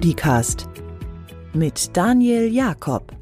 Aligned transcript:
Studicast 0.00 0.66
mit 1.52 1.94
Daniel 1.94 2.50
Jakob. 2.50 3.12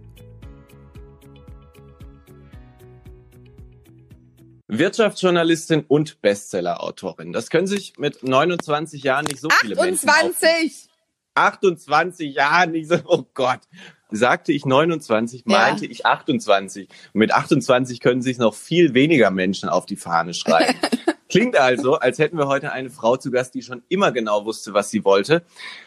Wirtschaftsjournalistin 4.69 5.85
und 5.89 6.23
Bestsellerautorin. 6.23 7.33
Das 7.33 7.51
können 7.51 7.67
sich 7.67 7.95
mit 7.99 8.23
29 8.23 9.03
Jahren 9.03 9.25
nicht 9.25 9.41
so 9.41 9.49
viele 9.51 9.77
28. 9.77 10.53
Menschen 10.53 10.89
28 11.35 12.33
Jahren 12.37 12.71
nicht 12.71 12.89
so, 12.89 12.99
oh 13.07 13.25
Gott. 13.35 13.63
Sagte 14.13 14.53
ich 14.53 14.65
29, 14.65 15.47
meinte 15.47 15.85
ja. 15.85 15.91
ich 15.91 16.07
28. 16.07 16.89
Und 17.13 17.19
mit 17.19 17.33
28 17.33 17.99
können 17.99 18.23
sich 18.23 18.39
noch 18.39 18.55
viel 18.55 18.95
weniger 18.95 19.33
Menschen 19.33 19.69
auf 19.69 19.85
die 19.85 19.97
Fahne 19.97 20.33
schreiben. 20.33 20.79
Klingt 21.29 21.59
also, 21.59 21.97
als 21.97 22.19
hätten 22.19 22.39
wir 22.39 22.49
heute 22.49 22.73
eine 22.73 22.89
Frau 22.89 23.17
zu 23.19 23.31
Gast, 23.31 23.55
die 23.55 23.63
schon 23.63 23.83
immer 23.89 24.13
genau 24.13 24.47
wusste, 24.47 24.73
was 24.73 24.91
sie 24.91 25.05
wollte. 25.05 25.43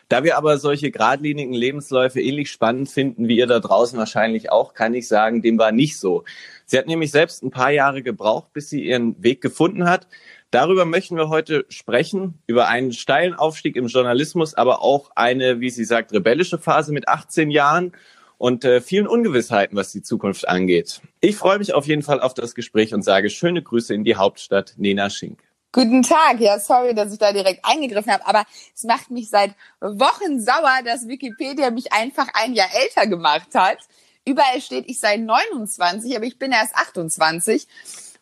Da 0.08 0.24
wir 0.24 0.38
aber 0.38 0.60
solche 0.60 0.92
geradlinigen 0.92 1.54
Lebensläufe 1.54 2.22
ähnlich 2.22 2.52
spannend 2.52 2.90
finden, 2.90 3.28
wie 3.28 3.38
ihr 3.38 3.48
da 3.48 3.60
draußen 3.60 3.98
wahrscheinlich 3.98 4.52
auch, 4.52 4.76
kann 4.76 4.94
ich 4.94 5.08
sagen, 5.08 5.42
dem 5.42 5.58
war 5.58 5.72
nicht 5.72 5.98
so. 5.98 6.26
Sie 6.66 6.78
hat 6.78 6.86
nämlich 6.86 7.12
selbst 7.12 7.44
ein 7.44 7.50
paar 7.50 7.72
Jahre 7.72 8.04
gebraucht, 8.04 8.54
bis 8.54 8.70
sie 8.70 8.86
ihren 8.86 9.22
Weg 9.24 9.42
gefunden 9.42 9.90
hat. 9.90 10.08
Darüber 10.52 10.86
möchten 10.86 11.16
wir 11.16 11.30
heute 11.30 11.66
sprechen, 11.70 12.38
über 12.46 12.68
einen 12.68 12.92
steilen 12.92 13.34
Aufstieg 13.34 13.76
im 13.78 13.88
Journalismus, 13.88 14.54
aber 14.54 14.82
auch 14.82 15.12
eine, 15.16 15.60
wie 15.60 15.70
sie 15.70 15.86
sagt, 15.86 16.14
rebellische 16.14 16.60
Phase 16.60 16.94
mit 16.94 17.08
18 17.08 17.50
Jahren 17.50 17.94
und 18.42 18.66
äh, 18.66 18.82
vielen 18.82 19.06
Ungewissheiten, 19.06 19.78
was 19.78 19.92
die 19.92 20.02
Zukunft 20.02 20.48
angeht. 20.48 21.02
Ich 21.20 21.36
freue 21.36 21.60
mich 21.60 21.76
auf 21.76 21.86
jeden 21.86 22.02
Fall 22.02 22.20
auf 22.20 22.34
das 22.34 22.56
Gespräch 22.56 22.92
und 22.92 23.04
sage 23.04 23.30
schöne 23.30 23.62
Grüße 23.62 23.94
in 23.94 24.04
die 24.04 24.16
Hauptstadt, 24.16 24.74
Nena 24.78 25.12
Schink. 25.12 25.44
Guten 25.72 26.02
Tag. 26.02 26.40
Ja, 26.40 26.58
sorry, 26.58 26.96
dass 26.96 27.14
ich 27.14 27.20
da 27.20 27.34
direkt 27.34 27.64
eingegriffen 27.64 28.12
habe, 28.12 28.26
aber 28.26 28.46
es 28.76 28.84
macht 28.84 29.12
mich 29.12 29.30
seit 29.30 29.52
Wochen 29.80 30.42
sauer, 30.42 30.80
dass 30.84 31.08
Wikipedia 31.08 31.70
mich 31.70 31.94
einfach 31.94 32.30
ein 32.34 32.56
Jahr 32.56 32.70
älter 32.74 33.06
gemacht 33.06 33.50
hat. 33.54 33.78
Überall 34.26 34.60
steht, 34.60 34.86
ich 34.88 35.00
sei 35.00 35.18
29, 35.18 36.16
aber 36.16 36.26
ich 36.26 36.40
bin 36.40 36.52
erst 36.52 36.74
28. 36.76 37.68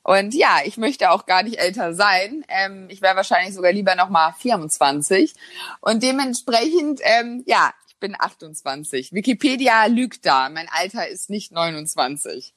Und 0.03 0.33
ja, 0.33 0.57
ich 0.65 0.75
möchte 0.75 1.11
auch 1.11 1.27
gar 1.27 1.43
nicht 1.43 1.59
älter 1.59 1.93
sein. 1.93 2.43
Ähm, 2.49 2.87
ich 2.89 3.01
wäre 3.01 3.15
wahrscheinlich 3.15 3.55
sogar 3.55 3.71
lieber 3.71 3.95
noch 3.95 4.09
mal 4.09 4.33
24. 4.37 5.33
Und 5.79 6.03
dementsprechend, 6.03 6.99
ähm, 7.03 7.43
ja, 7.47 7.71
bin 7.99 8.15
28. 8.17 9.13
Wikipedia 9.13 9.85
lügt 9.85 10.25
da. 10.25 10.49
Mein 10.49 10.67
Alter 10.69 11.07
ist 11.07 11.29
nicht 11.29 11.51
29. 11.51 12.53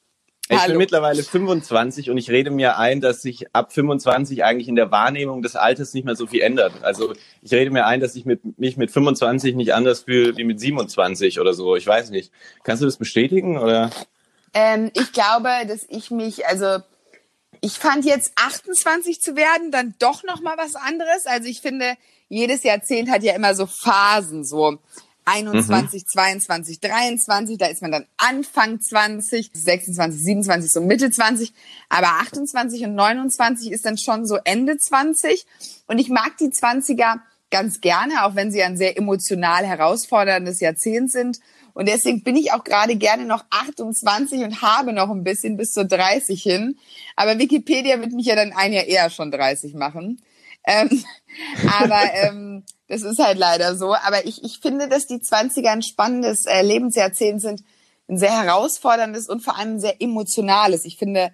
Ich 0.49 0.57
Hallo. 0.57 0.71
bin 0.71 0.77
mittlerweile 0.77 1.23
25 1.23 2.09
und 2.09 2.17
ich 2.17 2.29
rede 2.29 2.51
mir 2.51 2.77
ein, 2.77 2.99
dass 2.99 3.21
sich 3.21 3.55
ab 3.55 3.71
25 3.71 4.43
eigentlich 4.43 4.67
in 4.67 4.75
der 4.75 4.91
Wahrnehmung 4.91 5.41
des 5.41 5.55
Alters 5.55 5.93
nicht 5.93 6.03
mehr 6.03 6.17
so 6.17 6.27
viel 6.27 6.41
ändert. 6.41 6.83
Also 6.83 7.13
ich 7.41 7.53
rede 7.53 7.71
mir 7.71 7.85
ein, 7.85 8.01
dass 8.01 8.15
ich 8.15 8.25
mit, 8.25 8.59
mich 8.59 8.75
mit 8.75 8.91
25 8.91 9.55
nicht 9.55 9.73
anders 9.73 10.01
fühle 10.01 10.35
wie 10.35 10.43
mit 10.43 10.59
27 10.59 11.39
oder 11.39 11.53
so. 11.53 11.77
Ich 11.77 11.87
weiß 11.87 12.09
nicht. 12.09 12.33
Kannst 12.63 12.81
du 12.81 12.85
das 12.85 12.97
bestätigen 12.97 13.57
oder? 13.57 13.89
Ähm, 14.53 14.91
ich 14.93 15.13
glaube, 15.13 15.49
dass 15.65 15.85
ich 15.87 16.11
mich, 16.11 16.45
also 16.45 16.79
ich 17.61 17.79
fand 17.79 18.03
jetzt 18.03 18.33
28 18.35 19.21
zu 19.21 19.37
werden 19.37 19.71
dann 19.71 19.95
doch 19.99 20.23
noch 20.23 20.41
mal 20.41 20.57
was 20.57 20.75
anderes. 20.75 21.25
Also 21.25 21.47
ich 21.47 21.61
finde, 21.61 21.95
jedes 22.27 22.63
Jahrzehnt 22.63 23.09
hat 23.09 23.23
ja 23.23 23.33
immer 23.33 23.55
so 23.55 23.65
Phasen, 23.65 24.43
so 24.43 24.77
21, 25.25 26.03
mhm. 26.03 26.07
22, 26.07 26.79
23, 26.79 27.57
da 27.57 27.67
ist 27.67 27.81
man 27.81 27.91
dann 27.91 28.05
Anfang 28.17 28.79
20, 28.79 29.51
26, 29.53 30.21
27, 30.21 30.71
so 30.71 30.81
Mitte 30.81 31.11
20, 31.11 31.53
aber 31.89 32.07
28 32.21 32.85
und 32.85 32.95
29 32.95 33.71
ist 33.71 33.85
dann 33.85 33.97
schon 33.97 34.25
so 34.25 34.37
Ende 34.43 34.77
20 34.77 35.45
und 35.87 35.99
ich 35.99 36.09
mag 36.09 36.37
die 36.39 36.49
20er 36.49 37.19
ganz 37.51 37.81
gerne, 37.81 38.25
auch 38.25 38.35
wenn 38.35 38.51
sie 38.51 38.63
ein 38.63 38.77
sehr 38.77 38.97
emotional 38.97 39.65
herausforderndes 39.65 40.59
Jahrzehnt 40.59 41.11
sind 41.11 41.39
und 41.73 41.87
deswegen 41.87 42.23
bin 42.23 42.35
ich 42.35 42.51
auch 42.51 42.63
gerade 42.63 42.95
gerne 42.95 43.25
noch 43.25 43.45
28 43.49 44.43
und 44.43 44.61
habe 44.61 44.93
noch 44.93 45.09
ein 45.09 45.23
bisschen 45.23 45.57
bis 45.57 45.73
zur 45.73 45.85
30 45.85 46.41
hin, 46.41 46.77
aber 47.15 47.39
Wikipedia 47.39 47.99
wird 47.99 48.11
mich 48.11 48.25
ja 48.25 48.35
dann 48.35 48.53
ein 48.53 48.73
Jahr 48.73 48.85
eher 48.85 49.09
schon 49.09 49.31
30 49.31 49.73
machen. 49.73 50.21
Ähm, 50.65 51.03
aber 51.79 52.01
ähm, 52.13 52.63
das 52.87 53.03
ist 53.03 53.19
halt 53.19 53.37
leider 53.37 53.75
so. 53.75 53.93
Aber 53.93 54.25
ich, 54.25 54.43
ich 54.43 54.59
finde, 54.59 54.87
dass 54.87 55.07
die 55.07 55.19
20er 55.19 55.69
ein 55.69 55.81
spannendes 55.81 56.45
äh, 56.45 56.61
Lebensjahrzehnt 56.61 57.41
sind, 57.41 57.63
ein 58.07 58.17
sehr 58.17 58.43
herausforderndes 58.43 59.29
und 59.29 59.41
vor 59.41 59.57
allem 59.57 59.79
sehr 59.79 60.01
emotionales. 60.01 60.85
Ich 60.85 60.97
finde, 60.97 61.31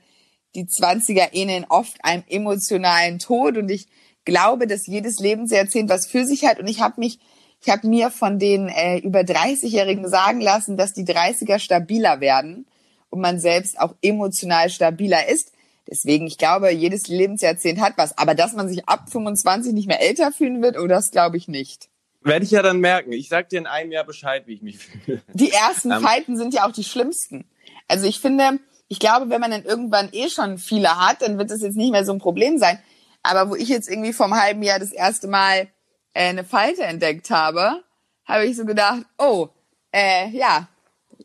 die 0.55 0.65
20er 0.65 1.33
ähneln 1.33 1.65
oft 1.69 2.03
einem 2.03 2.23
emotionalen 2.27 3.19
Tod 3.19 3.57
und 3.57 3.69
ich 3.69 3.87
glaube, 4.25 4.67
dass 4.67 4.87
jedes 4.87 5.19
Lebensjahrzehnt 5.19 5.89
was 5.89 6.05
für 6.05 6.25
sich 6.25 6.45
hat 6.45 6.59
und 6.59 6.67
ich 6.67 6.81
habe 6.81 6.99
mich 6.99 7.19
ich 7.61 7.69
habe 7.69 7.87
mir 7.87 8.09
von 8.09 8.39
den 8.39 8.69
äh, 8.69 8.99
über 8.99 9.19
30-Jährigen 9.19 10.07
sagen 10.07 10.39
lassen, 10.39 10.77
dass 10.77 10.93
die 10.93 11.03
30er 11.03 11.59
stabiler 11.59 12.21
werden 12.21 12.65
und 13.09 13.19
man 13.19 13.39
selbst 13.39 13.79
auch 13.79 13.95
emotional 14.01 14.69
stabiler 14.69 15.27
ist. 15.27 15.51
Deswegen, 15.89 16.27
ich 16.27 16.37
glaube, 16.37 16.69
jedes 16.69 17.07
Lebensjahrzehnt 17.07 17.81
hat 17.81 17.93
was. 17.97 18.17
Aber 18.17 18.35
dass 18.35 18.53
man 18.53 18.69
sich 18.69 18.87
ab 18.87 19.09
25 19.09 19.73
nicht 19.73 19.87
mehr 19.87 20.01
älter 20.01 20.31
fühlen 20.31 20.61
wird, 20.61 20.77
oh, 20.77 20.87
das 20.87 21.11
glaube 21.11 21.37
ich 21.37 21.47
nicht. 21.47 21.89
Werde 22.21 22.45
ich 22.45 22.51
ja 22.51 22.61
dann 22.61 22.79
merken. 22.79 23.11
Ich 23.11 23.29
sag 23.29 23.49
dir 23.49 23.59
in 23.59 23.67
einem 23.67 23.91
Jahr 23.91 24.03
Bescheid, 24.03 24.43
wie 24.45 24.53
ich 24.53 24.61
mich 24.61 24.77
fühle. 24.77 25.21
Die 25.33 25.51
ersten 25.51 25.91
um. 25.93 26.03
Zeiten 26.03 26.37
sind 26.37 26.53
ja 26.53 26.67
auch 26.67 26.71
die 26.71 26.83
schlimmsten. 26.83 27.45
Also 27.87 28.05
ich 28.05 28.19
finde, 28.19 28.59
ich 28.87 28.99
glaube, 28.99 29.29
wenn 29.29 29.41
man 29.41 29.51
dann 29.51 29.63
irgendwann 29.63 30.09
eh 30.11 30.29
schon 30.29 30.57
viele 30.57 31.07
hat, 31.07 31.21
dann 31.21 31.37
wird 31.37 31.49
das 31.49 31.61
jetzt 31.61 31.77
nicht 31.77 31.91
mehr 31.91 32.05
so 32.05 32.11
ein 32.11 32.19
Problem 32.19 32.57
sein. 32.59 32.79
Aber 33.23 33.49
wo 33.49 33.55
ich 33.55 33.69
jetzt 33.69 33.89
irgendwie 33.89 34.13
vom 34.13 34.39
halben 34.39 34.61
Jahr 34.61 34.79
das 34.79 34.91
erste 34.91 35.27
Mal 35.27 35.69
äh, 36.13 36.29
eine 36.29 36.43
Falte 36.43 36.83
entdeckt 36.83 37.29
habe, 37.31 37.83
habe 38.25 38.45
ich 38.45 38.57
so 38.57 38.65
gedacht, 38.65 39.05
oh, 39.17 39.49
äh, 39.91 40.29
ja, 40.29 40.67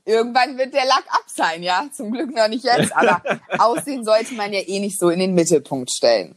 irgendwann 0.04 0.58
wird 0.58 0.74
der 0.74 0.84
Lack 0.84 1.04
ab 1.08 1.24
sein, 1.26 1.62
ja. 1.62 1.86
Zum 1.92 2.12
Glück 2.12 2.34
noch 2.34 2.48
nicht 2.48 2.64
jetzt, 2.64 2.94
aber 2.94 3.22
Aussehen 3.58 4.04
sollte 4.04 4.34
man 4.34 4.52
ja 4.52 4.60
eh 4.60 4.80
nicht 4.80 4.98
so 4.98 5.10
in 5.10 5.18
den 5.18 5.34
Mittelpunkt 5.34 5.90
stellen. 5.90 6.34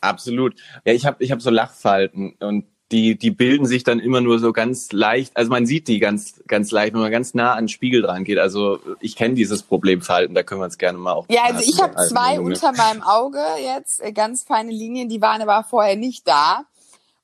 Absolut. 0.00 0.54
Ja, 0.84 0.92
ich 0.92 1.06
habe 1.06 1.22
ich 1.22 1.30
hab 1.30 1.40
so 1.40 1.50
Lachfalten 1.50 2.34
und 2.40 2.66
die, 2.92 3.16
die 3.16 3.30
bilden 3.30 3.66
sich 3.66 3.84
dann 3.84 3.98
immer 3.98 4.20
nur 4.20 4.38
so 4.38 4.52
ganz 4.52 4.92
leicht, 4.92 5.36
also 5.36 5.50
man 5.50 5.64
sieht 5.64 5.88
die 5.88 5.98
ganz, 5.98 6.42
ganz 6.46 6.70
leicht, 6.70 6.92
wenn 6.92 7.00
man 7.00 7.10
ganz 7.10 7.32
nah 7.32 7.54
an 7.54 7.64
den 7.64 7.68
Spiegel 7.68 8.02
dran 8.02 8.22
geht. 8.22 8.38
Also 8.38 8.80
ich 9.00 9.16
kenne 9.16 9.34
dieses 9.34 9.62
Problem 9.62 10.02
Falten, 10.02 10.34
da 10.34 10.42
können 10.42 10.60
wir 10.60 10.66
uns 10.66 10.76
gerne 10.76 10.98
mal 10.98 11.12
auch. 11.12 11.26
Ja, 11.30 11.44
also 11.44 11.60
ich 11.60 11.80
habe 11.80 11.96
zwei 12.06 12.38
unter 12.38 12.72
meinem 12.72 13.02
Auge 13.02 13.42
jetzt, 13.64 14.02
äh, 14.02 14.12
ganz 14.12 14.44
feine 14.44 14.70
Linien, 14.70 15.08
die 15.08 15.22
waren 15.22 15.40
aber 15.40 15.64
vorher 15.64 15.96
nicht 15.96 16.28
da. 16.28 16.64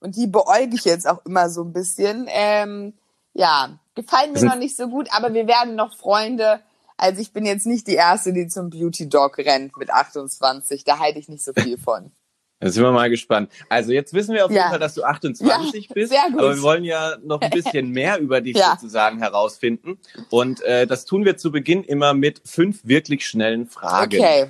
Und 0.01 0.17
die 0.17 0.27
beäuge 0.27 0.75
ich 0.75 0.85
jetzt 0.85 1.07
auch 1.07 1.25
immer 1.27 1.51
so 1.51 1.65
ein 1.65 1.73
bisschen. 1.73 2.27
Ähm, 2.29 2.95
ja, 3.35 3.79
gefallen 4.03 4.33
mir 4.33 4.45
noch 4.45 4.57
nicht 4.57 4.77
so 4.77 4.89
gut, 4.89 5.09
aber 5.13 5.35
wir 5.35 5.47
werden 5.47 5.75
noch 5.75 5.97
Freunde. 5.97 6.61
Also 6.97 7.21
ich 7.21 7.33
bin 7.33 7.47
jetzt 7.47 7.67
nicht 7.67 7.87
die 7.87 7.95
Erste, 7.95 8.33
die 8.33 8.49
zum 8.49 8.71
Beauty 8.71 9.09
Dog 9.09 9.39
rennt 9.39 9.77
mit 9.77 9.91
28. 9.91 10.85
Da 10.85 10.99
halte 10.99 11.19
ich 11.19 11.29
nicht 11.29 11.45
so 11.45 11.53
viel 11.53 11.79
von. 11.79 12.13
Da 12.61 12.71
sind 12.71 12.83
wir 12.83 12.91
mal 12.91 13.09
gespannt. 13.09 13.53
Also 13.69 13.93
jetzt 13.93 14.13
wissen 14.15 14.35
wir 14.35 14.45
auf 14.45 14.51
jeden 14.51 14.69
Fall, 14.69 14.81
dass 14.81 14.95
du 14.95 15.05
28 15.05 15.89
ja, 15.89 15.91
bist. 15.95 16.11
Sehr 16.11 16.29
gut. 16.33 16.41
Aber 16.41 16.57
wir 16.57 16.63
wollen 16.63 16.83
ja 16.83 17.17
noch 17.23 17.41
ein 17.41 17.51
bisschen 17.51 17.91
mehr 17.93 18.19
über 18.19 18.41
dich 18.41 18.57
ja. 18.57 18.73
sozusagen 18.73 19.19
herausfinden. 19.19 20.01
Und 20.31 20.61
äh, 20.63 20.85
das 20.89 21.05
tun 21.05 21.25
wir 21.25 21.37
zu 21.37 21.53
Beginn 21.53 21.85
immer 21.85 22.15
mit 22.15 22.43
fünf 22.45 22.85
wirklich 22.85 23.29
schnellen 23.29 23.69
Fragen. 23.69 24.19
Okay. 24.19 24.49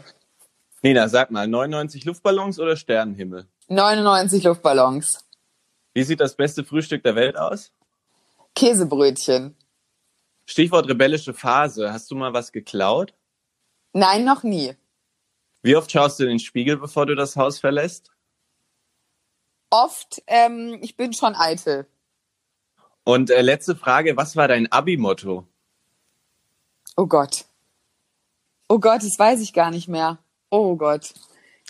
Nina, 0.80 1.08
sag 1.10 1.30
mal, 1.30 1.46
99 1.46 2.06
Luftballons 2.06 2.58
oder 2.58 2.76
Sternenhimmel? 2.76 3.44
99 3.68 4.42
Luftballons. 4.44 5.26
Wie 5.92 6.02
sieht 6.02 6.20
das 6.20 6.34
beste 6.34 6.64
Frühstück 6.64 7.02
der 7.02 7.14
Welt 7.14 7.36
aus? 7.36 7.72
Käsebrötchen. 8.58 9.54
Stichwort 10.44 10.88
rebellische 10.88 11.32
Phase. 11.32 11.92
Hast 11.92 12.10
du 12.10 12.16
mal 12.16 12.32
was 12.32 12.50
geklaut? 12.50 13.14
Nein, 13.92 14.24
noch 14.24 14.42
nie. 14.42 14.74
Wie 15.62 15.76
oft 15.76 15.92
schaust 15.92 16.18
du 16.18 16.24
in 16.24 16.30
den 16.30 16.38
Spiegel, 16.40 16.76
bevor 16.76 17.06
du 17.06 17.14
das 17.14 17.36
Haus 17.36 17.60
verlässt? 17.60 18.10
Oft. 19.70 20.22
Ähm, 20.26 20.80
ich 20.82 20.96
bin 20.96 21.12
schon 21.12 21.36
eitel. 21.36 21.86
Und 23.04 23.30
äh, 23.30 23.42
letzte 23.42 23.76
Frage. 23.76 24.16
Was 24.16 24.34
war 24.34 24.48
dein 24.48 24.72
Abi-Motto? 24.72 25.46
Oh 26.96 27.06
Gott. 27.06 27.44
Oh 28.68 28.80
Gott, 28.80 29.04
das 29.04 29.16
weiß 29.20 29.40
ich 29.40 29.52
gar 29.52 29.70
nicht 29.70 29.86
mehr. 29.86 30.18
Oh 30.50 30.74
Gott. 30.74 31.14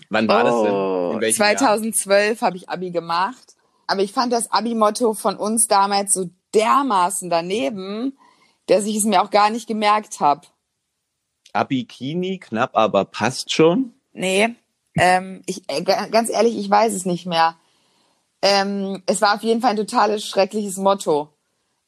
Wann 0.08 0.26
war 0.26 0.42
oh, 0.50 1.18
das 1.20 1.20
denn? 1.20 1.34
2012 1.34 2.40
habe 2.40 2.56
ich 2.56 2.70
Abi 2.70 2.90
gemacht. 2.90 3.56
Aber 3.86 4.02
ich 4.02 4.12
fand 4.12 4.32
das 4.32 4.50
Abi-Motto 4.50 5.12
von 5.12 5.36
uns 5.36 5.66
damals 5.66 6.14
so 6.14 6.30
dermaßen 6.54 7.30
daneben, 7.30 8.18
dass 8.66 8.84
ich 8.84 8.96
es 8.96 9.04
mir 9.04 9.22
auch 9.22 9.30
gar 9.30 9.50
nicht 9.50 9.66
gemerkt 9.66 10.20
habe. 10.20 10.46
Abikini, 11.52 12.38
knapp, 12.38 12.76
aber 12.76 13.04
passt 13.04 13.52
schon? 13.52 13.94
Nee, 14.12 14.54
ähm, 14.98 15.42
ich, 15.46 15.62
äh, 15.68 15.82
ganz 15.82 16.28
ehrlich, 16.28 16.58
ich 16.58 16.68
weiß 16.68 16.92
es 16.92 17.04
nicht 17.04 17.24
mehr. 17.24 17.56
Ähm, 18.42 19.02
es 19.06 19.20
war 19.20 19.34
auf 19.34 19.42
jeden 19.42 19.60
Fall 19.60 19.70
ein 19.70 19.76
totales 19.76 20.26
schreckliches 20.26 20.76
Motto. 20.76 21.28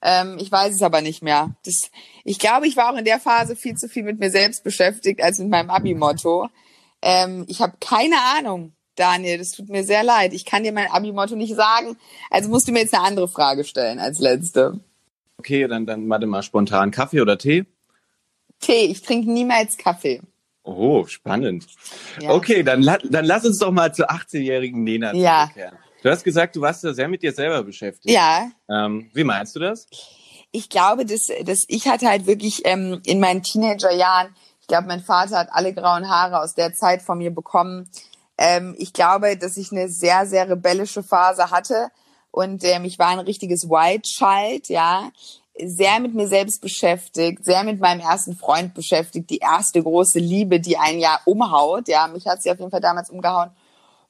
Ähm, 0.02 0.38
ich 0.40 0.50
weiß 0.50 0.74
es 0.74 0.82
aber 0.82 1.00
nicht 1.00 1.22
mehr. 1.22 1.54
Das, 1.64 1.90
ich 2.24 2.38
glaube, 2.38 2.66
ich 2.68 2.76
war 2.76 2.92
auch 2.92 2.96
in 2.96 3.04
der 3.04 3.20
Phase 3.20 3.56
viel 3.56 3.74
zu 3.74 3.88
viel 3.88 4.04
mit 4.04 4.20
mir 4.20 4.30
selbst 4.30 4.64
beschäftigt 4.64 5.22
als 5.22 5.38
mit 5.38 5.48
meinem 5.48 5.70
Abi-Motto. 5.70 6.48
Ähm, 7.02 7.44
ich 7.48 7.60
habe 7.60 7.76
keine 7.80 8.16
Ahnung. 8.36 8.72
Daniel, 9.00 9.38
das 9.38 9.52
tut 9.52 9.68
mir 9.68 9.82
sehr 9.82 10.04
leid. 10.04 10.32
Ich 10.34 10.44
kann 10.44 10.62
dir 10.62 10.72
mein 10.72 10.90
Abi-Motto 10.90 11.34
nicht 11.34 11.54
sagen. 11.54 11.96
Also 12.30 12.50
musst 12.50 12.68
du 12.68 12.72
mir 12.72 12.80
jetzt 12.80 12.94
eine 12.94 13.04
andere 13.04 13.28
Frage 13.28 13.64
stellen 13.64 13.98
als 13.98 14.18
letzte. 14.18 14.78
Okay, 15.38 15.66
dann, 15.66 15.86
dann 15.86 16.08
warte 16.10 16.26
mal 16.26 16.42
spontan. 16.42 16.90
Kaffee 16.90 17.22
oder 17.22 17.38
Tee? 17.38 17.64
Tee. 18.60 18.84
Ich 18.84 19.00
trinke 19.00 19.30
niemals 19.32 19.78
Kaffee. 19.78 20.20
Oh, 20.62 21.06
spannend. 21.06 21.66
Ja. 22.20 22.32
Okay, 22.32 22.62
dann, 22.62 22.82
dann 22.82 23.24
lass 23.24 23.46
uns 23.46 23.58
doch 23.58 23.72
mal 23.72 23.94
zur 23.94 24.10
18-jährigen 24.10 24.84
Nena 24.84 25.14
ja. 25.14 25.44
zurückkehren. 25.44 25.78
Du 26.02 26.10
hast 26.10 26.24
gesagt, 26.24 26.56
du 26.56 26.60
warst 26.60 26.84
da 26.84 26.92
sehr 26.92 27.08
mit 27.08 27.22
dir 27.22 27.32
selber 27.32 27.62
beschäftigt. 27.62 28.14
Ja. 28.14 28.50
Ähm, 28.68 29.10
wie 29.14 29.24
meinst 29.24 29.56
du 29.56 29.60
das? 29.60 29.86
Ich 30.52 30.68
glaube, 30.68 31.06
dass, 31.06 31.28
dass 31.44 31.64
ich 31.68 31.88
hatte 31.88 32.08
halt 32.08 32.26
wirklich 32.26 32.62
ähm, 32.64 33.00
in 33.04 33.20
meinen 33.20 33.42
Teenagerjahren, 33.42 34.34
ich 34.60 34.66
glaube, 34.66 34.88
mein 34.88 35.00
Vater 35.00 35.38
hat 35.38 35.48
alle 35.52 35.72
grauen 35.72 36.08
Haare 36.08 36.40
aus 36.40 36.54
der 36.54 36.74
Zeit 36.74 37.02
von 37.02 37.18
mir 37.18 37.30
bekommen. 37.30 37.88
Ähm, 38.40 38.74
ich 38.78 38.92
glaube, 38.92 39.36
dass 39.36 39.56
ich 39.56 39.70
eine 39.70 39.88
sehr, 39.88 40.26
sehr 40.26 40.48
rebellische 40.48 41.04
Phase 41.04 41.52
hatte 41.52 41.90
und 42.32 42.64
ähm, 42.64 42.84
ich 42.84 42.98
war 42.98 43.08
ein 43.08 43.20
richtiges 43.20 43.68
White 43.68 44.02
Child, 44.02 44.68
ja 44.68 45.10
sehr 45.62 46.00
mit 46.00 46.14
mir 46.14 46.28
selbst 46.28 46.60
beschäftigt, 46.60 47.44
sehr 47.44 47.64
mit 47.64 47.80
meinem 47.80 48.00
ersten 48.00 48.36
Freund 48.36 48.74
beschäftigt, 48.74 49.30
die 49.30 49.38
erste 49.38 49.82
große 49.82 50.18
Liebe, 50.18 50.60
die 50.60 50.76
ein 50.76 50.98
Jahr 50.98 51.20
umhaut. 51.26 51.88
Ja, 51.88 52.08
mich 52.08 52.26
hat 52.26 52.42
sie 52.42 52.50
auf 52.50 52.58
jeden 52.58 52.70
Fall 52.70 52.80
damals 52.80 53.10
umgehauen. 53.10 53.50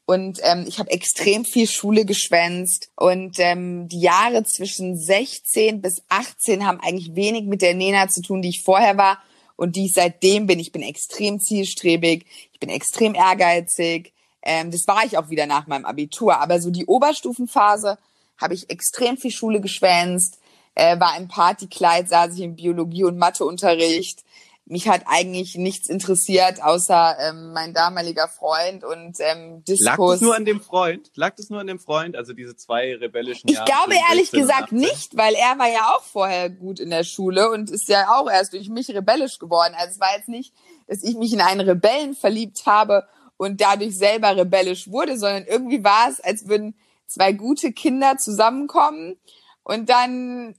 Und 0.07 0.41
ähm, 0.43 0.65
ich 0.67 0.79
habe 0.79 0.91
extrem 0.91 1.45
viel 1.45 1.69
Schule 1.69 2.05
geschwänzt. 2.05 2.91
Und 2.97 3.39
ähm, 3.39 3.89
die 3.89 4.01
Jahre 4.01 4.45
zwischen 4.45 4.97
16 4.97 5.81
bis 5.81 6.03
18 6.09 6.67
haben 6.67 6.81
eigentlich 6.81 7.15
wenig 7.15 7.45
mit 7.45 7.63
der 7.63 7.75
Nena 7.75 8.09
zu 8.09 8.21
tun, 8.23 8.43
die 8.43 8.49
ich 8.49 8.63
vorher 8.63 8.97
war 8.97 9.19
und 9.57 9.77
die 9.77 9.87
ich 9.87 9.93
seitdem 9.93 10.47
bin. 10.47 10.59
Ich 10.59 10.73
bin 10.73 10.83
extrem 10.83 11.39
zielstrebig, 11.39 12.27
ich 12.53 12.61
bin 12.61 12.71
extrem 12.71 13.15
ehrgeizig. 13.15 14.13
Ähm, 14.43 14.71
das 14.71 14.87
war 14.87 15.05
ich 15.05 15.19
auch 15.19 15.31
wieder 15.31 15.47
nach 15.47 15.67
meinem 15.67 15.85
Abitur. 15.85 16.39
Aber 16.39 16.61
so 16.61 16.71
die 16.71 16.87
Oberstufenphase 16.87 17.99
habe 18.39 18.55
ich 18.55 18.71
extrem 18.71 19.17
viel 19.17 19.31
Schule 19.31 19.61
geschwänzt, 19.61 20.39
äh, 20.75 20.99
war 20.99 21.17
im 21.17 21.29
Partykleid, 21.29 22.09
saß 22.09 22.35
ich 22.35 22.41
im 22.41 22.57
Biologie- 22.57 23.05
und 23.05 23.19
Matheunterricht 23.19 24.25
mich 24.71 24.89
hat 24.89 25.03
eigentlich 25.07 25.57
nichts 25.57 25.89
interessiert, 25.89 26.63
außer 26.63 27.17
ähm, 27.19 27.53
mein 27.53 27.75
damaliger 27.75 28.29
Freund 28.29 28.85
und 28.85 29.17
ähm, 29.19 29.65
Diskurs. 29.65 29.99
Lag 29.99 30.15
es 30.15 30.21
nur 30.21 30.37
an 30.37 30.45
dem 30.45 30.61
Freund? 30.61 31.11
Lag 31.17 31.33
es 31.39 31.51
nur 31.51 31.61
an 31.61 31.67
dem 31.67 31.81
Freund? 31.81 32.15
Also 32.15 32.33
diese 32.33 32.57
zwei 32.57 32.95
rebellischen 32.95 33.51
Ich 33.51 33.65
glaube 33.65 33.95
ehrlich 34.09 34.31
gesagt 34.31 34.71
nicht, 34.71 35.17
weil 35.17 35.35
er 35.35 35.59
war 35.59 35.69
ja 35.69 35.93
auch 35.97 36.05
vorher 36.05 36.49
gut 36.49 36.79
in 36.79 36.91
der 36.91 37.03
Schule 37.03 37.51
und 37.51 37.69
ist 37.69 37.89
ja 37.89 38.17
auch 38.17 38.31
erst 38.31 38.53
durch 38.53 38.69
mich 38.69 38.89
rebellisch 38.91 39.41
geworden. 39.41 39.75
Also 39.77 39.95
es 39.95 40.01
war 40.01 40.17
jetzt 40.17 40.29
nicht, 40.29 40.55
dass 40.87 41.03
ich 41.03 41.17
mich 41.17 41.33
in 41.33 41.41
einen 41.41 41.61
Rebellen 41.61 42.15
verliebt 42.15 42.65
habe 42.65 43.09
und 43.41 43.59
dadurch 43.59 43.97
selber 43.97 44.37
rebellisch 44.37 44.91
wurde, 44.91 45.17
sondern 45.17 45.47
irgendwie 45.47 45.83
war 45.83 46.11
es, 46.11 46.21
als 46.21 46.47
würden 46.47 46.75
zwei 47.07 47.33
gute 47.33 47.73
Kinder 47.73 48.19
zusammenkommen 48.19 49.17
und 49.63 49.89
dann 49.89 50.57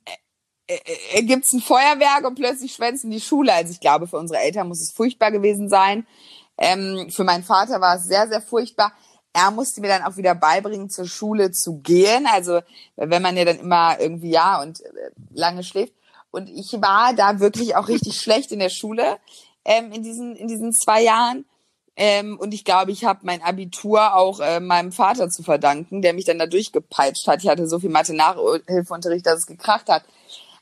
äh, 0.65 0.79
äh, 0.83 1.19
äh, 1.19 1.21
gibt's 1.21 1.53
ein 1.53 1.61
Feuerwerk 1.61 2.25
und 2.25 2.33
plötzlich 2.33 2.73
schwänzen 2.73 3.11
die 3.11 3.21
Schule. 3.21 3.53
Also 3.53 3.71
ich 3.71 3.81
glaube, 3.81 4.07
für 4.07 4.17
unsere 4.17 4.39
Eltern 4.39 4.67
muss 4.67 4.81
es 4.81 4.93
furchtbar 4.93 5.29
gewesen 5.29 5.69
sein. 5.69 6.07
Ähm, 6.57 7.11
für 7.11 7.23
meinen 7.23 7.43
Vater 7.43 7.81
war 7.81 7.97
es 7.97 8.05
sehr, 8.05 8.27
sehr 8.27 8.41
furchtbar. 8.41 8.93
Er 9.31 9.51
musste 9.51 9.79
mir 9.79 9.89
dann 9.89 10.01
auch 10.01 10.17
wieder 10.17 10.33
beibringen, 10.33 10.89
zur 10.89 11.05
Schule 11.05 11.51
zu 11.51 11.81
gehen. 11.81 12.25
Also 12.25 12.61
wenn 12.95 13.21
man 13.21 13.37
ja 13.37 13.45
dann 13.45 13.59
immer 13.59 13.99
irgendwie 13.99 14.31
ja 14.31 14.59
und 14.59 14.81
äh, 14.81 15.11
lange 15.29 15.63
schläft. 15.63 15.93
Und 16.31 16.49
ich 16.49 16.73
war 16.81 17.13
da 17.13 17.39
wirklich 17.39 17.75
auch 17.75 17.89
richtig 17.89 18.15
schlecht 18.19 18.51
in 18.51 18.57
der 18.57 18.69
Schule 18.69 19.19
ähm, 19.65 19.91
in 19.91 20.01
diesen 20.01 20.35
in 20.35 20.47
diesen 20.47 20.73
zwei 20.73 21.03
Jahren. 21.03 21.45
Ähm, 21.95 22.37
und 22.39 22.53
ich 22.53 22.63
glaube, 22.63 22.91
ich 22.91 23.03
habe 23.03 23.19
mein 23.23 23.41
Abitur 23.41 24.15
auch 24.15 24.39
äh, 24.39 24.59
meinem 24.59 24.91
Vater 24.91 25.29
zu 25.29 25.43
verdanken, 25.43 26.01
der 26.01 26.13
mich 26.13 26.25
dann 26.25 26.39
da 26.39 26.45
durchgepeitscht 26.45 27.27
hat. 27.27 27.43
Ich 27.43 27.49
hatte 27.49 27.67
so 27.67 27.79
viel 27.79 27.89
Mathe-Nachhilfeunterricht, 27.89 29.25
dass 29.25 29.39
es 29.39 29.45
gekracht 29.45 29.89
hat. 29.89 30.03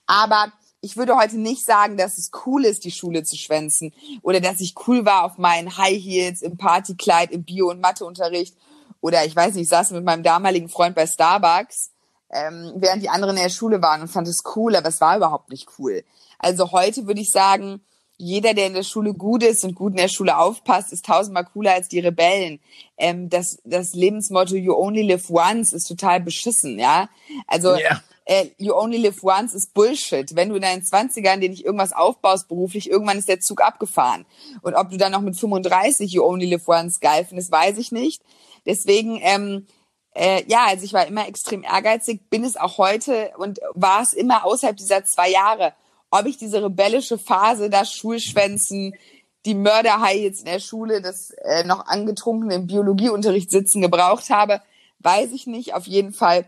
Aber 0.07 0.51
ich 0.81 0.97
würde 0.97 1.15
heute 1.15 1.37
nicht 1.37 1.65
sagen, 1.65 1.97
dass 1.97 2.17
es 2.17 2.31
cool 2.45 2.65
ist, 2.65 2.83
die 2.83 2.91
Schule 2.91 3.23
zu 3.23 3.35
schwänzen 3.35 3.93
oder 4.21 4.39
dass 4.39 4.59
ich 4.59 4.75
cool 4.87 5.05
war 5.05 5.23
auf 5.23 5.37
meinen 5.37 5.77
High 5.77 6.01
Heels, 6.01 6.41
im 6.41 6.57
Partykleid, 6.57 7.31
im 7.31 7.43
Bio- 7.43 7.69
und 7.69 7.81
Matheunterricht 7.81 8.55
oder 9.01 9.25
ich 9.25 9.35
weiß 9.35 9.53
nicht, 9.53 9.63
ich 9.63 9.69
saß 9.69 9.91
mit 9.91 10.03
meinem 10.03 10.23
damaligen 10.23 10.69
Freund 10.69 10.95
bei 10.95 11.05
Starbucks, 11.05 11.91
ähm, 12.31 12.73
während 12.75 13.03
die 13.03 13.09
anderen 13.09 13.37
in 13.37 13.43
der 13.43 13.49
Schule 13.49 13.81
waren 13.81 14.01
und 14.01 14.07
fand 14.07 14.27
es 14.27 14.43
cool, 14.55 14.75
aber 14.75 14.89
es 14.89 15.01
war 15.01 15.17
überhaupt 15.17 15.49
nicht 15.49 15.67
cool. 15.77 16.03
Also 16.37 16.71
heute 16.71 17.07
würde 17.07 17.21
ich 17.21 17.31
sagen, 17.31 17.81
jeder, 18.19 18.53
der 18.53 18.67
in 18.67 18.73
der 18.75 18.83
Schule 18.83 19.13
gut 19.13 19.41
ist 19.43 19.63
und 19.63 19.73
gut 19.73 19.93
in 19.93 19.97
der 19.97 20.09
Schule 20.09 20.37
aufpasst, 20.37 20.93
ist 20.93 21.05
tausendmal 21.05 21.45
cooler 21.45 21.73
als 21.73 21.87
die 21.87 21.99
Rebellen. 21.99 22.59
Ähm, 22.97 23.29
das, 23.29 23.59
das 23.63 23.93
Lebensmotto 23.93 24.55
You 24.55 24.75
only 24.75 25.01
live 25.01 25.29
once 25.29 25.73
ist 25.73 25.87
total 25.87 26.19
beschissen, 26.19 26.77
ja. 26.77 27.09
Also 27.47 27.75
yeah 27.75 28.01
äh, 28.29 28.51
you 28.59 28.75
only 28.75 28.97
live 28.97 29.23
once 29.23 29.55
ist 29.55 29.73
Bullshit. 29.73 30.35
Wenn 30.35 30.49
du 30.49 30.55
in 30.55 30.61
deinen 30.61 30.83
20ern 30.83 31.37
dir 31.37 31.49
nicht 31.49 31.65
irgendwas 31.65 31.93
aufbaust 31.93 32.47
beruflich, 32.47 32.87
irgendwann 32.87 33.17
ist 33.17 33.27
der 33.27 33.39
Zug 33.39 33.59
abgefahren. 33.61 34.25
Und 34.61 34.75
ob 34.75 34.91
du 34.91 34.97
dann 34.97 35.11
noch 35.11 35.21
mit 35.21 35.35
35 35.35 36.11
you 36.11 36.23
only 36.23 36.45
live 36.45 36.67
once 36.67 36.99
geil 36.99 37.25
findest, 37.27 37.51
weiß 37.51 37.79
ich 37.79 37.91
nicht. 37.91 38.21
Deswegen, 38.67 39.19
ähm, 39.23 39.65
äh, 40.13 40.43
ja, 40.45 40.65
also 40.67 40.85
ich 40.85 40.93
war 40.93 41.07
immer 41.07 41.27
extrem 41.27 41.63
ehrgeizig, 41.63 42.29
bin 42.29 42.43
es 42.43 42.55
auch 42.55 42.77
heute 42.77 43.31
und 43.37 43.59
war 43.73 44.03
es 44.03 44.13
immer 44.13 44.45
außerhalb 44.45 44.77
dieser 44.77 45.03
zwei 45.05 45.31
Jahre. 45.31 45.73
Ob 46.11 46.25
ich 46.25 46.37
diese 46.37 46.63
rebellische 46.63 47.17
Phase, 47.17 47.69
das 47.69 47.93
Schulschwänzen, 47.93 48.95
die 49.45 49.55
Mörderhai 49.55 50.19
jetzt 50.19 50.39
in 50.39 50.45
der 50.45 50.59
Schule, 50.59 51.01
das 51.01 51.31
äh, 51.31 51.63
noch 51.63 51.87
angetrunkene 51.87 52.55
im 52.55 52.67
Biologieunterricht 52.67 53.51
sitzen 53.51 53.81
gebraucht 53.81 54.29
habe, 54.29 54.61
weiß 54.99 55.31
ich 55.31 55.47
nicht. 55.47 55.73
Auf 55.73 55.87
jeden 55.87 56.13
Fall 56.13 56.45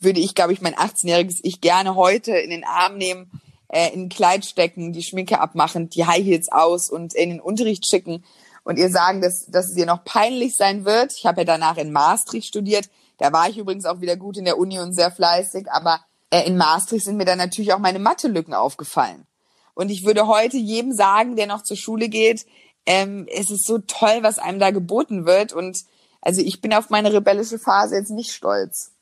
würde 0.00 0.20
ich, 0.20 0.34
glaube 0.34 0.52
ich, 0.52 0.60
mein 0.60 0.74
18-jähriges 0.74 1.40
Ich 1.42 1.60
gerne 1.60 1.96
heute 1.96 2.32
in 2.32 2.50
den 2.50 2.64
Arm 2.64 2.96
nehmen, 2.96 3.30
äh, 3.68 3.92
in 3.92 4.02
ein 4.04 4.08
Kleid 4.08 4.44
stecken, 4.46 4.92
die 4.92 5.02
Schminke 5.02 5.40
abmachen, 5.40 5.90
die 5.90 6.06
High 6.06 6.24
Heels 6.24 6.50
aus 6.50 6.88
und 6.88 7.14
in 7.14 7.30
den 7.30 7.40
Unterricht 7.40 7.86
schicken 7.86 8.24
und 8.62 8.78
ihr 8.78 8.90
sagen, 8.90 9.20
dass, 9.20 9.46
dass 9.46 9.68
es 9.68 9.76
ihr 9.76 9.86
noch 9.86 10.04
peinlich 10.04 10.56
sein 10.56 10.84
wird. 10.84 11.12
Ich 11.16 11.26
habe 11.26 11.42
ja 11.42 11.44
danach 11.44 11.76
in 11.76 11.92
Maastricht 11.92 12.48
studiert. 12.48 12.88
Da 13.18 13.32
war 13.32 13.48
ich 13.48 13.58
übrigens 13.58 13.84
auch 13.84 14.00
wieder 14.00 14.16
gut 14.16 14.36
in 14.36 14.44
der 14.44 14.58
Uni 14.58 14.80
und 14.80 14.92
sehr 14.92 15.10
fleißig, 15.10 15.70
aber 15.70 16.00
äh, 16.34 16.46
in 16.48 16.56
Maastricht 16.56 17.04
sind 17.04 17.16
mir 17.16 17.24
dann 17.24 17.38
natürlich 17.38 17.72
auch 17.72 17.78
meine 17.78 18.00
Mathelücken 18.00 18.54
aufgefallen. 18.54 19.26
Und 19.74 19.90
ich 19.90 20.04
würde 20.04 20.26
heute 20.26 20.56
jedem 20.56 20.92
sagen, 20.92 21.36
der 21.36 21.46
noch 21.46 21.62
zur 21.62 21.76
Schule 21.76 22.08
geht, 22.08 22.44
ähm, 22.86 23.26
es 23.32 23.50
ist 23.50 23.66
so 23.66 23.78
toll, 23.78 24.18
was 24.22 24.38
einem 24.38 24.58
da 24.58 24.72
geboten 24.72 25.26
wird. 25.26 25.52
Und 25.52 25.84
also 26.20 26.42
ich 26.42 26.60
bin 26.60 26.74
auf 26.74 26.90
meine 26.90 27.12
rebellische 27.12 27.58
Phase 27.58 27.94
jetzt 27.94 28.10
nicht 28.10 28.32
stolz. 28.32 28.92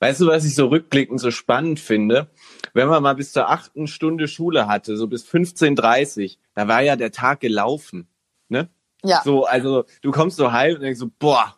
Weißt 0.00 0.20
du, 0.20 0.26
was 0.26 0.44
ich 0.44 0.54
so 0.56 0.66
rückblickend 0.66 1.20
so 1.20 1.30
spannend 1.30 1.78
finde? 1.78 2.30
Wenn 2.74 2.88
man 2.88 3.02
mal 3.02 3.14
bis 3.14 3.32
zur 3.32 3.48
achten 3.48 3.86
Stunde 3.86 4.26
Schule 4.26 4.66
hatte, 4.66 4.96
so 4.96 5.06
bis 5.06 5.24
15.30, 5.24 6.36
da 6.54 6.68
war 6.68 6.82
ja 6.82 6.96
der 6.96 7.12
Tag 7.12 7.40
gelaufen. 7.40 8.08
Ne? 8.48 8.68
Ja. 9.04 9.22
So, 9.24 9.44
also 9.44 9.84
du 10.02 10.10
kommst 10.10 10.36
so 10.36 10.50
heim 10.50 10.74
und 10.74 10.82
denkst 10.82 10.98
so, 10.98 11.10
boah, 11.18 11.56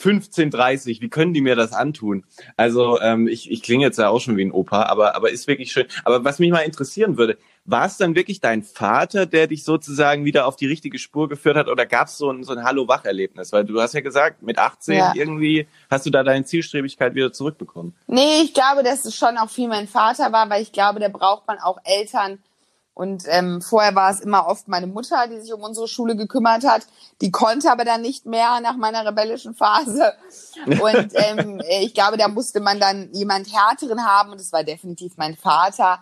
15.30, 0.00 1.00
wie 1.00 1.08
können 1.08 1.34
die 1.34 1.40
mir 1.40 1.56
das 1.56 1.72
antun? 1.72 2.24
Also 2.56 3.00
ähm, 3.00 3.28
ich, 3.28 3.50
ich 3.50 3.62
klinge 3.62 3.84
jetzt 3.84 3.98
ja 3.98 4.08
auch 4.08 4.20
schon 4.20 4.36
wie 4.36 4.44
ein 4.44 4.52
Opa, 4.52 4.84
aber, 4.84 5.14
aber 5.14 5.30
ist 5.30 5.46
wirklich 5.46 5.72
schön. 5.72 5.86
Aber 6.04 6.24
was 6.24 6.38
mich 6.38 6.50
mal 6.50 6.60
interessieren 6.60 7.18
würde, 7.18 7.36
war 7.66 7.86
es 7.86 7.98
dann 7.98 8.14
wirklich 8.14 8.40
dein 8.40 8.62
Vater, 8.62 9.26
der 9.26 9.46
dich 9.46 9.64
sozusagen 9.64 10.24
wieder 10.24 10.46
auf 10.46 10.56
die 10.56 10.66
richtige 10.66 10.98
Spur 10.98 11.28
geführt 11.28 11.56
hat 11.56 11.68
oder 11.68 11.86
gab 11.86 12.08
es 12.08 12.16
so 12.16 12.30
ein, 12.30 12.42
so 12.42 12.52
ein 12.52 12.64
Hallo-Wach-Erlebnis? 12.64 13.52
Weil 13.52 13.64
du 13.64 13.80
hast 13.80 13.94
ja 13.94 14.00
gesagt, 14.00 14.42
mit 14.42 14.58
18 14.58 14.94
ja. 14.94 15.12
irgendwie 15.14 15.68
hast 15.90 16.06
du 16.06 16.10
da 16.10 16.22
deine 16.22 16.44
Zielstrebigkeit 16.44 17.14
wieder 17.14 17.32
zurückbekommen. 17.32 17.94
Nee, 18.06 18.42
ich 18.42 18.54
glaube, 18.54 18.82
dass 18.82 19.04
es 19.04 19.14
schon 19.14 19.36
auch 19.36 19.50
viel 19.50 19.68
mein 19.68 19.86
Vater 19.86 20.32
war, 20.32 20.48
weil 20.50 20.62
ich 20.62 20.72
glaube, 20.72 21.00
da 21.00 21.08
braucht 21.08 21.46
man 21.46 21.58
auch 21.58 21.78
Eltern, 21.84 22.38
und 22.94 23.24
ähm, 23.28 23.62
vorher 23.62 23.94
war 23.94 24.10
es 24.10 24.20
immer 24.20 24.46
oft 24.46 24.68
meine 24.68 24.86
Mutter, 24.86 25.26
die 25.28 25.40
sich 25.40 25.52
um 25.52 25.62
unsere 25.62 25.88
Schule 25.88 26.16
gekümmert 26.16 26.66
hat. 26.66 26.86
Die 27.20 27.30
konnte 27.30 27.70
aber 27.70 27.84
dann 27.84 28.02
nicht 28.02 28.26
mehr 28.26 28.60
nach 28.60 28.76
meiner 28.76 29.06
rebellischen 29.06 29.54
Phase. 29.54 30.12
Und 30.66 31.12
ähm, 31.14 31.62
ich 31.80 31.94
glaube, 31.94 32.16
da 32.16 32.28
musste 32.28 32.60
man 32.60 32.80
dann 32.80 33.10
jemand 33.12 33.52
härteren 33.52 34.04
haben. 34.04 34.32
Und 34.32 34.40
es 34.40 34.52
war 34.52 34.64
definitiv 34.64 35.14
mein 35.16 35.36
Vater, 35.36 36.00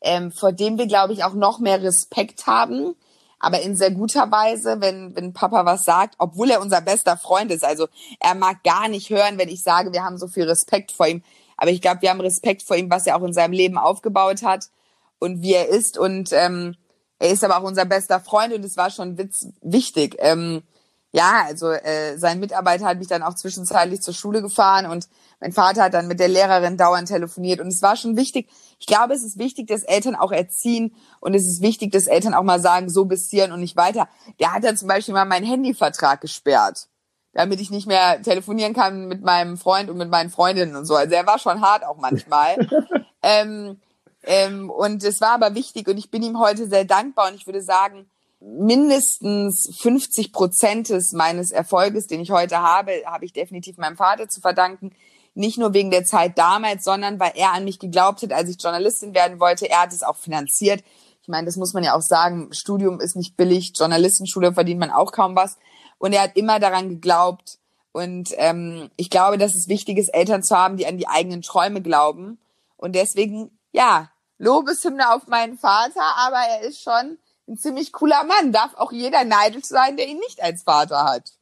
ähm, 0.00 0.32
vor 0.32 0.52
dem 0.52 0.78
wir, 0.78 0.86
glaube 0.86 1.12
ich, 1.12 1.24
auch 1.24 1.34
noch 1.34 1.58
mehr 1.58 1.82
Respekt 1.82 2.46
haben. 2.46 2.94
Aber 3.40 3.60
in 3.60 3.76
sehr 3.76 3.90
guter 3.90 4.30
Weise, 4.30 4.80
wenn, 4.80 5.14
wenn 5.14 5.32
Papa 5.32 5.64
was 5.66 5.84
sagt, 5.84 6.14
obwohl 6.18 6.50
er 6.50 6.60
unser 6.60 6.80
bester 6.80 7.16
Freund 7.16 7.50
ist. 7.50 7.64
Also 7.64 7.88
er 8.20 8.34
mag 8.34 8.64
gar 8.64 8.88
nicht 8.88 9.10
hören, 9.10 9.38
wenn 9.38 9.48
ich 9.48 9.62
sage, 9.62 9.92
wir 9.92 10.02
haben 10.02 10.18
so 10.18 10.28
viel 10.28 10.44
Respekt 10.44 10.92
vor 10.92 11.08
ihm. 11.08 11.22
Aber 11.56 11.70
ich 11.70 11.82
glaube, 11.82 12.02
wir 12.02 12.10
haben 12.10 12.20
Respekt 12.20 12.62
vor 12.62 12.76
ihm, 12.76 12.90
was 12.90 13.06
er 13.06 13.16
auch 13.16 13.22
in 13.22 13.32
seinem 13.32 13.52
Leben 13.52 13.76
aufgebaut 13.76 14.42
hat 14.42 14.70
und 15.18 15.42
wie 15.42 15.54
er 15.54 15.68
ist. 15.68 15.98
Und 15.98 16.32
ähm, 16.32 16.76
er 17.18 17.30
ist 17.30 17.44
aber 17.44 17.58
auch 17.58 17.64
unser 17.64 17.84
bester 17.84 18.20
Freund 18.20 18.52
und 18.52 18.64
es 18.64 18.76
war 18.76 18.90
schon 18.90 19.18
witz 19.18 19.46
wichtig. 19.60 20.16
Ähm, 20.18 20.62
ja, 21.10 21.44
also 21.46 21.70
äh, 21.70 22.18
sein 22.18 22.38
Mitarbeiter 22.38 22.84
hat 22.84 22.98
mich 22.98 23.08
dann 23.08 23.22
auch 23.22 23.34
zwischenzeitlich 23.34 24.02
zur 24.02 24.12
Schule 24.12 24.42
gefahren 24.42 24.86
und 24.86 25.08
mein 25.40 25.52
Vater 25.52 25.84
hat 25.84 25.94
dann 25.94 26.06
mit 26.06 26.20
der 26.20 26.28
Lehrerin 26.28 26.76
dauernd 26.76 27.08
telefoniert 27.08 27.60
und 27.60 27.68
es 27.68 27.80
war 27.80 27.96
schon 27.96 28.16
wichtig. 28.16 28.50
Ich 28.78 28.86
glaube, 28.86 29.14
es 29.14 29.22
ist 29.22 29.38
wichtig, 29.38 29.68
dass 29.68 29.84
Eltern 29.84 30.14
auch 30.14 30.32
erziehen 30.32 30.94
und 31.20 31.34
es 31.34 31.46
ist 31.46 31.62
wichtig, 31.62 31.92
dass 31.92 32.08
Eltern 32.08 32.34
auch 32.34 32.42
mal 32.42 32.60
sagen, 32.60 32.90
so 32.90 33.06
bis 33.06 33.30
hierhin 33.30 33.52
und 33.52 33.60
nicht 33.60 33.76
weiter. 33.76 34.08
Der 34.38 34.52
hat 34.52 34.64
dann 34.64 34.76
zum 34.76 34.88
Beispiel 34.88 35.14
mal 35.14 35.24
meinen 35.24 35.46
Handyvertrag 35.46 36.20
gesperrt. 36.20 36.88
damit 37.32 37.60
ich 37.60 37.70
nicht 37.70 37.86
mehr 37.86 38.20
telefonieren 38.22 38.74
kann 38.74 39.06
mit 39.06 39.22
meinem 39.22 39.56
Freund 39.58 39.90
und 39.90 39.96
mit 39.96 40.10
meinen 40.10 40.28
Freundinnen 40.28 40.76
und 40.76 40.86
so. 40.86 40.96
Also 40.96 41.14
er 41.14 41.26
war 41.26 41.38
schon 41.38 41.60
hart 41.60 41.84
auch 41.84 41.96
manchmal. 41.96 42.56
ähm, 43.22 43.80
ähm, 44.30 44.68
und 44.68 45.02
es 45.04 45.22
war 45.22 45.30
aber 45.30 45.54
wichtig 45.54 45.88
und 45.88 45.96
ich 45.96 46.10
bin 46.10 46.22
ihm 46.22 46.38
heute 46.38 46.68
sehr 46.68 46.84
dankbar 46.84 47.30
und 47.30 47.34
ich 47.34 47.46
würde 47.46 47.62
sagen, 47.62 48.10
mindestens 48.40 49.74
50 49.80 50.32
Prozent 50.32 50.92
meines 51.14 51.50
Erfolges, 51.50 52.08
den 52.08 52.20
ich 52.20 52.30
heute 52.30 52.58
habe, 52.58 52.92
habe 53.06 53.24
ich 53.24 53.32
definitiv 53.32 53.78
meinem 53.78 53.96
Vater 53.96 54.28
zu 54.28 54.42
verdanken. 54.42 54.92
Nicht 55.32 55.56
nur 55.56 55.72
wegen 55.72 55.90
der 55.90 56.04
Zeit 56.04 56.36
damals, 56.36 56.84
sondern 56.84 57.18
weil 57.18 57.32
er 57.36 57.54
an 57.54 57.64
mich 57.64 57.78
geglaubt 57.78 58.20
hat, 58.20 58.34
als 58.34 58.50
ich 58.50 58.62
Journalistin 58.62 59.14
werden 59.14 59.40
wollte. 59.40 59.70
Er 59.70 59.82
hat 59.82 59.94
es 59.94 60.02
auch 60.02 60.16
finanziert. 60.16 60.84
Ich 61.22 61.28
meine, 61.28 61.46
das 61.46 61.56
muss 61.56 61.72
man 61.72 61.82
ja 61.82 61.96
auch 61.96 62.02
sagen. 62.02 62.50
Studium 62.52 63.00
ist 63.00 63.16
nicht 63.16 63.34
billig. 63.34 63.72
Journalistenschule 63.78 64.52
verdient 64.52 64.80
man 64.80 64.90
auch 64.90 65.10
kaum 65.10 65.36
was. 65.36 65.56
Und 65.96 66.12
er 66.12 66.22
hat 66.22 66.36
immer 66.36 66.60
daran 66.60 66.90
geglaubt. 66.90 67.58
Und 67.92 68.34
ähm, 68.36 68.90
ich 68.96 69.08
glaube, 69.08 69.38
dass 69.38 69.54
es 69.54 69.68
wichtig 69.68 69.96
ist, 69.96 70.08
Eltern 70.08 70.42
zu 70.42 70.54
haben, 70.54 70.76
die 70.76 70.86
an 70.86 70.98
die 70.98 71.08
eigenen 71.08 71.40
Träume 71.40 71.80
glauben. 71.80 72.38
Und 72.76 72.94
deswegen, 72.94 73.50
ja, 73.72 74.10
Lobeshymne 74.38 75.12
auf 75.12 75.26
meinen 75.26 75.58
Vater, 75.58 76.02
aber 76.16 76.38
er 76.38 76.62
ist 76.62 76.82
schon 76.82 77.18
ein 77.48 77.56
ziemlich 77.56 77.92
cooler 77.92 78.24
Mann. 78.24 78.52
Darf 78.52 78.74
auch 78.74 78.92
jeder 78.92 79.24
neidisch 79.24 79.64
sein, 79.64 79.96
der 79.96 80.08
ihn 80.08 80.18
nicht 80.18 80.42
als 80.42 80.62
Vater 80.62 81.04
hat. 81.04 81.32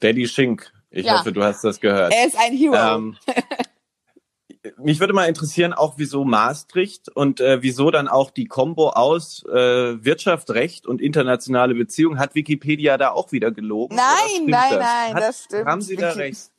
Daddy 0.00 0.28
Schink. 0.28 0.72
Ich 0.90 1.06
ja. 1.06 1.18
hoffe, 1.18 1.32
du 1.32 1.42
hast 1.42 1.64
das 1.64 1.80
gehört. 1.80 2.12
Er 2.14 2.26
ist 2.26 2.38
ein 2.38 2.56
Hero. 2.56 2.74
Ähm, 2.74 3.16
mich 4.78 5.00
würde 5.00 5.12
mal 5.12 5.26
interessieren, 5.26 5.72
auch 5.72 5.94
wieso 5.96 6.24
Maastricht 6.24 7.08
und 7.08 7.40
äh, 7.40 7.62
wieso 7.62 7.90
dann 7.90 8.08
auch 8.08 8.30
die 8.30 8.46
Kombo 8.46 8.90
aus 8.90 9.44
äh, 9.46 10.04
Wirtschaft, 10.04 10.50
Recht 10.50 10.86
und 10.86 11.00
internationale 11.00 11.74
Beziehungen. 11.74 12.18
Hat 12.18 12.34
Wikipedia 12.34 12.96
da 12.96 13.10
auch 13.10 13.32
wieder 13.32 13.50
gelogen? 13.50 13.96
Nein, 13.96 14.46
nein, 14.46 14.70
das? 14.70 14.78
nein, 14.78 15.14
Hat, 15.14 15.22
das 15.22 15.44
stimmt. 15.44 15.66
Haben 15.66 15.82
Sie 15.82 15.96
da 15.96 16.12
recht? 16.12 16.50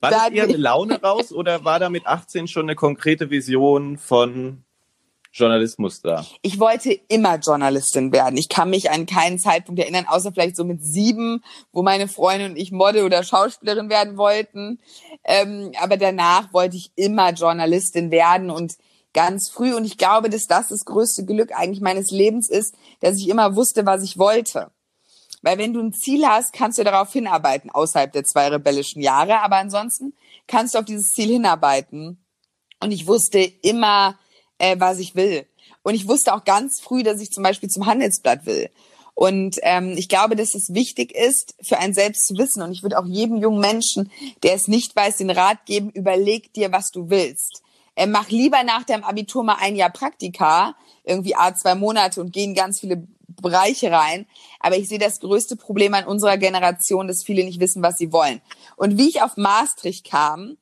War 0.00 0.10
das 0.10 0.30
eher 0.30 0.44
eine 0.44 0.56
Laune 0.56 1.00
raus 1.00 1.32
oder 1.32 1.64
war 1.64 1.78
da 1.78 1.88
mit 1.90 2.06
18 2.06 2.48
schon 2.48 2.66
eine 2.66 2.76
konkrete 2.76 3.30
Vision 3.30 3.98
von 3.98 4.64
Journalismus 5.34 6.00
da? 6.00 6.24
Ich 6.42 6.60
wollte 6.60 6.92
immer 7.08 7.38
Journalistin 7.38 8.12
werden. 8.12 8.36
Ich 8.36 8.48
kann 8.48 8.70
mich 8.70 8.92
an 8.92 9.04
keinen 9.04 9.40
Zeitpunkt 9.40 9.80
erinnern, 9.80 10.06
außer 10.06 10.30
vielleicht 10.30 10.54
so 10.54 10.64
mit 10.64 10.84
sieben, 10.84 11.42
wo 11.72 11.82
meine 11.82 12.06
Freundin 12.06 12.52
und 12.52 12.56
ich 12.56 12.70
Model 12.70 13.02
oder 13.02 13.24
Schauspielerin 13.24 13.90
werden 13.90 14.16
wollten. 14.16 14.78
Ähm, 15.24 15.72
aber 15.80 15.96
danach 15.96 16.52
wollte 16.52 16.76
ich 16.76 16.92
immer 16.94 17.32
Journalistin 17.32 18.12
werden 18.12 18.48
und 18.48 18.76
ganz 19.12 19.48
früh. 19.50 19.74
Und 19.74 19.84
ich 19.84 19.98
glaube, 19.98 20.30
dass 20.30 20.46
das 20.46 20.68
das 20.68 20.84
größte 20.84 21.24
Glück 21.24 21.50
eigentlich 21.52 21.80
meines 21.80 22.12
Lebens 22.12 22.48
ist, 22.48 22.76
dass 23.00 23.18
ich 23.18 23.28
immer 23.28 23.56
wusste, 23.56 23.84
was 23.84 24.04
ich 24.04 24.18
wollte. 24.18 24.70
Weil 25.42 25.58
wenn 25.58 25.74
du 25.74 25.80
ein 25.80 25.92
Ziel 25.92 26.24
hast, 26.26 26.52
kannst 26.52 26.78
du 26.78 26.84
darauf 26.84 27.12
hinarbeiten, 27.12 27.70
außerhalb 27.70 28.12
der 28.12 28.22
zwei 28.22 28.48
rebellischen 28.48 29.02
Jahre. 29.02 29.40
Aber 29.40 29.56
ansonsten 29.56 30.14
kannst 30.46 30.74
du 30.74 30.78
auf 30.78 30.84
dieses 30.84 31.10
Ziel 31.10 31.28
hinarbeiten. 31.28 32.24
Und 32.80 32.92
ich 32.92 33.08
wusste 33.08 33.40
immer, 33.40 34.16
äh, 34.58 34.76
was 34.78 34.98
ich 34.98 35.14
will. 35.14 35.46
Und 35.82 35.94
ich 35.94 36.08
wusste 36.08 36.34
auch 36.34 36.44
ganz 36.44 36.80
früh, 36.80 37.02
dass 37.02 37.20
ich 37.20 37.30
zum 37.30 37.42
Beispiel 37.42 37.68
zum 37.68 37.86
Handelsblatt 37.86 38.46
will. 38.46 38.70
Und 39.14 39.58
ähm, 39.62 39.94
ich 39.96 40.08
glaube, 40.08 40.34
dass 40.34 40.54
es 40.54 40.74
wichtig 40.74 41.14
ist, 41.14 41.54
für 41.62 41.78
einen 41.78 41.94
selbst 41.94 42.26
zu 42.26 42.36
wissen. 42.36 42.62
Und 42.62 42.72
ich 42.72 42.82
würde 42.82 42.98
auch 42.98 43.06
jedem 43.06 43.36
jungen 43.36 43.60
Menschen, 43.60 44.10
der 44.42 44.54
es 44.54 44.66
nicht 44.66 44.96
weiß, 44.96 45.18
den 45.18 45.30
Rat 45.30 45.66
geben, 45.66 45.90
überleg 45.90 46.52
dir, 46.52 46.72
was 46.72 46.90
du 46.90 47.10
willst. 47.10 47.62
Äh, 47.94 48.06
mach 48.06 48.28
lieber 48.30 48.64
nach 48.64 48.82
deinem 48.82 49.04
Abitur 49.04 49.44
mal 49.44 49.58
ein 49.60 49.76
Jahr 49.76 49.90
Praktika, 49.90 50.74
irgendwie 51.04 51.36
a 51.36 51.54
zwei 51.54 51.76
Monate 51.76 52.20
und 52.20 52.32
gehen 52.32 52.54
ganz 52.54 52.80
viele 52.80 53.06
Bereiche 53.28 53.92
rein. 53.92 54.26
Aber 54.58 54.76
ich 54.76 54.88
sehe 54.88 54.98
das 54.98 55.20
größte 55.20 55.54
Problem 55.56 55.94
an 55.94 56.06
unserer 56.06 56.36
Generation, 56.36 57.06
dass 57.06 57.22
viele 57.22 57.44
nicht 57.44 57.60
wissen, 57.60 57.82
was 57.82 57.98
sie 57.98 58.12
wollen. 58.12 58.40
Und 58.76 58.98
wie 58.98 59.08
ich 59.08 59.22
auf 59.22 59.36
Maastricht 59.36 60.10
kam, 60.10 60.56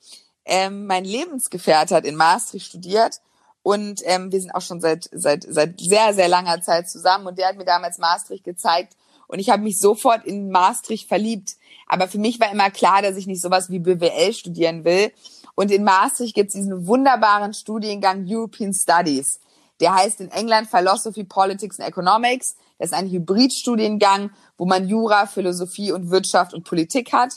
ähm, 0.45 0.87
mein 0.87 1.05
Lebensgefährte 1.05 1.95
hat 1.95 2.05
in 2.05 2.17
Maastricht 2.17 2.67
studiert 2.67 3.21
und 3.63 4.01
ähm, 4.05 4.33
wir 4.33 4.41
sind 4.41 4.55
auch 4.55 4.61
schon 4.61 4.81
seit, 4.81 5.09
seit, 5.13 5.47
seit 5.49 5.81
sehr, 5.81 6.15
sehr 6.15 6.29
langer 6.29 6.61
Zeit 6.63 6.91
zusammen. 6.91 7.27
Und 7.27 7.39
der 7.39 7.49
hat 7.49 7.57
mir 7.57 7.65
damals 7.65 7.99
Maastricht 7.99 8.45
gezeigt. 8.45 8.97
Und 9.29 9.39
ich 9.39 9.51
habe 9.51 9.63
mich 9.63 9.79
sofort 9.79 10.25
in 10.25 10.51
Maastricht 10.51 11.09
verliebt. 11.09 11.57
Aber 11.87 12.09
für 12.09 12.19
mich 12.19 12.41
war 12.41 12.51
immer 12.51 12.71
klar, 12.71 13.03
dass 13.03 13.17
ich 13.17 13.27
nicht 13.27 13.41
sowas 13.41 13.71
wie 13.71 13.79
BWL 13.79 14.33
studieren 14.33 14.85
will. 14.85 15.13
Und 15.55 15.71
in 15.71 15.85
Maastricht 15.85 16.35
gibt 16.35 16.49
es 16.49 16.55
diesen 16.55 16.87
wunderbaren 16.87 17.55
Studiengang 17.55 18.27
European 18.29 18.75
Studies. 18.75 19.39
Der 19.81 19.95
heißt 19.95 20.21
in 20.21 20.31
England 20.31 20.69
Philosophy, 20.69 21.25
Politics 21.25 21.79
and 21.79 21.89
Economics. 21.89 22.57
Das 22.79 22.91
ist 22.91 22.95
ein 22.95 23.11
Hybridstudiengang, 23.11 24.31
wo 24.57 24.67
man 24.67 24.89
Jura, 24.89 25.27
Philosophie 25.27 25.93
und 25.93 26.11
Wirtschaft 26.11 26.53
und 26.53 26.65
Politik 26.65 27.13
hat. 27.13 27.35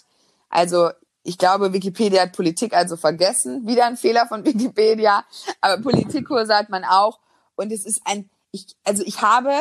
Also 0.50 0.90
ich 1.26 1.40
glaube, 1.40 1.74
Wikipedia 1.74 2.22
hat 2.22 2.34
Politik 2.34 2.76
also 2.76 2.98
vergessen. 2.98 3.66
Wieder 3.66 3.86
ein 3.88 3.98
Fehler 3.98 4.28
von 4.28 4.46
Wikipedia. 4.46 5.26
Aber 5.60 5.82
Politikkurse 5.82 6.56
hat 6.56 6.70
man 6.70 6.84
auch. 6.86 7.20
Und 7.56 7.72
es 7.72 7.84
ist 7.86 8.02
ein, 8.06 8.30
ich, 8.52 8.76
also 8.84 9.04
ich 9.06 9.22
habe 9.22 9.52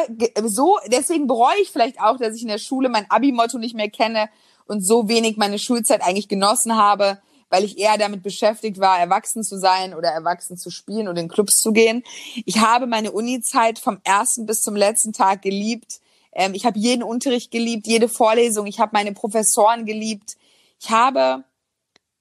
so, 0.45 0.79
deswegen 0.89 1.27
bereue 1.27 1.59
ich 1.63 1.71
vielleicht 1.71 2.01
auch, 2.01 2.19
dass 2.19 2.37
ich 2.37 2.43
in 2.43 2.49
der 2.49 2.59
Schule 2.59 2.91
mein 2.91 3.11
Abi-Motto 3.11 3.59
nicht 3.59 3.75
mehr 3.75 3.89
kenne 3.89 4.29
und 4.67 4.87
so 4.87 5.09
wenig 5.09 5.39
meine 5.39 5.59
Schulzeit 5.59 6.03
eigentlich 6.03 6.29
genossen 6.29 6.77
habe, 6.77 7.19
weil 7.49 7.65
ich 7.65 7.79
eher 7.79 7.97
damit 7.97 8.23
beschäftigt 8.23 8.79
war, 8.79 8.99
erwachsen 8.99 9.43
zu 9.43 9.59
sein 9.59 9.95
oder 9.95 10.11
erwachsen 10.11 10.59
zu 10.59 10.71
spielen 10.71 11.09
und 11.09 11.17
in 11.17 11.29
Clubs 11.29 11.61
zu 11.61 11.73
gehen. 11.73 12.03
Ich 12.45 12.59
habe 12.59 12.87
meine 12.87 13.13
Uni-Zeit 13.13 13.79
vom 13.79 14.01
ersten 14.05 14.45
bis 14.45 14.61
zum 14.61 14.77
letzten 14.77 15.15
Tag 15.15 15.41
geliebt. 15.41 16.01
Ähm, 16.33 16.53
ich 16.53 16.67
habe 16.67 16.79
jeden 16.79 17.03
Unterricht 17.03 17.51
geliebt, 17.51 17.87
jede 17.87 18.09
Vorlesung. 18.09 18.67
Ich 18.67 18.81
habe 18.81 18.91
meine 18.93 19.13
Professoren 19.13 19.87
geliebt. 19.87 20.37
Ich 20.81 20.91
habe 20.91 21.45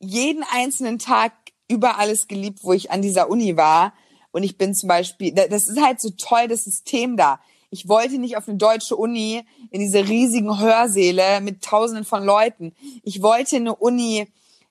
jeden 0.04 0.44
einzelnen 0.52 1.00
Tag 1.00 1.34
über 1.68 1.98
alles 1.98 2.28
geliebt, 2.28 2.60
wo 2.64 2.74
ich 2.74 2.92
an 2.92 3.02
dieser 3.02 3.30
Uni 3.30 3.58
war. 3.58 3.94
Und 4.32 4.44
ich 4.44 4.58
bin 4.58 4.74
zum 4.74 4.90
Beispiel, 4.90 5.34
das 5.34 5.68
ist 5.68 5.82
halt 5.82 6.02
so 6.02 6.10
toll, 6.12 6.48
das 6.48 6.64
System 6.64 7.18
da. 7.18 7.40
Ich 7.70 7.88
wollte 7.88 8.20
nicht 8.20 8.38
auf 8.38 8.48
eine 8.48 8.58
deutsche 8.58 8.96
Uni 8.96 9.44
in 9.72 9.80
diese 9.80 10.08
riesigen 10.08 10.60
Hörsäle 10.60 11.42
mit 11.42 11.64
Tausenden 11.64 12.06
von 12.06 12.24
Leuten. 12.24 12.76
Ich 13.04 13.24
wollte 13.24 13.56
eine 13.56 13.76
Uni, 13.76 14.28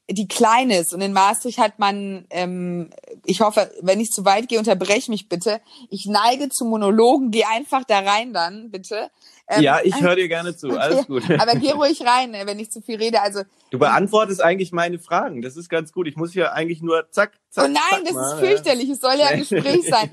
die 0.09 0.29
klein 0.29 0.71
ist. 0.71 0.95
Und 0.95 1.01
in 1.01 1.13
Maastricht 1.13 1.59
hat 1.59 1.79
man, 1.79 2.27
ähm, 2.31 2.91
ich 3.25 3.41
hoffe, 3.41 3.73
wenn 3.81 4.01
ich 4.01 4.13
zu 4.13 4.25
weit 4.25 4.49
gehe, 4.49 4.59
unterbrech 4.59 5.09
mich 5.09 5.29
bitte. 5.29 5.61
Ich 5.91 6.07
neige 6.07 6.49
zu 6.49 6.65
Monologen, 6.65 7.31
geh 7.31 7.45
einfach 7.45 7.85
da 7.85 8.01
rein 8.01 8.33
dann, 8.33 8.71
bitte. 8.71 9.11
Ähm, 9.53 9.63
ja, 9.63 9.81
ich 9.83 10.01
höre 10.01 10.17
dir 10.17 10.29
gerne 10.29 10.57
zu, 10.57 10.69
okay. 10.71 10.79
alles 10.79 11.07
gut. 11.07 11.23
Aber 11.39 11.55
geh 11.55 11.73
ruhig 11.73 12.03
rein, 12.05 12.33
wenn 12.33 12.59
ich 12.59 12.71
zu 12.71 12.81
viel 12.81 12.97
rede. 12.97 13.21
Also 13.21 13.43
Du 13.71 13.79
beantwortest 13.79 14.43
eigentlich 14.43 14.73
meine 14.73 14.99
Fragen, 14.99 15.43
das 15.43 15.57
ist 15.57 15.69
ganz 15.69 15.93
gut. 15.93 16.07
Ich 16.07 16.17
muss 16.17 16.35
ja 16.35 16.53
eigentlich 16.53 16.83
nur 16.83 17.11
zack, 17.11 17.33
zack. 17.51 17.67
Oh 17.67 17.69
nein, 17.69 17.83
zack, 17.91 18.05
das 18.05 18.15
mal, 18.15 18.33
ist 18.33 18.41
fürchterlich, 18.41 18.89
ja. 18.89 18.95
es 18.95 19.01
soll 19.01 19.15
ja 19.19 19.27
ein 19.27 19.39
Gespräch 19.39 19.89
sein. 19.89 20.11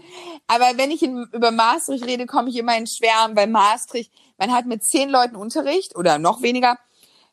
Aber 0.47 0.77
wenn 0.77 0.91
ich 0.91 1.03
in, 1.03 1.27
über 1.33 1.51
Maastricht 1.51 2.05
rede, 2.05 2.25
komme 2.25 2.49
ich 2.49 2.57
immer 2.57 2.77
in 2.77 2.87
Schwärmen, 2.87 3.35
weil 3.35 3.47
Maastricht, 3.47 4.11
man 4.37 4.51
hat 4.51 4.65
mit 4.65 4.83
zehn 4.83 5.09
Leuten 5.09 5.35
Unterricht 5.35 5.95
oder 5.95 6.19
noch 6.19 6.41
weniger 6.41 6.77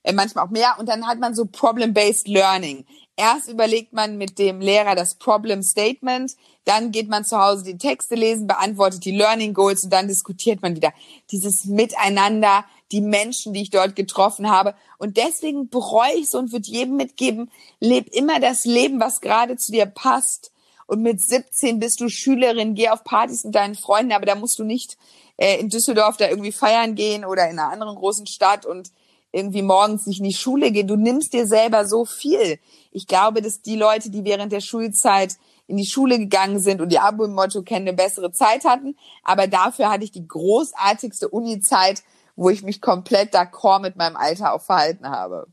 äh, 0.02 0.12
manchmal 0.12 0.44
auch 0.44 0.50
mehr. 0.50 0.76
Und 0.78 0.88
dann 0.88 1.06
hat 1.06 1.18
man 1.18 1.34
so 1.34 1.46
Problem-Based 1.46 2.28
Learning. 2.28 2.86
Erst 3.16 3.48
überlegt 3.48 3.94
man 3.94 4.18
mit 4.18 4.38
dem 4.38 4.60
Lehrer 4.60 4.94
das 4.94 5.14
Problem 5.14 5.62
Statement, 5.62 6.36
dann 6.64 6.92
geht 6.92 7.08
man 7.08 7.24
zu 7.24 7.38
Hause 7.38 7.64
die 7.64 7.78
Texte 7.78 8.14
lesen, 8.14 8.46
beantwortet 8.46 9.06
die 9.06 9.16
Learning 9.16 9.54
Goals 9.54 9.84
und 9.84 9.90
dann 9.90 10.06
diskutiert 10.06 10.60
man 10.60 10.76
wieder 10.76 10.92
dieses 11.30 11.64
Miteinander, 11.64 12.66
die 12.92 13.00
Menschen, 13.00 13.54
die 13.54 13.62
ich 13.62 13.70
dort 13.70 13.96
getroffen 13.96 14.50
habe. 14.50 14.74
Und 14.98 15.16
deswegen 15.16 15.70
bereue 15.70 16.14
ich 16.14 16.28
so 16.28 16.38
und 16.38 16.52
würde 16.52 16.68
jedem 16.68 16.96
mitgeben, 16.96 17.50
leb 17.80 18.08
immer 18.12 18.38
das 18.38 18.66
Leben, 18.66 19.00
was 19.00 19.22
gerade 19.22 19.56
zu 19.56 19.72
dir 19.72 19.86
passt. 19.86 20.52
Und 20.86 21.02
mit 21.02 21.20
17 21.20 21.78
bist 21.78 22.00
du 22.00 22.08
Schülerin, 22.08 22.74
geh 22.74 22.90
auf 22.90 23.02
Partys 23.02 23.44
mit 23.44 23.54
deinen 23.54 23.74
Freunden, 23.74 24.12
aber 24.12 24.26
da 24.26 24.34
musst 24.34 24.58
du 24.58 24.64
nicht 24.64 24.98
äh, 25.36 25.58
in 25.58 25.70
Düsseldorf 25.70 26.16
da 26.16 26.28
irgendwie 26.28 26.52
feiern 26.52 26.94
gehen 26.94 27.24
oder 27.24 27.48
in 27.48 27.58
einer 27.58 27.72
anderen 27.72 27.96
großen 27.96 28.26
Stadt 28.26 28.66
und 28.66 28.90
irgendwie 29.36 29.62
morgens 29.62 30.06
nicht 30.06 30.18
in 30.18 30.24
die 30.24 30.34
Schule 30.34 30.72
gehen. 30.72 30.86
Du 30.86 30.96
nimmst 30.96 31.32
dir 31.32 31.46
selber 31.46 31.86
so 31.86 32.04
viel. 32.04 32.58
Ich 32.90 33.06
glaube, 33.06 33.42
dass 33.42 33.60
die 33.60 33.76
Leute, 33.76 34.10
die 34.10 34.24
während 34.24 34.52
der 34.52 34.60
Schulzeit 34.60 35.36
in 35.66 35.76
die 35.76 35.86
Schule 35.86 36.18
gegangen 36.18 36.58
sind 36.58 36.80
und 36.80 36.90
die 36.90 36.98
Abo-Motto 36.98 37.62
kennen, 37.62 37.88
eine 37.88 37.96
bessere 37.96 38.32
Zeit 38.32 38.64
hatten. 38.64 38.96
Aber 39.22 39.46
dafür 39.46 39.90
hatte 39.90 40.04
ich 40.04 40.12
die 40.12 40.26
großartigste 40.26 41.28
Uni-Zeit, 41.28 42.02
wo 42.36 42.50
ich 42.50 42.62
mich 42.62 42.80
komplett 42.80 43.34
d'accord 43.34 43.80
mit 43.80 43.96
meinem 43.96 44.16
Alter 44.16 44.52
auch 44.52 44.62
verhalten 44.62 45.08
habe. 45.08 45.46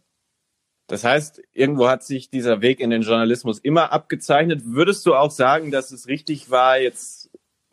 Das 0.88 1.04
heißt, 1.04 1.42
irgendwo 1.54 1.88
hat 1.88 2.04
sich 2.04 2.30
dieser 2.30 2.62
Weg 2.62 2.80
in 2.80 2.90
den 2.90 3.02
Journalismus 3.02 3.60
immer 3.60 3.92
abgezeichnet. 3.92 4.62
Würdest 4.66 5.06
du 5.06 5.16
auch 5.16 5.32
sagen, 5.32 5.72
dass 5.72 5.92
es 5.92 6.08
richtig 6.08 6.52
war, 6.52 6.78
jetzt 6.78 7.23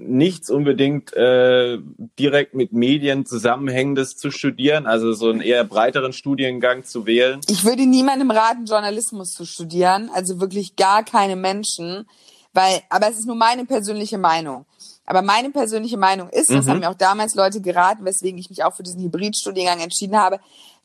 nichts 0.07 0.50
unbedingt 0.50 1.12
äh, 1.14 1.78
direkt 2.19 2.54
mit 2.54 2.73
Medien 2.73 3.26
zusammenhängendes 3.26 4.16
zu 4.16 4.30
studieren, 4.30 4.87
also 4.87 5.12
so 5.12 5.30
einen 5.30 5.40
eher 5.40 5.64
breiteren 5.64 6.12
Studiengang 6.12 6.85
zu 6.85 7.07
wählen? 7.07 7.40
Ich 7.49 7.64
würde 7.64 7.87
niemandem 7.87 8.30
raten, 8.30 8.64
Journalismus 8.64 9.33
zu 9.33 9.45
studieren, 9.45 10.11
also 10.12 10.40
wirklich 10.40 10.76
gar 10.76 11.04
keine 11.04 11.37
Menschen, 11.37 12.07
weil, 12.52 12.80
aber 12.88 13.09
es 13.09 13.19
ist 13.19 13.26
nur 13.26 13.37
meine 13.37 13.64
persönliche 13.64 14.19
Meinung. 14.19 14.66
Aber 15.04 15.23
meine 15.23 15.50
persönliche 15.50 15.97
Meinung 15.97 16.28
ist, 16.28 16.50
mhm. 16.50 16.57
das 16.57 16.69
haben 16.69 16.80
mir 16.80 16.90
auch 16.90 16.95
damals 16.95 17.35
Leute 17.35 17.61
geraten, 17.61 18.04
weswegen 18.04 18.38
ich 18.38 18.50
mich 18.50 18.62
auch 18.62 18.75
für 18.75 18.83
diesen 18.83 19.02
Hybridstudiengang 19.02 19.80
entschieden 19.80 20.16
habe, 20.16 20.38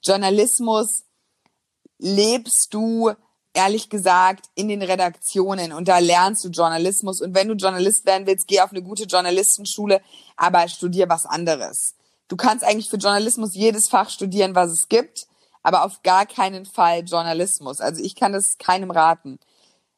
Journalismus 0.04 1.04
lebst 2.00 2.74
du 2.74 3.12
ehrlich 3.56 3.90
gesagt 3.90 4.46
in 4.54 4.68
den 4.68 4.82
Redaktionen 4.82 5.74
und 5.74 5.88
da 5.88 6.00
lernst 6.00 6.44
du 6.44 6.50
Journalismus 6.50 7.22
und 7.22 7.34
wenn 7.34 7.48
du 7.48 7.56
Journalist 7.56 8.06
werden 8.06 8.28
willst, 8.28 8.48
geh 8.48 8.62
auf 8.62 8.72
eine 8.72 8.84
gute 8.84 9.04
Journalistenschule, 9.04 10.02
aber 10.36 10.68
studier 10.68 11.10
was 11.10 11.26
anderes. 11.26 11.96
Du 12.28 12.36
kannst 12.36 12.64
eigentlich 12.64 12.90
für 12.90 12.98
Journalismus 12.98 13.56
jedes 13.56 13.88
Fach 13.88 14.10
studieren, 14.10 14.56
was 14.56 14.72
es 14.72 14.90
gibt, 14.90 15.28
aber 15.64 15.86
auf 15.86 16.04
gar 16.04 16.26
keinen 16.26 16.66
Fall 16.66 17.04
Journalismus. 17.04 17.82
Also 17.82 18.04
ich 18.04 18.16
kann 18.16 18.34
das 18.34 18.58
keinem 18.58 18.92
raten, 18.92 19.40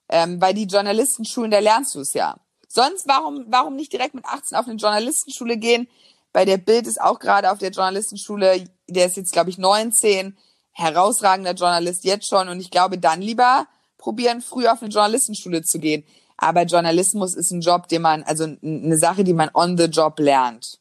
ähm, 0.09 0.39
weil 0.39 0.53
die 0.53 0.65
Journalistenschulen, 0.65 1.51
da 1.51 1.59
lernst 1.59 1.95
du 1.95 1.99
es 1.99 2.13
ja. 2.13 2.37
Sonst 2.67 3.07
warum 3.07 3.45
warum 3.47 3.75
nicht 3.75 3.91
direkt 3.91 4.13
mit 4.13 4.25
18 4.25 4.57
auf 4.57 4.67
eine 4.67 4.75
Journalistenschule 4.75 5.57
gehen? 5.57 5.87
Bei 6.31 6.45
der 6.45 6.57
Bild 6.57 6.85
ist 6.85 7.01
auch 7.01 7.19
gerade 7.19 7.51
auf 7.51 7.57
der 7.57 7.71
Journalistenschule, 7.71 8.65
der 8.87 9.05
ist 9.07 9.17
jetzt 9.17 9.33
glaube 9.33 9.49
ich 9.49 9.57
19 9.57 10.37
herausragender 10.77 11.53
Journalist 11.53 12.03
jetzt 12.03 12.29
schon 12.29 12.49
und 12.49 12.59
ich 12.59 12.69
glaube, 12.69 12.97
dann 12.99 13.21
lieber 13.21 13.67
probieren, 13.97 14.41
früh 14.41 14.67
auf 14.67 14.81
eine 14.81 14.91
Journalistenschule 14.91 15.63
zu 15.63 15.79
gehen. 15.79 16.03
Aber 16.37 16.63
Journalismus 16.63 17.35
ist 17.35 17.51
ein 17.51 17.61
Job, 17.61 17.87
den 17.87 18.03
man, 18.03 18.21
also 18.23 18.43
eine 18.43 18.97
Sache, 18.97 19.23
die 19.23 19.33
man 19.33 19.49
on 19.55 19.75
the 19.75 19.85
job 19.85 20.19
lernt. 20.19 20.77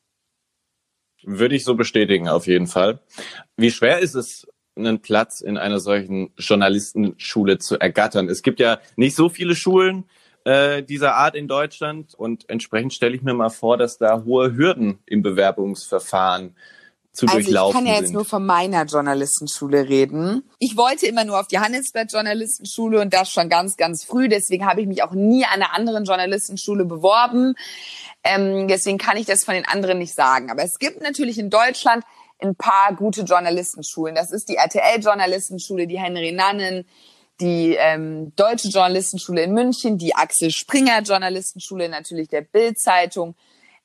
Würde 1.22 1.56
ich 1.56 1.64
so 1.64 1.74
bestätigen, 1.74 2.28
auf 2.28 2.46
jeden 2.46 2.66
Fall. 2.66 3.00
Wie 3.56 3.70
schwer 3.70 4.00
ist 4.00 4.14
es, 4.14 4.46
einen 4.76 5.00
Platz 5.00 5.40
in 5.40 5.56
einer 5.56 5.80
solchen 5.80 6.30
Journalistenschule 6.36 7.58
zu 7.58 7.78
ergattern? 7.78 8.28
Es 8.28 8.42
gibt 8.42 8.60
ja 8.60 8.78
nicht 8.96 9.16
so 9.16 9.30
viele 9.30 9.56
Schulen 9.56 10.04
äh, 10.44 10.82
dieser 10.82 11.14
Art 11.14 11.34
in 11.34 11.48
Deutschland 11.48 12.14
und 12.14 12.48
entsprechend 12.50 12.92
stelle 12.92 13.16
ich 13.16 13.22
mir 13.22 13.32
mal 13.32 13.48
vor, 13.48 13.78
dass 13.78 13.96
da 13.96 14.24
hohe 14.24 14.54
Hürden 14.54 14.98
im 15.06 15.22
Bewerbungsverfahren 15.22 16.54
zu 17.16 17.26
also 17.26 17.38
durchlaufen 17.38 17.70
Ich 17.70 17.75
kann 17.75 17.87
ja 17.87 17.94
jetzt 17.94 18.08
sind. 18.08 18.14
nur 18.14 18.25
von 18.25 18.44
meiner 18.44 18.85
Journalistenschule 18.85 19.88
reden. 19.88 20.42
Ich 20.58 20.76
wollte 20.76 21.06
immer 21.06 21.25
nur 21.25 21.40
auf 21.40 21.46
die 21.46 21.58
Handelsblatt 21.58 22.12
Journalistenschule 22.12 23.00
und 23.00 23.14
das 23.14 23.30
schon 23.30 23.49
ganz, 23.49 23.76
ganz 23.76 24.04
früh. 24.04 24.28
Deswegen 24.28 24.66
habe 24.66 24.82
ich 24.82 24.87
mich 24.87 25.02
auch 25.02 25.12
nie 25.12 25.44
an 25.44 25.54
einer 25.54 25.75
anderen 25.75 26.04
Journalistenschule 26.04 26.85
beworben. 26.85 27.54
Ähm, 28.23 28.68
deswegen 28.68 28.99
kann 28.99 29.16
ich 29.16 29.25
das 29.25 29.44
von 29.44 29.54
den 29.54 29.66
anderen 29.66 29.99
nicht 29.99 30.14
sagen. 30.14 30.50
Aber 30.50 30.62
es 30.62 30.78
gibt 30.78 31.00
natürlich 31.00 31.38
in 31.38 31.49
Deutschland 31.49 32.04
ein 32.38 32.54
paar 32.54 32.94
gute 32.94 33.23
Journalistenschulen. 33.23 34.14
Das 34.14 34.30
ist 34.30 34.50
die 34.50 34.56
RTL-Journalistenschule, 34.56 35.87
die 35.87 35.99
Henry 35.99 36.32
Nannen, 36.32 36.85
die 37.40 37.76
ähm, 37.78 38.35
Deutsche 38.37 38.68
Journalistenschule 38.68 39.42
in 39.42 39.52
München, 39.52 39.96
die 39.96 40.14
Axel 40.14 40.50
Springer 40.50 41.00
Journalistenschule, 41.00 41.88
natürlich 41.88 42.28
der 42.28 42.42
Bild-Zeitung, 42.42 43.35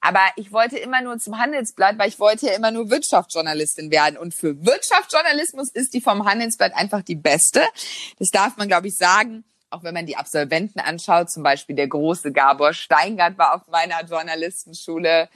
aber 0.02 0.22
ich 0.36 0.52
wollte 0.52 0.78
immer 0.78 1.02
nur 1.02 1.20
zum 1.20 1.38
Handelsblatt, 1.38 2.00
weil 2.00 2.10
ich 2.10 2.20
wollte 2.20 2.48
ja 2.48 2.54
immer 2.54 2.72
nur 2.72 2.90
Wirtschaftsjournalistin 2.90 3.92
werden. 3.92 4.18
Und 4.18 4.34
für 4.34 4.66
Wirtschaftsjournalismus 4.66 5.70
ist 5.70 5.94
die 5.94 6.02
vom 6.02 6.26
Handelsblatt 6.26 6.76
einfach 6.76 7.04
die 7.04 7.16
beste. 7.16 7.62
Das 8.18 8.32
darf 8.32 8.58
man, 8.58 8.68
glaube 8.68 8.88
ich, 8.88 8.98
sagen. 8.98 9.44
Auch 9.70 9.84
wenn 9.84 9.94
man 9.94 10.06
die 10.06 10.18
Absolventen 10.18 10.80
anschaut, 10.80 11.30
zum 11.30 11.44
Beispiel 11.44 11.76
der 11.76 11.88
große 11.88 12.34
Gabor 12.34 12.74
Steingart 12.74 13.38
war 13.38 13.56
auf 13.56 13.68
meiner 13.68 14.04
Journalistenschule. 14.04 15.30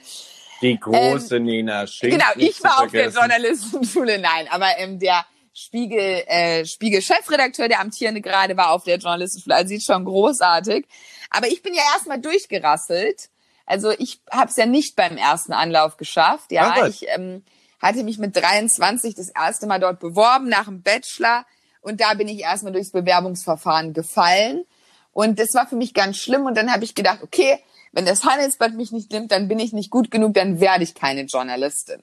Die 0.60 0.78
große 0.78 1.36
ähm, 1.36 1.44
Nina 1.44 1.86
Schink. 1.86 2.12
Genau, 2.12 2.26
ich 2.36 2.62
war 2.62 2.82
auf 2.82 2.90
der 2.90 3.08
Journalistenschule, 3.08 4.18
nein, 4.18 4.46
aber 4.50 4.78
ähm, 4.78 4.98
der 4.98 5.24
Spiegel, 5.54 6.22
äh, 6.26 6.66
Spiegel-Chefredakteur, 6.66 7.68
der 7.68 7.80
amtierende 7.80 8.20
gerade, 8.20 8.58
war 8.58 8.72
auf 8.72 8.84
der 8.84 8.98
Journalistenschule. 8.98 9.54
Also 9.54 9.68
sieht 9.68 9.84
schon 9.84 10.04
großartig. 10.04 10.86
Aber 11.30 11.46
ich 11.46 11.62
bin 11.62 11.72
ja 11.72 11.82
erstmal 11.94 12.20
durchgerasselt 12.20 13.30
also 13.66 13.90
ich 13.90 14.20
habe 14.30 14.48
es 14.48 14.56
ja 14.56 14.64
nicht 14.64 14.96
beim 14.96 15.16
ersten 15.16 15.52
Anlauf 15.52 15.96
geschafft. 15.96 16.52
Ja, 16.52 16.74
Ach, 16.76 16.88
ich 16.88 17.06
ähm, 17.08 17.44
hatte 17.80 18.04
mich 18.04 18.18
mit 18.18 18.36
23 18.36 19.14
das 19.14 19.28
erste 19.28 19.66
Mal 19.66 19.80
dort 19.80 19.98
beworben 19.98 20.48
nach 20.48 20.66
dem 20.66 20.82
Bachelor. 20.82 21.44
Und 21.80 22.00
da 22.00 22.14
bin 22.14 22.28
ich 22.28 22.40
erstmal 22.40 22.72
durchs 22.72 22.92
Bewerbungsverfahren 22.92 23.92
gefallen. 23.92 24.64
Und 25.12 25.38
das 25.38 25.54
war 25.54 25.66
für 25.66 25.76
mich 25.76 25.94
ganz 25.94 26.16
schlimm. 26.16 26.46
Und 26.46 26.56
dann 26.56 26.72
habe 26.72 26.84
ich 26.84 26.94
gedacht, 26.94 27.22
okay, 27.22 27.58
wenn 27.92 28.06
das 28.06 28.24
Handelsblatt 28.24 28.74
mich 28.74 28.92
nicht 28.92 29.10
nimmt, 29.10 29.32
dann 29.32 29.48
bin 29.48 29.58
ich 29.58 29.72
nicht 29.72 29.90
gut 29.90 30.10
genug, 30.10 30.34
dann 30.34 30.60
werde 30.60 30.84
ich 30.84 30.94
keine 30.94 31.22
Journalistin. 31.22 32.00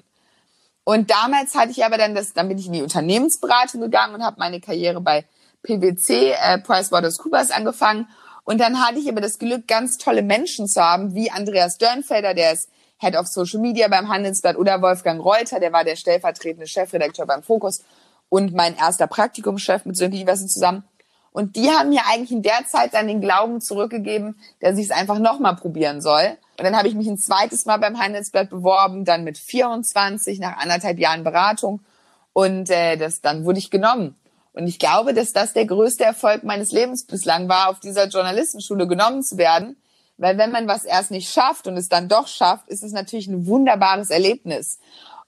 Und 0.84 1.12
damals 1.12 1.56
hatte 1.56 1.72
ich 1.72 1.86
aber 1.86 1.98
dann 1.98 2.14
das, 2.14 2.34
dann 2.34 2.50
bin 2.50 2.58
ich 2.58 2.68
in 2.68 2.74
die 2.74 2.82
Unternehmensberatung 2.82 3.80
gegangen 3.80 4.16
und 4.16 4.24
habe 4.24 4.36
meine 4.40 4.60
Karriere 4.60 5.00
bei 5.00 5.26
PwC, 5.62 6.32
äh, 6.32 6.58
PricewaterhouseCoopers 6.60 7.52
angefangen 7.52 8.08
und 8.44 8.60
dann 8.60 8.82
hatte 8.82 9.00
ich 9.00 9.10
aber 9.10 9.22
das 9.22 9.40
Glück, 9.40 9.68
ganz 9.68 9.98
tolle 9.98 10.22
Menschen 10.22 10.68
zu 10.68 10.82
haben, 10.82 11.16
wie 11.16 11.32
Andreas 11.32 11.78
Dörnfelder, 11.78 12.34
der 12.34 12.54
ist 12.54 12.70
Head 12.98 13.16
of 13.16 13.28
Social 13.28 13.60
Media 13.60 13.88
beim 13.88 14.10
Handelsblatt, 14.10 14.58
oder 14.58 14.82
Wolfgang 14.82 15.24
Reuter, 15.24 15.60
der 15.60 15.74
war 15.74 15.84
der 15.84 15.96
stellvertretende 15.96 16.68
Chefredakteur 16.68 17.26
beim 17.26 17.44
Fokus 17.44 17.84
und 18.30 18.54
mein 18.54 18.76
erster 18.76 19.08
Praktikumschef 19.08 19.86
mit 19.86 19.96
Sönke 19.96 20.18
Iversen 20.18 20.50
zusammen. 20.50 20.84
Und 21.32 21.56
die 21.56 21.70
haben 21.72 21.90
mir 21.90 22.02
eigentlich 22.08 22.32
in 22.32 22.44
der 22.44 22.66
Zeit 22.68 22.94
dann 22.94 23.08
den 23.08 23.20
Glauben 23.20 23.60
zurückgegeben, 23.60 24.40
dass 24.60 24.78
ich 24.78 24.86
es 24.86 24.92
einfach 24.92 25.18
nochmal 25.18 25.56
probieren 25.56 26.00
soll. 26.00 26.38
Und 26.60 26.64
dann 26.64 26.78
habe 26.78 26.88
ich 26.88 26.94
mich 26.94 27.08
ein 27.08 27.18
zweites 27.18 27.66
Mal 27.66 27.78
beim 27.78 28.00
Handelsblatt 28.00 28.52
beworben, 28.52 29.04
dann 29.04 29.24
mit 29.24 29.40
24 29.40 30.40
nach 30.40 30.58
anderthalb 30.58 31.00
Jahren 31.00 31.24
Beratung. 31.24 31.80
Und 32.34 32.70
äh, 32.70 32.98
das, 32.98 33.22
dann 33.22 33.46
wurde 33.46 33.58
ich 33.58 33.72
genommen. 33.72 34.16
Und 34.54 34.68
ich 34.68 34.78
glaube, 34.78 35.14
dass 35.14 35.34
das 35.34 35.54
der 35.54 35.66
größte 35.66 36.04
Erfolg 36.04 36.44
meines 36.44 36.72
Lebens 36.72 37.06
bislang 37.06 37.50
war, 37.50 37.70
auf 37.70 37.80
dieser 37.80 38.08
Journalistenschule 38.08 38.88
genommen 38.88 39.24
zu 39.24 39.38
werden. 39.38 39.78
Weil 40.18 40.38
wenn 40.38 40.52
man 40.52 40.68
was 40.68 40.86
erst 40.86 41.10
nicht 41.10 41.32
schafft 41.32 41.68
und 41.68 41.76
es 41.76 41.90
dann 41.90 42.08
doch 42.08 42.28
schafft, 42.28 42.70
ist 42.70 42.84
es 42.84 42.92
natürlich 42.92 43.28
ein 43.28 43.48
wunderbares 43.48 44.12
Erlebnis. 44.12 44.80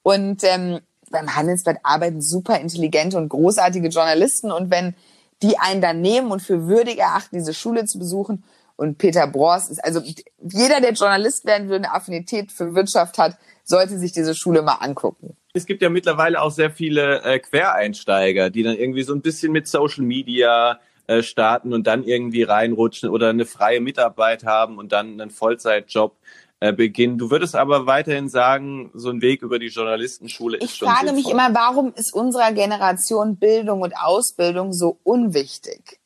Und 0.03 0.43
ähm, 0.43 0.79
beim 1.09 1.35
Handelsblatt 1.35 1.77
arbeiten 1.81 2.21
super 2.21 2.59
intelligente 2.59 3.17
und 3.17 3.29
großartige 3.29 3.87
Journalisten. 3.87 4.51
Und 4.51 4.69
wenn 4.69 4.95
die 5.41 5.57
einen 5.57 5.81
dann 5.81 6.01
nehmen 6.01 6.31
und 6.31 6.41
für 6.41 6.67
würdig 6.67 6.99
erachten, 6.99 7.35
diese 7.35 7.53
Schule 7.53 7.85
zu 7.85 7.97
besuchen, 7.99 8.43
und 8.77 8.97
Peter 8.97 9.25
Bross 9.25 9.69
ist, 9.69 9.81
also 9.81 10.01
jeder, 10.41 10.81
der 10.81 10.91
Journalist 10.91 11.45
werden 11.45 11.69
will, 11.69 11.77
eine 11.77 11.93
Affinität 11.93 12.51
für 12.51 12.75
Wirtschaft 12.75 13.17
hat, 13.17 13.37
sollte 13.63 13.97
sich 13.97 14.11
diese 14.11 14.35
Schule 14.35 14.63
mal 14.63 14.73
angucken 14.73 15.37
es 15.55 15.65
gibt 15.65 15.81
ja 15.81 15.89
mittlerweile 15.89 16.41
auch 16.41 16.51
sehr 16.51 16.69
viele 16.69 17.23
äh, 17.23 17.39
Quereinsteiger, 17.39 18.49
die 18.49 18.63
dann 18.63 18.75
irgendwie 18.75 19.03
so 19.03 19.13
ein 19.13 19.21
bisschen 19.21 19.51
mit 19.51 19.67
Social 19.67 20.03
Media 20.03 20.79
äh, 21.07 21.23
starten 21.23 21.73
und 21.73 21.87
dann 21.87 22.03
irgendwie 22.03 22.43
reinrutschen 22.43 23.09
oder 23.09 23.29
eine 23.29 23.45
freie 23.45 23.79
Mitarbeit 23.79 24.43
haben 24.43 24.77
und 24.77 24.91
dann 24.91 25.19
einen 25.19 25.31
Vollzeitjob 25.31 26.17
äh, 26.59 26.73
beginnen. 26.73 27.17
Du 27.17 27.31
würdest 27.31 27.55
aber 27.55 27.85
weiterhin 27.85 28.27
sagen, 28.27 28.91
so 28.93 29.09
ein 29.09 29.21
Weg 29.21 29.41
über 29.41 29.57
die 29.57 29.67
Journalistenschule 29.67 30.57
ist 30.57 30.71
ich 30.71 30.75
schon 30.75 30.89
Ich 30.89 30.93
frage 30.93 31.13
mich 31.13 31.29
immer, 31.29 31.53
warum 31.53 31.93
ist 31.95 32.13
unserer 32.13 32.51
Generation 32.51 33.37
Bildung 33.37 33.81
und 33.81 33.93
Ausbildung 33.97 34.73
so 34.73 34.99
unwichtig? 35.03 35.99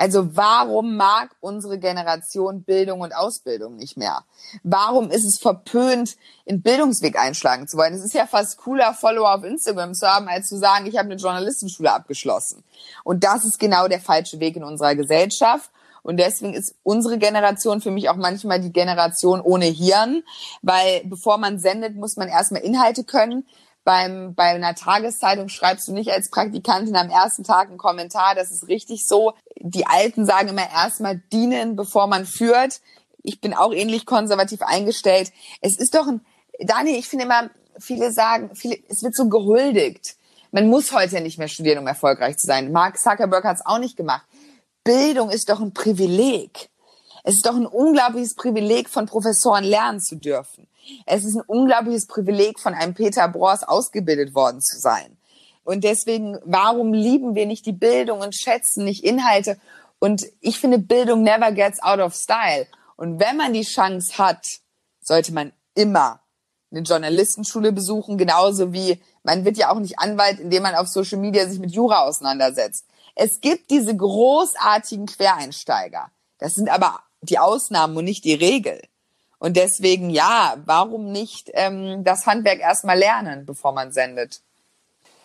Also 0.00 0.34
warum 0.34 0.96
mag 0.96 1.36
unsere 1.40 1.78
Generation 1.78 2.62
Bildung 2.62 3.02
und 3.02 3.14
Ausbildung 3.14 3.76
nicht 3.76 3.98
mehr? 3.98 4.24
Warum 4.62 5.10
ist 5.10 5.26
es 5.26 5.36
verpönt, 5.36 6.16
in 6.46 6.62
Bildungsweg 6.62 7.18
einschlagen 7.18 7.68
zu 7.68 7.76
wollen? 7.76 7.92
Es 7.92 8.02
ist 8.02 8.14
ja 8.14 8.26
fast 8.26 8.56
cooler, 8.56 8.94
Follower 8.94 9.34
auf 9.34 9.44
Instagram 9.44 9.92
zu 9.92 10.08
haben, 10.08 10.26
als 10.26 10.48
zu 10.48 10.56
sagen, 10.56 10.86
ich 10.86 10.96
habe 10.96 11.10
eine 11.10 11.20
Journalistenschule 11.20 11.92
abgeschlossen. 11.92 12.64
Und 13.04 13.24
das 13.24 13.44
ist 13.44 13.58
genau 13.58 13.88
der 13.88 14.00
falsche 14.00 14.40
Weg 14.40 14.56
in 14.56 14.64
unserer 14.64 14.94
Gesellschaft. 14.94 15.70
Und 16.02 16.16
deswegen 16.16 16.54
ist 16.54 16.76
unsere 16.82 17.18
Generation 17.18 17.82
für 17.82 17.90
mich 17.90 18.08
auch 18.08 18.16
manchmal 18.16 18.58
die 18.58 18.72
Generation 18.72 19.42
ohne 19.42 19.66
Hirn, 19.66 20.22
weil 20.62 21.02
bevor 21.04 21.36
man 21.36 21.58
sendet, 21.58 21.94
muss 21.94 22.16
man 22.16 22.28
erstmal 22.28 22.62
Inhalte 22.62 23.04
können 23.04 23.44
beim, 23.84 24.34
bei 24.34 24.44
einer 24.44 24.74
Tageszeitung 24.74 25.48
schreibst 25.48 25.88
du 25.88 25.92
nicht 25.92 26.10
als 26.10 26.30
Praktikantin 26.30 26.96
am 26.96 27.10
ersten 27.10 27.44
Tag 27.44 27.68
einen 27.68 27.78
Kommentar. 27.78 28.34
Das 28.34 28.50
ist 28.50 28.68
richtig 28.68 29.06
so. 29.06 29.34
Die 29.58 29.86
Alten 29.86 30.26
sagen 30.26 30.48
immer 30.48 30.70
erstmal 30.70 31.22
dienen, 31.32 31.76
bevor 31.76 32.06
man 32.06 32.26
führt. 32.26 32.80
Ich 33.22 33.40
bin 33.40 33.54
auch 33.54 33.72
ähnlich 33.72 34.06
konservativ 34.06 34.62
eingestellt. 34.62 35.32
Es 35.60 35.78
ist 35.78 35.94
doch 35.94 36.06
ein, 36.06 36.20
Daniel, 36.58 36.98
ich 36.98 37.08
finde 37.08 37.24
immer, 37.24 37.50
viele 37.78 38.12
sagen, 38.12 38.54
viele, 38.54 38.78
es 38.88 39.02
wird 39.02 39.14
so 39.14 39.28
gehuldigt. 39.28 40.16
Man 40.52 40.68
muss 40.68 40.92
heute 40.92 41.20
nicht 41.20 41.38
mehr 41.38 41.48
studieren, 41.48 41.78
um 41.78 41.86
erfolgreich 41.86 42.36
zu 42.36 42.46
sein. 42.46 42.72
Mark 42.72 42.98
Zuckerberg 42.98 43.44
hat 43.44 43.56
es 43.56 43.66
auch 43.66 43.78
nicht 43.78 43.96
gemacht. 43.96 44.26
Bildung 44.84 45.30
ist 45.30 45.48
doch 45.48 45.60
ein 45.60 45.72
Privileg. 45.72 46.70
Es 47.24 47.36
ist 47.36 47.46
doch 47.46 47.54
ein 47.54 47.66
unglaubliches 47.66 48.34
Privileg, 48.34 48.88
von 48.88 49.06
Professoren 49.06 49.64
lernen 49.64 50.00
zu 50.00 50.16
dürfen. 50.16 50.66
Es 51.06 51.24
ist 51.24 51.36
ein 51.36 51.42
unglaubliches 51.42 52.06
Privileg, 52.06 52.58
von 52.58 52.74
einem 52.74 52.94
Peter 52.94 53.28
Bross 53.28 53.62
ausgebildet 53.62 54.34
worden 54.34 54.60
zu 54.60 54.78
sein. 54.78 55.16
Und 55.64 55.84
deswegen, 55.84 56.38
warum 56.44 56.92
lieben 56.92 57.34
wir 57.34 57.46
nicht 57.46 57.66
die 57.66 57.72
Bildung 57.72 58.20
und 58.20 58.34
schätzen 58.34 58.84
nicht 58.84 59.04
Inhalte? 59.04 59.58
Und 59.98 60.24
ich 60.40 60.58
finde, 60.58 60.78
Bildung 60.78 61.22
never 61.22 61.52
gets 61.52 61.82
out 61.82 62.00
of 62.00 62.14
style. 62.14 62.66
Und 62.96 63.20
wenn 63.20 63.36
man 63.36 63.52
die 63.52 63.62
Chance 63.62 64.18
hat, 64.18 64.44
sollte 65.02 65.32
man 65.32 65.52
immer 65.74 66.20
eine 66.70 66.80
Journalistenschule 66.80 67.72
besuchen, 67.72 68.16
genauso 68.16 68.72
wie 68.72 69.00
man 69.22 69.44
wird 69.44 69.56
ja 69.58 69.70
auch 69.70 69.78
nicht 69.78 69.98
Anwalt, 69.98 70.40
indem 70.40 70.62
man 70.62 70.74
auf 70.74 70.88
Social 70.88 71.18
Media 71.18 71.46
sich 71.48 71.58
mit 71.58 71.72
Jura 71.72 72.06
auseinandersetzt. 72.06 72.86
Es 73.14 73.40
gibt 73.40 73.70
diese 73.70 73.94
großartigen 73.94 75.06
Quereinsteiger. 75.06 76.10
Das 76.38 76.54
sind 76.54 76.70
aber 76.70 77.00
die 77.22 77.38
Ausnahmen 77.38 77.96
und 77.96 78.04
nicht 78.04 78.24
die 78.24 78.34
Regel. 78.34 78.80
Und 79.38 79.56
deswegen, 79.56 80.10
ja, 80.10 80.56
warum 80.66 81.12
nicht 81.12 81.50
ähm, 81.54 82.04
das 82.04 82.26
Handwerk 82.26 82.60
erstmal 82.60 82.98
lernen, 82.98 83.46
bevor 83.46 83.72
man 83.72 83.90
sendet? 83.90 84.40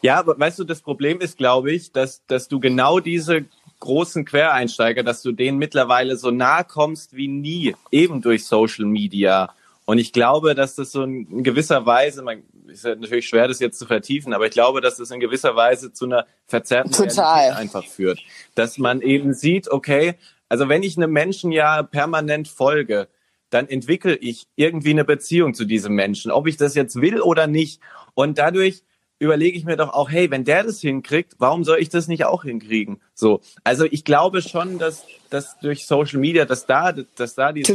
Ja, 0.02 0.20
aber 0.20 0.40
weißt 0.40 0.60
du, 0.60 0.64
das 0.64 0.82
Problem 0.82 1.20
ist, 1.20 1.38
glaube 1.38 1.72
ich, 1.72 1.92
dass, 1.92 2.26
dass 2.28 2.48
du 2.48 2.60
genau 2.60 3.00
diese 3.00 3.46
großen 3.80 4.24
Quereinsteiger, 4.24 5.04
dass 5.04 5.22
du 5.22 5.32
denen 5.32 5.58
mittlerweile 5.58 6.16
so 6.16 6.32
nahe 6.32 6.64
kommst 6.64 7.16
wie 7.16 7.28
nie, 7.28 7.76
eben 7.92 8.22
durch 8.22 8.46
Social 8.46 8.86
Media. 8.86 9.54
Und 9.86 9.98
ich 9.98 10.14
glaube, 10.14 10.56
dass 10.56 10.76
das 10.76 10.92
so 10.92 11.04
in 11.04 11.44
gewisser 11.44 11.86
Weise, 11.86 12.22
man 12.24 12.44
ist 12.68 12.86
ja 12.86 12.96
natürlich 12.96 13.28
schwer, 13.28 13.48
das 13.48 13.60
jetzt 13.60 13.78
zu 13.78 13.86
vertiefen, 13.86 14.34
aber 14.34 14.46
ich 14.46 14.52
glaube, 14.52 14.82
dass 14.82 14.98
das 14.98 15.12
in 15.12 15.20
gewisser 15.20 15.56
Weise 15.56 15.94
zu 15.94 16.06
einer 16.06 16.26
verzerrten 16.48 16.92
Total. 16.92 17.40
Realität 17.40 17.60
einfach 17.60 17.86
führt. 17.86 18.20
Dass 18.56 18.78
man 18.78 19.02
eben 19.02 19.34
sieht, 19.34 19.70
okay, 19.70 20.16
also 20.50 20.70
wenn 20.70 20.84
ich 20.84 20.98
einem 20.98 21.12
Menschen 21.12 21.52
ja 21.52 21.84
permanent 21.84 22.48
folge, 22.48 23.08
dann 23.50 23.68
entwickle 23.68 24.16
ich 24.16 24.48
irgendwie 24.56 24.92
eine 24.92 25.06
Beziehung 25.06 25.54
zu 25.54 25.66
diesem 25.66 25.94
Menschen, 25.94 26.32
ob 26.32 26.48
ich 26.48 26.58
das 26.58 26.76
jetzt 26.76 27.00
will 27.00 27.22
oder 27.22 27.48
nicht. 27.48 27.80
Und 28.14 28.38
dadurch 28.38 28.84
überlege 29.18 29.58
ich 29.58 29.64
mir 29.64 29.78
doch 29.78 29.94
auch, 29.94 30.10
hey, 30.10 30.30
wenn 30.30 30.44
der 30.44 30.64
das 30.64 30.82
hinkriegt, 30.82 31.36
warum 31.38 31.64
soll 31.64 31.80
ich 31.80 31.88
das 31.88 32.08
nicht 32.08 32.26
auch 32.26 32.44
hinkriegen? 32.44 33.00
So, 33.14 33.40
also 33.64 33.86
ich 33.86 34.04
glaube 34.04 34.42
schon, 34.42 34.78
dass, 34.78 35.06
dass 35.30 35.58
durch 35.60 35.86
Social 35.86 36.20
Media, 36.20 36.44
dass 36.44 36.66
da, 36.66 36.92
dass 36.92 37.36
da 37.36 37.54
dieses. 37.54 37.68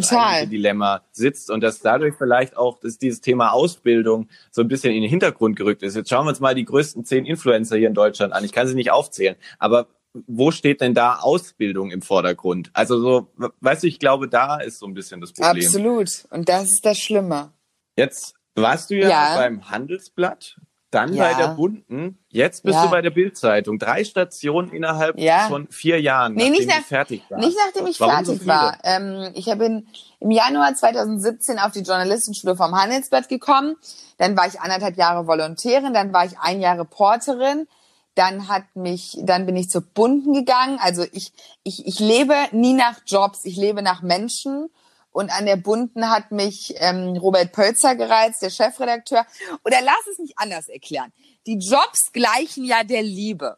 Dilemma 0.46 1.02
sitzt 1.12 1.50
und 1.50 1.62
dass 1.62 1.80
dadurch 1.80 2.14
vielleicht 2.16 2.56
auch 2.56 2.78
dass 2.78 2.98
dieses 2.98 3.22
Thema 3.22 3.52
Ausbildung 3.52 4.28
so 4.50 4.60
ein 4.60 4.68
bisschen 4.68 4.92
in 4.92 5.00
den 5.00 5.10
Hintergrund 5.10 5.56
gerückt 5.56 5.82
ist. 5.82 5.96
Jetzt 5.96 6.10
schauen 6.10 6.26
wir 6.26 6.30
uns 6.30 6.40
mal 6.40 6.54
die 6.54 6.64
größten 6.64 7.06
zehn 7.06 7.24
Influencer 7.24 7.78
hier 7.78 7.88
in 7.88 7.94
Deutschland 7.94 8.34
an. 8.34 8.44
Ich 8.44 8.52
kann 8.52 8.68
sie 8.68 8.74
nicht 8.74 8.90
aufzählen, 8.90 9.36
aber 9.58 9.86
wo 10.26 10.50
steht 10.50 10.80
denn 10.80 10.94
da 10.94 11.16
Ausbildung 11.20 11.90
im 11.90 12.02
Vordergrund? 12.02 12.70
Also 12.72 13.00
so, 13.00 13.28
weißt 13.60 13.82
du, 13.84 13.86
ich 13.86 13.98
glaube, 13.98 14.28
da 14.28 14.58
ist 14.60 14.78
so 14.78 14.86
ein 14.86 14.94
bisschen 14.94 15.20
das 15.20 15.32
Problem. 15.32 15.64
Absolut. 15.64 16.24
Und 16.30 16.48
das 16.48 16.64
ist 16.72 16.84
das 16.84 16.98
Schlimme. 16.98 17.52
Jetzt 17.96 18.34
warst 18.54 18.90
du 18.90 18.96
ja, 18.96 19.08
Ja. 19.08 19.36
beim 19.36 19.70
Handelsblatt, 19.70 20.56
dann 20.90 21.12
Ja. 21.14 21.28
bei 21.28 21.34
der 21.34 21.48
Bunten, 21.54 22.18
jetzt 22.30 22.64
bist 22.64 22.74
Ja. 22.74 22.84
du 22.86 22.90
bei 22.90 23.00
der 23.00 23.10
Bildzeitung. 23.10 23.78
Drei 23.78 24.02
Stationen 24.02 24.72
innerhalb 24.72 25.16
von 25.48 25.68
vier 25.70 26.00
Jahren, 26.00 26.34
Nee, 26.34 26.48
nachdem 26.48 26.52
nicht 26.66 26.68
nach- 26.68 26.84
fertig 26.84 27.22
warst. 27.28 27.44
Nicht 27.46 27.56
nachdem 27.64 27.86
ich 27.86 28.00
Warum 28.00 28.24
so 28.24 28.32
fertig 28.32 28.38
viele? 28.40 28.46
war. 28.48 28.78
Ähm, 28.82 29.30
ich 29.34 29.48
habe 29.48 29.64
in- 29.66 29.86
im 30.18 30.32
Januar 30.32 30.74
2017 30.74 31.60
auf 31.60 31.70
die 31.70 31.82
Journalistenschule 31.82 32.56
vom 32.56 32.74
Handelsblatt 32.74 33.28
gekommen. 33.28 33.76
Dann 34.18 34.36
war 34.36 34.48
ich 34.48 34.60
anderthalb 34.60 34.96
Jahre 34.96 35.28
Volontärin, 35.28 35.94
dann 35.94 36.12
war 36.12 36.24
ich 36.26 36.36
ein 36.40 36.60
Jahr 36.60 36.78
Reporterin. 36.80 37.68
Dann 38.20 38.48
hat 38.48 38.76
mich, 38.76 39.16
dann 39.22 39.46
bin 39.46 39.56
ich 39.56 39.70
zur 39.70 39.80
Bunten 39.80 40.34
gegangen. 40.34 40.78
Also 40.78 41.06
ich, 41.10 41.32
ich, 41.62 41.86
ich 41.86 42.00
lebe 42.00 42.34
nie 42.52 42.74
nach 42.74 43.00
Jobs, 43.06 43.46
ich 43.46 43.56
lebe 43.56 43.80
nach 43.80 44.02
Menschen. 44.02 44.68
Und 45.10 45.30
an 45.30 45.46
der 45.46 45.56
Bunten 45.56 46.10
hat 46.10 46.30
mich 46.30 46.74
ähm, 46.76 47.16
Robert 47.16 47.52
Pölzer 47.52 47.94
gereizt, 47.94 48.42
der 48.42 48.50
Chefredakteur. 48.50 49.24
Oder 49.64 49.78
lass 49.80 50.06
es 50.12 50.18
mich 50.18 50.34
anders 50.36 50.68
erklären. 50.68 51.14
Die 51.46 51.56
Jobs 51.56 52.12
gleichen 52.12 52.66
ja 52.66 52.84
der 52.84 53.02
Liebe. 53.02 53.56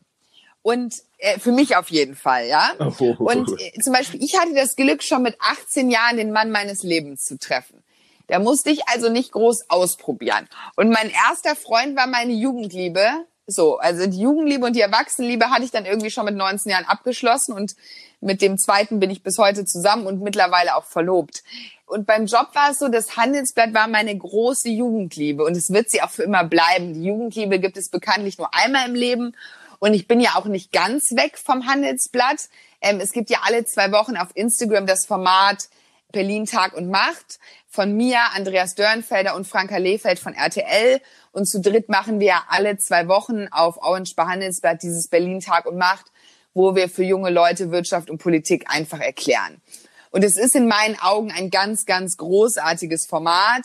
Und 0.62 0.94
äh, 1.18 1.40
für 1.40 1.50
mich 1.50 1.74
auf 1.74 1.90
jeden 1.90 2.14
Fall, 2.14 2.46
ja. 2.46 2.70
Oh. 2.78 3.16
Und 3.18 3.60
äh, 3.60 3.80
zum 3.80 3.92
Beispiel, 3.92 4.22
ich 4.22 4.38
hatte 4.38 4.54
das 4.54 4.76
Glück, 4.76 5.02
schon 5.02 5.22
mit 5.22 5.36
18 5.40 5.90
Jahren 5.90 6.18
den 6.18 6.30
Mann 6.30 6.52
meines 6.52 6.84
Lebens 6.84 7.24
zu 7.24 7.36
treffen. 7.36 7.82
Da 8.28 8.38
musste 8.38 8.70
ich 8.70 8.86
also 8.86 9.10
nicht 9.10 9.32
groß 9.32 9.70
ausprobieren. 9.70 10.48
Und 10.76 10.90
mein 10.90 11.10
erster 11.10 11.56
Freund 11.56 11.96
war 11.96 12.06
meine 12.06 12.32
Jugendliebe. 12.32 13.26
So, 13.52 13.78
also 13.78 14.06
die 14.06 14.20
Jugendliebe 14.20 14.66
und 14.66 14.74
die 14.74 14.80
Erwachsenenliebe 14.80 15.50
hatte 15.50 15.64
ich 15.64 15.70
dann 15.70 15.84
irgendwie 15.84 16.10
schon 16.10 16.24
mit 16.24 16.34
19 16.34 16.70
Jahren 16.70 16.84
abgeschlossen 16.84 17.52
und 17.52 17.76
mit 18.20 18.40
dem 18.40 18.56
zweiten 18.56 19.00
bin 19.00 19.10
ich 19.10 19.22
bis 19.22 19.38
heute 19.38 19.64
zusammen 19.64 20.06
und 20.06 20.22
mittlerweile 20.22 20.76
auch 20.76 20.84
verlobt. 20.84 21.42
Und 21.86 22.06
beim 22.06 22.26
Job 22.26 22.48
war 22.54 22.70
es 22.70 22.78
so, 22.78 22.88
das 22.88 23.16
Handelsblatt 23.16 23.74
war 23.74 23.88
meine 23.88 24.16
große 24.16 24.68
Jugendliebe 24.68 25.44
und 25.44 25.56
es 25.56 25.72
wird 25.72 25.90
sie 25.90 26.02
auch 26.02 26.10
für 26.10 26.22
immer 26.22 26.44
bleiben. 26.44 26.94
Die 26.94 27.04
Jugendliebe 27.04 27.58
gibt 27.58 27.76
es 27.76 27.90
bekanntlich 27.90 28.38
nur 28.38 28.54
einmal 28.54 28.88
im 28.88 28.94
Leben 28.94 29.36
und 29.78 29.92
ich 29.94 30.06
bin 30.06 30.20
ja 30.20 30.36
auch 30.36 30.46
nicht 30.46 30.72
ganz 30.72 31.16
weg 31.16 31.36
vom 31.36 31.66
Handelsblatt. 31.66 32.48
Ähm, 32.80 33.00
es 33.00 33.12
gibt 33.12 33.28
ja 33.30 33.40
alle 33.42 33.64
zwei 33.64 33.92
Wochen 33.92 34.16
auf 34.16 34.28
Instagram 34.34 34.86
das 34.86 35.04
Format 35.04 35.68
Berlin 36.12 36.46
Tag 36.46 36.74
und 36.74 36.88
Macht 36.88 37.40
von 37.72 37.96
mir, 37.96 38.18
Andreas 38.34 38.74
Dörnfelder 38.74 39.34
und 39.34 39.46
Franka 39.46 39.78
Lehfeld 39.78 40.18
von 40.18 40.34
RTL. 40.34 41.00
Und 41.32 41.46
zu 41.46 41.58
dritt 41.58 41.88
machen 41.88 42.20
wir 42.20 42.34
alle 42.48 42.76
zwei 42.76 43.08
Wochen 43.08 43.48
auf 43.50 43.78
Orange 43.78 44.14
bei 44.14 44.24
Handelsblatt 44.24 44.82
dieses 44.82 45.08
Berlin 45.08 45.40
Tag 45.40 45.64
und 45.64 45.78
Macht, 45.78 46.04
wo 46.52 46.74
wir 46.74 46.90
für 46.90 47.02
junge 47.02 47.30
Leute 47.30 47.70
Wirtschaft 47.70 48.10
und 48.10 48.18
Politik 48.18 48.66
einfach 48.68 49.00
erklären. 49.00 49.62
Und 50.10 50.22
es 50.22 50.36
ist 50.36 50.54
in 50.54 50.68
meinen 50.68 50.98
Augen 51.00 51.32
ein 51.32 51.48
ganz, 51.48 51.86
ganz 51.86 52.18
großartiges 52.18 53.06
Format. 53.06 53.62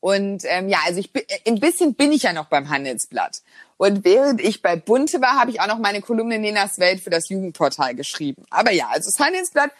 Und 0.00 0.44
ähm, 0.46 0.70
ja, 0.70 0.78
also 0.86 0.98
ich 0.98 1.12
bin, 1.12 1.24
ein 1.46 1.60
bisschen 1.60 1.92
bin 1.92 2.12
ich 2.12 2.22
ja 2.22 2.32
noch 2.32 2.46
beim 2.46 2.70
Handelsblatt. 2.70 3.42
Und 3.76 4.06
während 4.06 4.40
ich 4.40 4.62
bei 4.62 4.76
Bunte 4.76 5.20
war, 5.20 5.38
habe 5.38 5.50
ich 5.50 5.60
auch 5.60 5.66
noch 5.66 5.78
meine 5.78 6.00
Kolumne 6.00 6.38
Nenas 6.38 6.78
Welt 6.78 7.02
für 7.02 7.10
das 7.10 7.28
Jugendportal 7.28 7.94
geschrieben. 7.94 8.46
Aber 8.48 8.72
ja, 8.72 8.88
also 8.88 9.10
das 9.10 9.20
Handelsblatt 9.20 9.70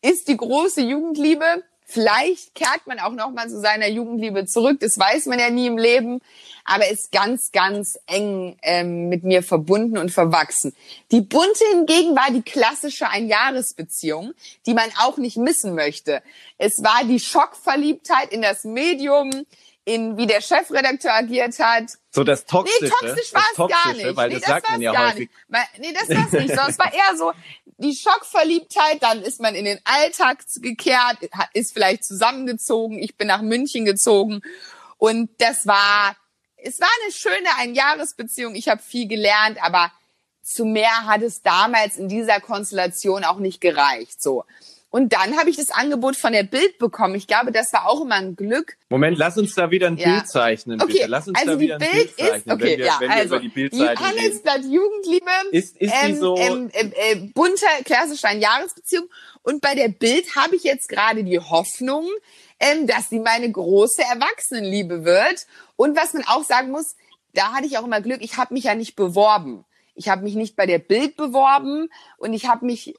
ist 0.00 0.28
die 0.28 0.38
große 0.38 0.80
Jugendliebe. 0.80 1.62
Vielleicht 1.88 2.56
kehrt 2.56 2.86
man 2.86 2.98
auch 2.98 3.12
noch 3.12 3.30
mal 3.30 3.48
zu 3.48 3.60
seiner 3.60 3.86
Jugendliebe 3.86 4.44
zurück. 4.44 4.78
Das 4.80 4.98
weiß 4.98 5.26
man 5.26 5.38
ja 5.38 5.50
nie 5.50 5.68
im 5.68 5.78
Leben. 5.78 6.20
Aber 6.64 6.88
ist 6.88 7.12
ganz, 7.12 7.52
ganz 7.52 7.96
eng 8.08 8.56
ähm, 8.62 9.08
mit 9.08 9.22
mir 9.22 9.44
verbunden 9.44 9.96
und 9.96 10.10
verwachsen. 10.10 10.74
Die 11.12 11.20
Bunte 11.20 11.64
hingegen 11.70 12.16
war 12.16 12.32
die 12.32 12.42
klassische 12.42 13.08
Einjahresbeziehung, 13.08 14.32
die 14.66 14.74
man 14.74 14.90
auch 14.98 15.16
nicht 15.16 15.36
missen 15.36 15.76
möchte. 15.76 16.22
Es 16.58 16.82
war 16.82 17.04
die 17.04 17.20
Schockverliebtheit 17.20 18.32
in 18.32 18.42
das 18.42 18.64
Medium, 18.64 19.46
in 19.84 20.16
wie 20.16 20.26
der 20.26 20.40
Chefredakteur 20.40 21.14
agiert 21.14 21.56
hat, 21.60 21.84
So 22.10 22.24
das 22.24 22.44
Toxische. 22.44 22.84
Nee, 22.84 22.90
toxisch 22.90 23.32
war 23.32 23.44
es 23.52 23.56
gar 23.56 23.92
nicht. 23.94 24.16
Weil 24.16 24.28
nee, 24.30 24.34
das 24.40 24.44
sagt 24.44 24.68
man 24.68 24.80
ja 24.82 24.92
gar 24.92 25.12
häufig. 25.12 25.30
nicht. 25.48 25.78
Nee, 25.78 25.92
das 25.92 26.08
war's 26.08 26.32
nicht. 26.32 26.48
Sondern 26.48 26.70
es 26.70 26.78
war 26.80 26.92
eher 26.92 27.16
so 27.16 27.32
die 27.78 27.94
Schockverliebtheit, 27.94 29.02
dann 29.02 29.22
ist 29.22 29.40
man 29.40 29.54
in 29.54 29.64
den 29.64 29.78
Alltag 29.84 30.44
gekehrt, 30.56 31.18
ist 31.52 31.72
vielleicht 31.72 32.04
zusammengezogen, 32.04 32.98
ich 32.98 33.16
bin 33.16 33.28
nach 33.28 33.42
München 33.42 33.84
gezogen 33.84 34.40
und 34.96 35.30
das 35.38 35.66
war, 35.66 36.16
es 36.56 36.80
war 36.80 36.88
eine 37.02 37.12
schöne 37.12 37.48
Einjahresbeziehung, 37.58 38.54
ich 38.54 38.68
habe 38.68 38.82
viel 38.82 39.06
gelernt, 39.08 39.62
aber 39.62 39.92
zu 40.42 40.64
mehr 40.64 41.06
hat 41.06 41.22
es 41.22 41.42
damals 41.42 41.96
in 41.96 42.08
dieser 42.08 42.40
Konstellation 42.40 43.24
auch 43.24 43.38
nicht 43.38 43.60
gereicht, 43.60 44.22
so. 44.22 44.44
Und 44.96 45.12
dann 45.12 45.36
habe 45.36 45.50
ich 45.50 45.56
das 45.56 45.70
Angebot 45.70 46.16
von 46.16 46.32
der 46.32 46.42
Bild 46.44 46.78
bekommen. 46.78 47.16
Ich 47.16 47.26
glaube, 47.26 47.52
das 47.52 47.70
war 47.74 47.86
auch 47.86 48.00
immer 48.00 48.14
ein 48.14 48.34
Glück, 48.34 48.78
Moment, 48.88 49.18
lass 49.18 49.36
uns 49.36 49.54
da 49.54 49.70
wieder 49.70 49.88
ein 49.88 49.98
Ja. 49.98 50.08
Bild 50.08 50.28
zeichnen, 50.28 50.80
Okay, 50.80 50.92
bitte. 50.94 51.06
Lass 51.08 51.28
uns 51.28 51.38
also 51.38 51.52
da 51.52 51.60
wieder 51.60 51.74
ein 51.74 51.80
Bild 51.80 51.92
Bild 51.92 52.08
ist, 52.08 52.16
zeichnen, 52.16 52.54
okay, 52.54 52.64
wenn 52.64 52.78
wir, 52.78 52.86
ja, 52.86 52.96
wenn 53.00 53.08
wir 53.10 53.16
also 53.16 53.34
über 53.34 53.40
die 53.40 53.48
Bildzeitung 53.50 53.88
reden. 53.88 54.06
Handelsblatt 54.06 54.60
Jugendliebe 54.64 55.30
Ist- 55.52 55.76
ist 55.76 55.92
die 56.06 56.14
so- 56.14 56.36
ähm, 56.38 56.70
ähm, 56.72 56.92
äh, 56.96 57.16
bunter 57.34 57.66
klassischer 57.84 58.32
Jahresbeziehung 58.32 59.04
und 59.42 59.60
bei 59.60 59.74
der 59.74 59.88
Bild 59.88 60.34
habe 60.34 60.56
ich 60.56 60.62
jetzt 60.62 60.88
gerade 60.88 61.24
die 61.24 61.40
Hoffnung, 61.40 62.08
ähm, 62.58 62.86
dass 62.86 63.10
sie 63.10 63.18
meine 63.20 63.52
große 63.52 64.00
Erwachsenenliebe 64.00 65.04
wird 65.04 65.46
und 65.76 65.94
was 65.94 66.14
man 66.14 66.24
auch 66.26 66.42
sagen 66.44 66.70
muss, 66.70 66.96
da 67.34 67.52
hatte 67.52 67.66
ich 67.66 67.76
auch 67.76 67.84
immer 67.84 68.00
Glück, 68.00 68.22
ich 68.22 68.38
habe 68.38 68.54
mich 68.54 68.64
ja 68.64 68.74
nicht 68.74 68.96
beworben. 68.96 69.66
Ich 69.94 70.08
habe 70.08 70.22
mich 70.24 70.36
nicht 70.36 70.56
bei 70.56 70.64
der 70.64 70.78
Bild 70.78 71.16
beworben 71.18 71.90
und 72.16 72.32
ich 72.32 72.46
habe 72.48 72.64
mich 72.64 72.94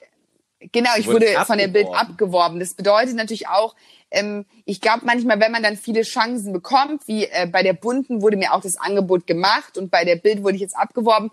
Genau, 0.60 0.90
ich 0.98 1.06
wurde 1.06 1.28
wurdest 1.28 1.48
von 1.48 1.58
der 1.58 1.68
Bild 1.68 1.88
abgeworben. 1.88 2.60
Das 2.60 2.74
bedeutet 2.74 3.16
natürlich 3.16 3.48
auch, 3.48 3.76
ähm, 4.10 4.46
ich 4.66 4.82
glaube 4.82 5.06
manchmal, 5.06 5.40
wenn 5.40 5.52
man 5.52 5.62
dann 5.62 5.78
viele 5.78 6.02
Chancen 6.02 6.52
bekommt, 6.52 7.08
wie 7.08 7.26
äh, 7.26 7.46
bei 7.46 7.62
der 7.62 7.74
Bunten 7.74 8.22
wurde 8.22 8.38
mir 8.38 8.54
auch 8.54 8.62
das 8.62 8.78
Angebot 8.78 9.28
gemacht 9.28 9.78
und 9.78 9.92
bei 9.92 10.04
der 10.04 10.16
Bild 10.16 10.44
wurde 10.44 10.56
ich 10.56 10.62
jetzt 10.62 10.76
abgeworben. 10.76 11.32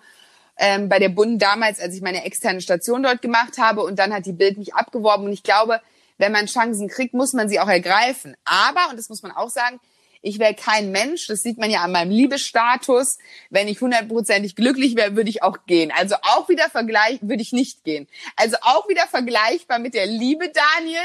Ähm, 0.57 0.89
bei 0.89 0.99
der 0.99 1.09
Bunten 1.09 1.39
damals, 1.39 1.81
als 1.81 1.95
ich 1.95 2.03
meine 2.03 2.25
externe 2.25 2.61
Station 2.61 3.03
dort 3.03 3.23
gemacht 3.23 3.59
habe 3.59 3.83
und 3.83 3.99
dann 3.99 4.13
hat 4.13 4.27
die 4.27 4.33
Bild 4.33 4.59
mich 4.59 4.75
abgeworben 4.75 5.27
und 5.27 5.33
ich 5.33 5.43
glaube, 5.43 5.81
wenn 6.19 6.31
man 6.31 6.47
Chancen 6.47 6.89
kriegt, 6.89 7.15
muss 7.15 7.33
man 7.33 7.49
sie 7.49 7.59
auch 7.59 7.69
ergreifen. 7.69 8.37
Aber, 8.45 8.91
und 8.91 8.99
das 8.99 9.09
muss 9.09 9.23
man 9.23 9.33
auch 9.33 9.51
sagen, 9.51 9.81
ich 10.25 10.39
wäre 10.39 10.55
kein 10.55 10.91
Mensch, 10.91 11.27
das 11.27 11.43
sieht 11.43 11.59
man 11.59 11.71
ja 11.71 11.83
an 11.83 11.93
meinem 11.93 12.11
Liebesstatus. 12.11 13.19
Wenn 13.51 13.69
ich 13.69 13.81
hundertprozentig 13.81 14.57
glücklich 14.57 14.97
wäre, 14.97 15.17
würde 15.17 15.29
ich 15.29 15.43
auch 15.43 15.67
gehen. 15.67 15.93
Also 15.95 16.17
auch 16.23 16.49
wieder 16.49 16.71
vergleich, 16.71 17.19
würde 17.21 17.43
ich 17.43 17.53
nicht 17.53 17.85
gehen. 17.85 18.09
Also 18.37 18.57
auch 18.63 18.89
wieder 18.89 19.07
vergleichbar 19.07 19.79
mit 19.79 19.93
der 19.93 20.07
Liebe, 20.07 20.51
Daniel. 20.77 21.01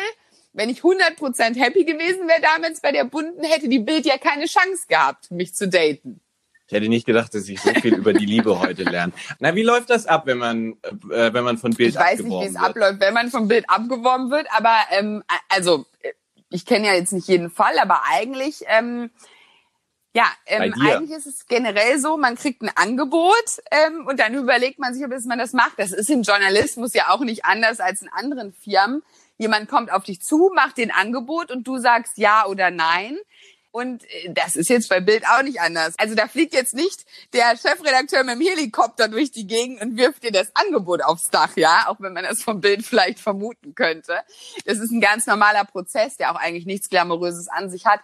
Wenn 0.53 0.69
ich 0.69 0.79
100% 0.79 1.59
happy 1.59 1.83
gewesen 1.83 2.27
wäre 2.27 2.41
damals 2.41 2.79
bei 2.79 2.91
der 2.91 3.03
Bunten, 3.03 3.43
hätte 3.43 3.67
die 3.67 3.79
Bild 3.79 4.05
ja 4.05 4.17
keine 4.17 4.45
Chance 4.45 4.85
gehabt, 4.87 5.29
mich 5.31 5.53
zu 5.53 5.67
daten. 5.67 6.21
Ich 6.67 6.73
hätte 6.73 6.87
nicht 6.87 7.05
gedacht, 7.05 7.33
dass 7.33 7.49
ich 7.49 7.59
so 7.59 7.71
viel 7.73 7.95
über 7.95 8.13
die 8.13 8.25
Liebe 8.25 8.59
heute 8.59 8.83
lerne. 8.83 9.11
Na, 9.39 9.55
wie 9.55 9.63
läuft 9.63 9.89
das 9.89 10.05
ab, 10.05 10.27
wenn 10.27 10.37
man, 10.37 10.77
äh, 11.11 11.33
wenn 11.33 11.43
man 11.43 11.57
von 11.57 11.71
Bild 11.71 11.89
Ich 11.89 11.95
weiß 11.95 12.19
nicht, 12.19 12.27
abgeworben 12.27 12.45
wie 12.45 12.47
es 12.47 12.53
wird? 12.53 12.63
abläuft, 12.63 12.99
wenn 13.01 13.13
man 13.13 13.29
vom 13.31 13.47
Bild 13.47 13.65
abgeworben 13.67 14.31
wird, 14.31 14.47
aber 14.55 14.75
ähm, 14.91 15.23
also 15.49 15.85
ich 16.49 16.65
kenne 16.65 16.87
ja 16.87 16.93
jetzt 16.93 17.13
nicht 17.13 17.27
jeden 17.27 17.49
Fall, 17.49 17.77
aber 17.79 18.03
eigentlich 18.09 18.63
ähm, 18.67 19.11
ja, 20.13 20.25
ähm, 20.47 20.73
eigentlich 20.81 21.11
ist 21.11 21.27
es 21.27 21.45
generell 21.45 21.99
so, 21.99 22.17
man 22.17 22.35
kriegt 22.35 22.63
ein 22.63 22.71
Angebot 22.75 23.61
ähm, 23.69 24.07
und 24.07 24.19
dann 24.19 24.33
überlegt 24.33 24.79
man 24.79 24.93
sich, 24.93 25.05
ob 25.05 25.11
man 25.25 25.37
das 25.37 25.53
macht. 25.53 25.77
Das 25.77 25.91
ist 25.91 26.09
im 26.09 26.23
Journalismus 26.23 26.93
ja 26.93 27.09
auch 27.09 27.19
nicht 27.19 27.45
anders 27.45 27.79
als 27.79 28.01
in 28.01 28.09
anderen 28.09 28.51
Firmen. 28.51 29.03
Jemand 29.37 29.69
kommt 29.69 29.91
auf 29.91 30.03
dich 30.03 30.21
zu, 30.21 30.51
macht 30.53 30.77
den 30.77 30.91
Angebot 30.91 31.51
und 31.51 31.67
du 31.67 31.77
sagst 31.77 32.17
ja 32.17 32.45
oder 32.47 32.71
nein. 32.71 33.17
Und 33.71 34.03
äh, 34.05 34.33
das 34.33 34.55
ist 34.55 34.69
jetzt 34.69 34.89
bei 34.89 34.99
Bild 34.99 35.23
auch 35.27 35.43
nicht 35.43 35.61
anders. 35.61 35.93
Also 35.97 36.15
da 36.15 36.27
fliegt 36.27 36.53
jetzt 36.53 36.73
nicht 36.73 37.05
der 37.33 37.55
Chefredakteur 37.55 38.23
mit 38.23 38.35
dem 38.35 38.41
Helikopter 38.41 39.07
durch 39.07 39.31
die 39.31 39.45
Gegend 39.45 39.81
und 39.81 39.97
wirft 39.97 40.23
dir 40.23 40.31
das 40.31 40.51
Angebot 40.55 41.03
aufs 41.03 41.29
Dach, 41.29 41.55
ja, 41.55 41.85
auch 41.87 41.97
wenn 41.99 42.13
man 42.13 42.23
das 42.23 42.41
vom 42.41 42.61
Bild 42.61 42.83
vielleicht 42.85 43.19
vermuten 43.19 43.75
könnte. 43.75 44.19
Das 44.65 44.79
ist 44.79 44.91
ein 44.91 45.01
ganz 45.01 45.27
normaler 45.27 45.65
Prozess, 45.65 46.17
der 46.17 46.31
auch 46.31 46.39
eigentlich 46.39 46.65
nichts 46.65 46.89
Glamouröses 46.89 47.47
an 47.47 47.69
sich 47.69 47.85
hat. 47.85 47.99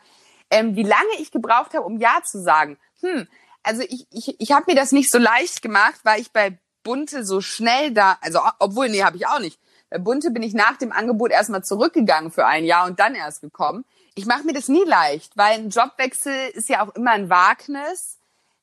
Ähm, 0.52 0.76
wie 0.76 0.84
lange 0.84 1.10
ich 1.20 1.32
gebraucht 1.32 1.74
habe, 1.74 1.86
um 1.86 2.00
Ja 2.00 2.22
zu 2.24 2.42
sagen? 2.42 2.78
Hm, 3.02 3.28
also 3.64 3.82
ich, 3.82 4.06
ich, 4.12 4.40
ich 4.40 4.52
habe 4.52 4.66
mir 4.68 4.76
das 4.76 4.92
nicht 4.92 5.12
so 5.12 5.18
leicht 5.18 5.64
gemacht, 5.64 6.00
weil 6.04 6.22
ich 6.22 6.32
bei 6.32 6.60
Bunte 6.84 7.26
so 7.26 7.42
schnell 7.42 7.92
da, 7.92 8.20
also 8.22 8.40
obwohl, 8.60 8.90
nee, 8.90 9.04
habe 9.04 9.18
ich 9.18 9.26
auch 9.26 9.40
nicht. 9.40 9.60
Bei 9.90 9.98
Bunte 9.98 10.30
bin 10.30 10.44
ich 10.44 10.54
nach 10.54 10.78
dem 10.78 10.92
Angebot 10.92 11.32
erstmal 11.32 11.64
zurückgegangen 11.64 12.32
für 12.32 12.46
ein 12.46 12.66
Jahr 12.66 12.86
und 12.86 13.00
dann 13.00 13.16
erst 13.16 13.42
gekommen 13.42 13.86
ich 14.16 14.26
mache 14.26 14.44
mir 14.44 14.54
das 14.54 14.70
nie 14.70 14.84
leicht, 14.86 15.36
weil 15.36 15.56
ein 15.56 15.70
Jobwechsel 15.70 16.50
ist 16.54 16.70
ja 16.70 16.86
auch 16.86 16.96
immer 16.96 17.12
ein 17.12 17.30
Wagnis. 17.30 18.18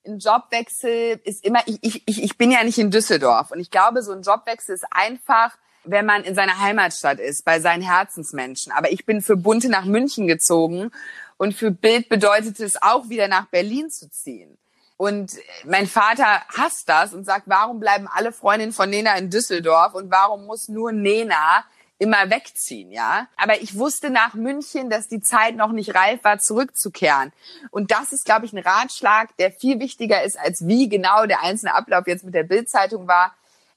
Ein 0.04 0.18
Jobwechsel 0.18 1.20
ist 1.24 1.44
immer, 1.44 1.60
ich, 1.66 2.02
ich, 2.06 2.22
ich 2.22 2.38
bin 2.38 2.50
ja 2.50 2.64
nicht 2.64 2.78
in 2.78 2.90
Düsseldorf 2.90 3.52
und 3.52 3.60
ich 3.60 3.70
glaube, 3.70 4.02
so 4.02 4.12
ein 4.12 4.22
Jobwechsel 4.22 4.74
ist 4.74 4.86
einfach, 4.90 5.56
wenn 5.84 6.06
man 6.06 6.24
in 6.24 6.34
seiner 6.34 6.58
Heimatstadt 6.58 7.20
ist, 7.20 7.44
bei 7.44 7.60
seinen 7.60 7.82
Herzensmenschen. 7.82 8.72
Aber 8.72 8.90
ich 8.90 9.04
bin 9.04 9.20
für 9.20 9.36
Bunte 9.36 9.68
nach 9.68 9.84
München 9.84 10.26
gezogen 10.26 10.90
und 11.36 11.54
für 11.54 11.70
Bild 11.70 12.08
bedeutet 12.08 12.58
es 12.58 12.80
auch 12.80 13.10
wieder 13.10 13.28
nach 13.28 13.46
Berlin 13.46 13.90
zu 13.90 14.10
ziehen. 14.10 14.58
Und 14.96 15.32
mein 15.64 15.86
Vater 15.86 16.42
hasst 16.56 16.88
das 16.88 17.12
und 17.12 17.24
sagt, 17.24 17.44
warum 17.46 17.80
bleiben 17.80 18.08
alle 18.08 18.32
Freundinnen 18.32 18.72
von 18.72 18.88
Nena 18.88 19.16
in 19.16 19.30
Düsseldorf 19.30 19.94
und 19.94 20.10
warum 20.10 20.46
muss 20.46 20.68
nur 20.68 20.92
Nena 20.92 21.64
immer 21.98 22.30
wegziehen, 22.30 22.90
ja. 22.90 23.28
Aber 23.36 23.60
ich 23.62 23.78
wusste 23.78 24.10
nach 24.10 24.34
München, 24.34 24.90
dass 24.90 25.08
die 25.08 25.20
Zeit 25.20 25.56
noch 25.56 25.72
nicht 25.72 25.94
reif 25.94 26.24
war, 26.24 26.38
zurückzukehren. 26.38 27.32
Und 27.70 27.90
das 27.90 28.12
ist, 28.12 28.24
glaube 28.24 28.46
ich, 28.46 28.52
ein 28.52 28.58
Ratschlag, 28.58 29.36
der 29.36 29.52
viel 29.52 29.78
wichtiger 29.78 30.22
ist, 30.22 30.38
als 30.38 30.66
wie 30.66 30.88
genau 30.88 31.26
der 31.26 31.42
einzelne 31.42 31.74
Ablauf 31.74 32.06
jetzt 32.06 32.24
mit 32.24 32.34
der 32.34 32.42
Bildzeitung 32.42 33.06
war. 33.06 33.32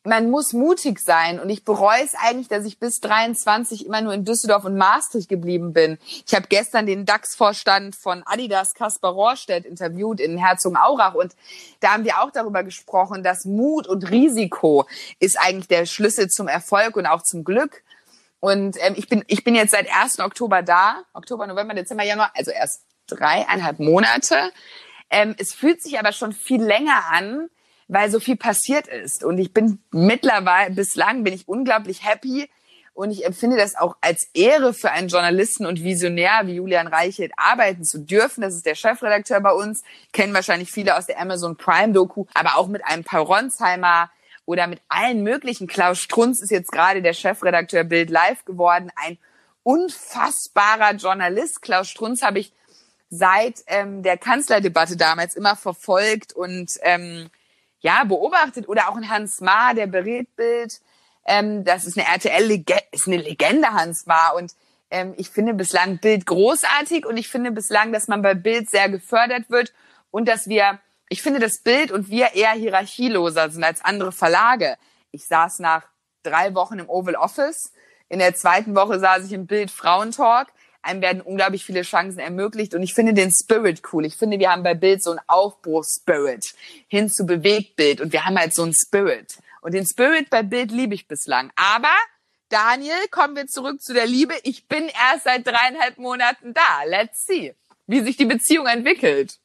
Man 0.08 0.30
muss 0.30 0.54
mutig 0.54 1.00
sein 1.00 1.40
und 1.40 1.50
ich 1.50 1.66
bereue 1.66 2.04
es 2.04 2.14
eigentlich, 2.14 2.48
dass 2.48 2.64
ich 2.66 2.78
bis 2.78 3.00
23 3.00 3.88
immer 3.88 4.02
nur 4.02 4.14
in 4.14 4.24
Düsseldorf 4.24 4.64
und 4.64 4.78
Maastricht 4.78 5.28
geblieben 5.28 5.74
bin. 5.74 5.98
Ich 6.28 6.36
habe 6.36 6.46
gestern 6.48 6.86
den 6.86 7.08
DAX-Vorstand 7.08 7.96
von 7.96 8.22
Adidas 8.28 8.76
Kaspar 8.76 9.14
Rohrstedt 9.14 9.66
interviewt 9.66 10.20
in 10.20 10.38
Herzogenaurach 10.38 11.16
und 11.16 11.36
da 11.80 11.94
haben 11.94 12.06
wir 12.06 12.22
auch 12.22 12.30
darüber 12.30 12.62
gesprochen, 12.62 13.24
dass 13.24 13.46
Mut 13.46 13.88
und 13.88 14.12
Risiko 14.12 14.86
ist 15.20 15.40
eigentlich 15.40 15.70
der 15.70 15.88
Schlüssel 15.88 16.30
zum 16.30 16.48
Erfolg 16.48 16.98
und 16.98 17.08
auch 17.08 17.24
zum 17.24 17.44
Glück. 17.44 17.82
Und 18.46 18.78
ähm, 18.80 18.94
ich 18.96 19.10
bin 19.10 19.24
ich 19.26 19.44
bin 19.44 19.56
jetzt 19.56 19.72
seit 19.72 19.88
1. 19.92 20.20
Oktober 20.20 20.62
da, 20.62 21.02
Oktober, 21.14 21.48
November, 21.48 21.74
Dezember, 21.74 22.04
Januar, 22.04 22.30
also 22.36 22.52
erst 22.52 22.84
dreieinhalb 23.08 23.80
Monate. 23.80 24.52
Ähm, 25.10 25.34
es 25.40 25.56
fühlt 25.56 25.82
sich 25.82 25.98
aber 25.98 26.12
schon 26.12 26.32
viel 26.32 26.62
länger 26.62 27.06
an, 27.12 27.50
weil 27.88 28.12
so 28.12 28.20
viel 28.20 28.38
passiert 28.38 28.88
ist. 28.88 29.24
Und 29.24 29.40
ich 29.40 29.52
bin 29.52 29.80
mittlerweile, 29.90 30.76
bislang 30.76 31.24
bin 31.24 31.34
ich 31.34 31.48
unglaublich 31.48 32.06
happy. 32.06 32.48
Und 32.94 33.10
ich 33.10 33.26
empfinde 33.26 33.58
das 33.58 33.76
auch 33.76 33.96
als 34.00 34.30
Ehre 34.36 34.76
für 34.76 34.92
einen 34.92 35.08
Journalisten 35.08 35.66
und 35.66 35.84
Visionär 35.84 36.42
wie 36.44 36.58
Julian 36.58 36.86
Reichelt 36.86 37.32
arbeiten 37.38 37.84
zu 37.84 37.98
dürfen. 37.98 38.42
Das 38.42 38.54
ist 38.54 38.68
der 38.68 38.76
Chefredakteur 38.76 39.42
bei 39.42 39.54
uns. 39.54 39.84
Kennen 40.14 40.36
wahrscheinlich 40.36 40.72
viele 40.72 40.96
aus 40.96 41.08
der 41.08 41.20
Amazon 41.20 41.58
Prime 41.58 41.94
Doku, 41.94 42.26
aber 42.36 42.58
auch 42.58 42.68
mit 42.68 42.86
einem 42.86 43.04
Paul 43.04 43.22
Ronsheimer, 43.22 44.12
oder 44.46 44.68
mit 44.68 44.82
allen 44.88 45.24
möglichen. 45.24 45.68
Klaus 45.68 46.00
Strunz 46.00 46.42
ist 46.42 46.52
jetzt 46.52 46.72
gerade 46.72 47.02
der 47.02 47.14
Chefredakteur 47.14 47.84
Bild 47.84 48.10
Live 48.10 48.46
geworden, 48.46 48.92
ein 48.96 49.18
unfassbarer 49.64 50.94
Journalist. 50.96 51.62
Klaus 51.62 51.90
Strunz 51.90 52.22
habe 52.22 52.40
ich 52.40 52.54
seit 53.10 53.64
ähm, 53.68 54.04
der 54.04 54.18
Kanzlerdebatte 54.18 54.98
damals 54.98 55.36
immer 55.36 55.56
verfolgt 55.56 56.34
und 56.34 56.72
ähm, 56.82 57.30
ja 57.80 58.04
beobachtet 58.04 58.68
oder 58.68 58.90
auch 58.90 58.96
ein 58.96 59.10
Hans 59.10 59.42
Maar, 59.42 59.74
der 59.74 59.88
berät 59.88 60.36
Bild. 60.36 60.82
Ähm, 61.26 61.64
das 61.64 61.86
ist 61.86 61.98
eine 61.98 62.08
RTL-Legende, 62.08 62.84
ist 62.92 63.08
eine 63.08 63.18
Legende 63.18 63.70
Hans 63.70 64.06
Maar 64.06 64.36
und 64.36 64.54
ähm, 64.92 65.14
ich 65.18 65.30
finde 65.30 65.54
bislang 65.54 65.98
Bild 65.98 66.26
großartig 66.26 67.06
und 67.06 67.18
ich 67.18 67.28
finde 67.28 67.52
bislang, 67.52 67.92
dass 67.92 68.08
man 68.08 68.22
bei 68.22 68.34
Bild 68.34 68.70
sehr 68.70 68.90
gefördert 68.90 69.50
wird 69.50 69.74
und 70.12 70.28
dass 70.28 70.48
wir 70.48 70.80
ich 71.10 71.22
finde 71.22 71.40
das 71.40 71.62
Bild 71.62 71.92
und 71.92 72.10
wir 72.10 72.34
eher 72.34 72.52
hierarchieloser 72.52 73.50
sind 73.50 73.64
als 73.64 73.84
andere 73.84 74.12
Verlage. 74.12 74.78
Ich 75.12 75.26
saß 75.28 75.60
nach 75.60 75.84
drei 76.24 76.54
Wochen 76.56 76.80
im 76.80 76.90
Oval 76.90 77.16
Office. 77.16 77.72
In 78.10 78.20
der 78.20 78.36
zweiten 78.36 78.76
Woche 78.76 79.00
saß 79.00 79.26
ich 79.26 79.34
im 79.34 79.48
Bild 79.48 79.72
Frauentalk. 79.72 80.50
Einem 80.82 81.02
werden 81.02 81.22
unglaublich 81.22 81.66
viele 81.66 81.82
Chancen 81.82 82.20
ermöglicht 82.20 82.76
und 82.76 82.84
ich 82.84 82.94
finde 82.94 83.14
den 83.14 83.32
Spirit 83.32 83.82
cool. 83.92 84.06
Ich 84.06 84.16
finde, 84.16 84.38
wir 84.38 84.52
haben 84.52 84.62
bei 84.62 84.76
Bild 84.76 85.02
so 85.02 85.12
einen 85.12 85.20
Aufbruchsspirit 85.26 86.54
hin 86.88 87.10
zu 87.10 87.26
Bewegtbild 87.26 88.02
und 88.02 88.14
wir 88.14 88.26
haben 88.26 88.38
halt 88.38 88.54
so 88.54 88.62
einen 88.64 88.74
Spirit. 88.74 89.40
Und 89.62 89.74
den 89.74 89.86
Spirit 89.88 90.30
bei 90.30 90.44
Bild 90.44 90.72
liebe 90.72 90.94
ich 90.94 91.08
bislang. 91.08 91.52
Aber 91.56 91.94
Daniel, 92.50 93.08
kommen 93.10 93.36
wir 93.36 93.48
zurück 93.48 93.82
zu 93.82 93.94
der 93.94 94.06
Liebe. 94.06 94.36
Ich 94.44 94.68
bin 94.68 94.88
erst 94.88 95.24
seit 95.24 95.48
dreieinhalb 95.48 95.98
Monaten 95.98 96.54
da. 96.54 96.84
Let's 96.86 97.26
see, 97.26 97.56
wie 97.88 98.02
sich 98.02 98.18
die 98.18 98.26
Beziehung 98.26 98.68
entwickelt. 98.68 99.40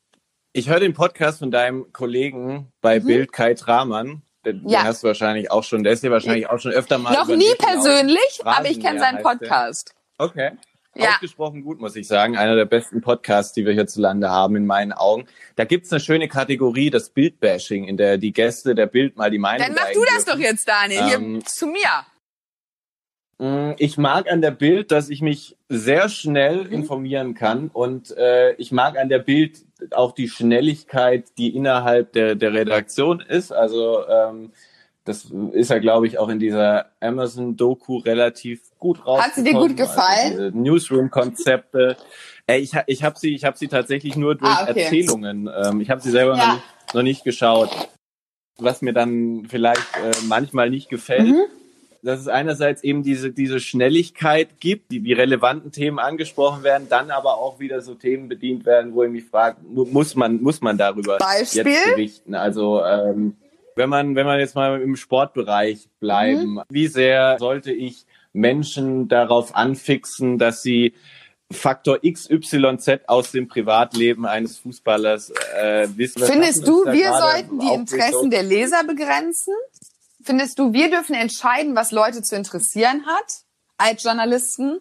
Ich 0.53 0.69
höre 0.69 0.81
den 0.81 0.95
Podcast 0.95 1.39
von 1.39 1.53
deinem 1.53 1.93
Kollegen 1.93 2.73
bei 2.81 2.99
mhm. 2.99 3.07
Bild, 3.07 3.33
Kai 3.33 3.55
Tramann. 3.55 4.23
Den, 4.45 4.69
ja. 4.69 4.81
den 4.81 4.89
hast 4.89 5.05
du 5.05 5.07
wahrscheinlich 5.07 5.49
auch 5.51 5.63
schon, 5.63 5.85
der 5.85 5.93
ist 5.93 6.03
dir 6.03 6.11
wahrscheinlich 6.11 6.49
auch 6.49 6.59
schon 6.59 6.73
öfter 6.73 6.99
mal. 6.99 7.13
Noch 7.13 7.29
nie 7.29 7.55
persönlich, 7.57 8.41
aber 8.43 8.69
ich 8.69 8.81
kenne 8.81 8.99
seinen 8.99 9.23
Podcast. 9.23 9.95
Okay. 10.19 10.53
Ja. 10.97 11.11
Ausgesprochen 11.11 11.63
gut, 11.63 11.79
muss 11.79 11.95
ich 11.95 12.09
sagen. 12.09 12.37
Einer 12.37 12.57
der 12.57 12.65
besten 12.65 13.01
Podcasts, 13.01 13.53
die 13.53 13.65
wir 13.65 13.75
hierzulande 13.75 14.29
haben, 14.29 14.57
in 14.57 14.67
meinen 14.67 14.93
Augen. 14.93 15.27
Da 15.55 15.65
gibt's 15.65 15.93
eine 15.93 16.01
schöne 16.01 16.27
Kategorie, 16.27 16.91
das 16.91 17.11
Bildbashing, 17.11 17.85
in 17.85 17.97
der 17.97 18.19
die 18.19 18.33
Gäste 18.33 18.75
der 18.75 18.87
Bild 18.87 19.17
mal 19.17 19.31
die 19.31 19.39
Meinung 19.39 19.65
Dann 19.65 19.77
mach 19.77 19.93
du 19.93 20.05
das 20.05 20.25
dürfen. 20.25 20.41
doch 20.41 20.45
jetzt, 20.45 20.67
Daniel, 20.67 21.01
ähm, 21.15 21.35
hier 21.35 21.45
zu 21.45 21.69
mir. 21.69 22.07
Mm, 23.41 23.73
ich 23.79 23.97
mag 23.97 24.31
an 24.31 24.43
der 24.43 24.51
Bild, 24.51 24.93
dass 24.93 25.09
ich 25.09 25.23
mich 25.23 25.57
sehr 25.71 26.11
schnell 26.11 26.65
mhm. 26.65 26.73
informieren 26.73 27.33
kann 27.33 27.71
und 27.73 28.15
äh, 28.19 28.53
ich 28.57 28.71
mag 28.71 28.99
an 28.99 29.09
der 29.09 29.19
Bild 29.19 29.65
auch 29.93 30.13
die 30.13 30.29
Schnelligkeit, 30.29 31.25
die 31.39 31.57
innerhalb 31.57 32.13
der, 32.13 32.35
der 32.35 32.53
Redaktion 32.53 33.21
ist. 33.21 33.51
Also 33.51 34.07
ähm, 34.07 34.53
das 35.05 35.33
ist 35.53 35.71
ja, 35.71 35.79
glaube 35.79 36.07
ich, 36.07 36.19
auch 36.19 36.29
in 36.29 36.39
dieser 36.39 36.91
Amazon-Doku 37.01 37.97
relativ 37.97 38.61
gut 38.79 39.07
raus. 39.07 39.23
Hat 39.23 39.35
sie 39.35 39.43
dir 39.43 39.55
gut 39.55 39.75
gefallen? 39.75 40.39
Also 40.39 40.59
Newsroom-Konzepte. 40.59 41.97
Äh, 42.47 42.59
ich 42.59 42.73
ich 42.87 43.03
habe 43.03 43.19
sie, 43.19 43.35
ich 43.35 43.45
habe 43.45 43.57
sie 43.57 43.69
tatsächlich 43.69 44.17
nur 44.17 44.35
durch 44.35 44.53
ah, 44.53 44.67
okay. 44.69 44.83
Erzählungen. 44.83 45.49
Ähm, 45.65 45.81
ich 45.81 45.89
habe 45.89 46.03
sie 46.03 46.11
selber 46.11 46.37
ja. 46.37 46.47
noch, 46.47 46.55
nicht, 46.57 46.95
noch 46.95 47.03
nicht 47.03 47.25
geschaut. 47.25 47.71
Was 48.59 48.83
mir 48.83 48.93
dann 48.93 49.47
vielleicht 49.49 49.97
äh, 49.97 50.13
manchmal 50.29 50.69
nicht 50.69 50.91
gefällt, 50.91 51.27
mhm 51.27 51.47
dass 52.03 52.21
es 52.21 52.29
einerseits 52.29 52.83
eben 52.83 53.03
diese, 53.03 53.31
diese 53.31 53.61
Schnelligkeit 53.61 54.61
gibt, 54.61 54.91
die, 54.91 55.01
die 55.01 55.13
relevanten 55.13 55.71
Themen 55.71 55.99
angesprochen 55.99 56.63
werden, 56.63 56.87
dann 56.89 57.11
aber 57.11 57.39
auch 57.39 57.61
wieder 57.61 57.81
so 57.83 57.95
Themen 57.95 58.29
bedient 58.29 58.65
werden, 58.65 58.95
wo 58.95 59.05
ich 59.05 59.11
mich 59.11 59.25
frage, 59.25 59.57
muss 59.63 60.15
man, 60.15 60.43
muss 60.43 60.61
man 60.61 60.79
darüber 60.79 61.19
Beispiel? 61.19 61.65
jetzt 61.67 61.85
berichten? 61.95 62.35
Also, 62.35 62.83
ähm, 62.85 63.37
wenn 63.77 63.89
man, 63.89 64.15
wenn 64.15 64.27
man 64.27 64.41
jetzt 64.41 64.55
mal 64.55 64.81
im 64.81 64.97
Sportbereich 64.97 65.89
bleiben, 66.01 66.55
mhm. 66.55 66.63
wie 66.69 66.87
sehr 66.87 67.37
sollte 67.39 67.73
ich 67.73 68.07
Menschen 68.33 69.09
darauf 69.09 69.55
anfixen, 69.55 70.39
dass 70.39 70.63
sie 70.63 70.95
Faktor 71.53 71.99
XYZ 72.01 73.01
aus 73.09 73.33
dem 73.33 73.49
Privatleben 73.49 74.25
eines 74.25 74.59
Fußballers 74.59 75.33
äh, 75.57 75.89
wissen. 75.97 76.23
Findest 76.23 76.67
du, 76.67 76.85
wir 76.85 77.13
sollten 77.13 77.59
die 77.59 77.75
Interessen 77.75 78.31
der 78.31 78.45
Leser 78.45 78.85
begrenzen? 78.85 79.55
Findest 80.23 80.59
du, 80.59 80.73
wir 80.73 80.91
dürfen 80.91 81.15
entscheiden, 81.15 81.77
was 81.77 81.91
Leute 81.93 82.23
zu 82.23 82.37
interessieren 82.37 83.07
hat 83.07 83.43
als 83.79 84.03
Journalisten? 84.03 84.81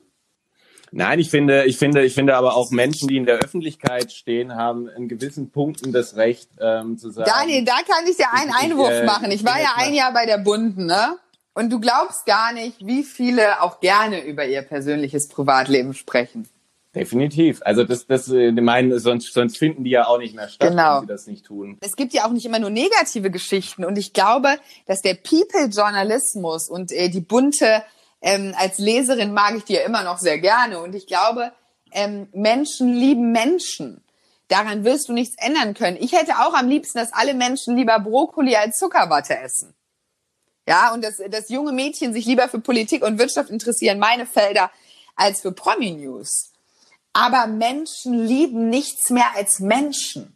Nein, 0.91 1.19
ich 1.19 1.29
finde, 1.29 1.65
ich 1.65 1.77
finde, 1.77 2.03
ich 2.03 2.15
finde 2.15 2.35
aber 2.35 2.55
auch 2.55 2.71
Menschen, 2.71 3.07
die 3.07 3.17
in 3.17 3.25
der 3.25 3.37
Öffentlichkeit 3.37 4.11
stehen, 4.11 4.55
haben 4.55 4.87
in 4.89 5.07
gewissen 5.07 5.51
Punkten 5.51 5.91
das 5.93 6.15
Recht 6.15 6.49
ähm, 6.59 6.97
zu 6.97 7.11
sagen. 7.11 7.29
Daniel, 7.29 7.63
da 7.63 7.77
kann 7.87 8.05
ich 8.09 8.17
dir 8.17 8.33
einen 8.33 8.51
Einwurf 8.51 8.91
ich, 8.91 9.01
äh, 9.01 9.05
machen. 9.05 9.31
Ich 9.31 9.45
war 9.45 9.59
ja 9.59 9.73
ein 9.75 9.93
Jahr 9.93 10.11
bei 10.13 10.25
der 10.25 10.39
Bunden, 10.39 10.87
ne? 10.87 11.17
Und 11.53 11.69
du 11.71 11.79
glaubst 11.79 12.25
gar 12.25 12.53
nicht, 12.53 12.85
wie 12.85 13.03
viele 13.03 13.61
auch 13.61 13.79
gerne 13.81 14.23
über 14.25 14.45
ihr 14.45 14.61
persönliches 14.61 15.27
Privatleben 15.27 15.93
sprechen. 15.93 16.47
Definitiv. 16.95 17.61
Also 17.63 17.83
das, 17.83 18.07
das, 18.07 18.29
äh, 18.29 18.49
ich 18.49 18.61
meine, 18.61 18.99
sonst, 18.99 19.31
sonst 19.33 19.57
finden 19.57 19.83
die 19.83 19.91
ja 19.91 20.07
auch 20.07 20.17
nicht 20.17 20.35
mehr 20.35 20.49
statt, 20.49 20.69
genau. 20.69 20.95
wenn 20.95 21.01
sie 21.01 21.07
das 21.07 21.27
nicht 21.27 21.45
tun. 21.45 21.77
Es 21.81 21.95
gibt 21.95 22.13
ja 22.13 22.25
auch 22.25 22.31
nicht 22.31 22.45
immer 22.45 22.57
nur 22.57 22.71
negative 22.71 23.29
Geschichten 23.29 23.85
und 23.85 23.97
ich 23.97 24.13
glaube, 24.13 24.57
dass 24.87 25.01
der 25.01 25.13
People-Journalismus 25.13 26.67
und 26.67 26.91
äh, 26.91 27.09
die 27.09 27.21
bunte, 27.21 27.83
ähm, 28.21 28.55
als 28.57 28.79
Leserin 28.79 29.33
mag 29.33 29.55
ich 29.55 29.65
die 29.65 29.73
ja 29.73 29.81
immer 29.81 30.03
noch 30.03 30.17
sehr 30.17 30.39
gerne 30.39 30.79
und 30.79 30.95
ich 30.95 31.05
glaube, 31.05 31.51
ähm, 31.91 32.27
Menschen 32.33 32.93
lieben 32.93 33.31
Menschen. 33.31 34.03
Daran 34.47 34.83
wirst 34.83 35.09
du 35.09 35.13
nichts 35.13 35.35
ändern 35.37 35.75
können. 35.75 35.97
Ich 35.99 36.13
hätte 36.13 36.39
auch 36.39 36.55
am 36.55 36.67
liebsten, 36.67 36.97
dass 36.97 37.13
alle 37.13 37.35
Menschen 37.35 37.77
lieber 37.77 37.99
Brokkoli 37.99 38.55
als 38.55 38.77
Zuckerwatte 38.77 39.37
essen. 39.37 39.75
Ja, 40.67 40.91
und 40.91 41.03
dass, 41.03 41.17
dass 41.29 41.49
junge 41.49 41.71
Mädchen 41.71 42.13
sich 42.13 42.25
lieber 42.25 42.49
für 42.49 42.59
Politik 42.59 43.03
und 43.03 43.19
Wirtschaft 43.19 43.51
interessieren, 43.51 43.99
meine 43.99 44.25
Felder, 44.25 44.71
als 45.15 45.41
für 45.41 45.51
Promi-News. 45.51 46.48
Aber 47.13 47.47
Menschen 47.47 48.25
lieben 48.25 48.69
nichts 48.69 49.09
mehr 49.09 49.35
als 49.35 49.59
Menschen. 49.59 50.35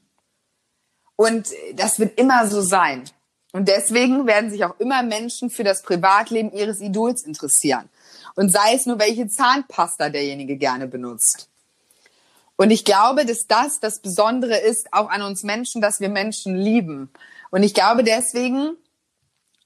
Und 1.15 1.47
das 1.75 1.99
wird 1.99 2.19
immer 2.19 2.47
so 2.47 2.61
sein. 2.61 3.03
Und 3.51 3.67
deswegen 3.67 4.25
werden 4.25 4.49
sich 4.49 4.65
auch 4.65 4.79
immer 4.79 5.03
Menschen 5.03 5.49
für 5.49 5.63
das 5.63 5.83
Privatleben 5.83 6.51
ihres 6.51 6.81
Idols 6.81 7.21
interessieren. 7.23 7.87
Und 8.35 8.51
sei 8.51 8.73
es 8.73 8.87
nur, 8.87 8.97
welche 8.97 9.27
Zahnpasta 9.27 10.09
derjenige 10.09 10.57
gerne 10.57 10.87
benutzt. 10.87 11.49
Und 12.55 12.71
ich 12.71 12.83
glaube, 12.83 13.25
dass 13.25 13.47
das 13.47 13.79
das 13.79 13.99
Besondere 13.99 14.57
ist, 14.57 14.91
auch 14.91 15.09
an 15.09 15.21
uns 15.21 15.43
Menschen, 15.43 15.81
dass 15.81 15.99
wir 15.99 16.09
Menschen 16.09 16.55
lieben. 16.55 17.11
Und 17.51 17.61
ich 17.61 17.75
glaube 17.75 18.03
deswegen, 18.03 18.75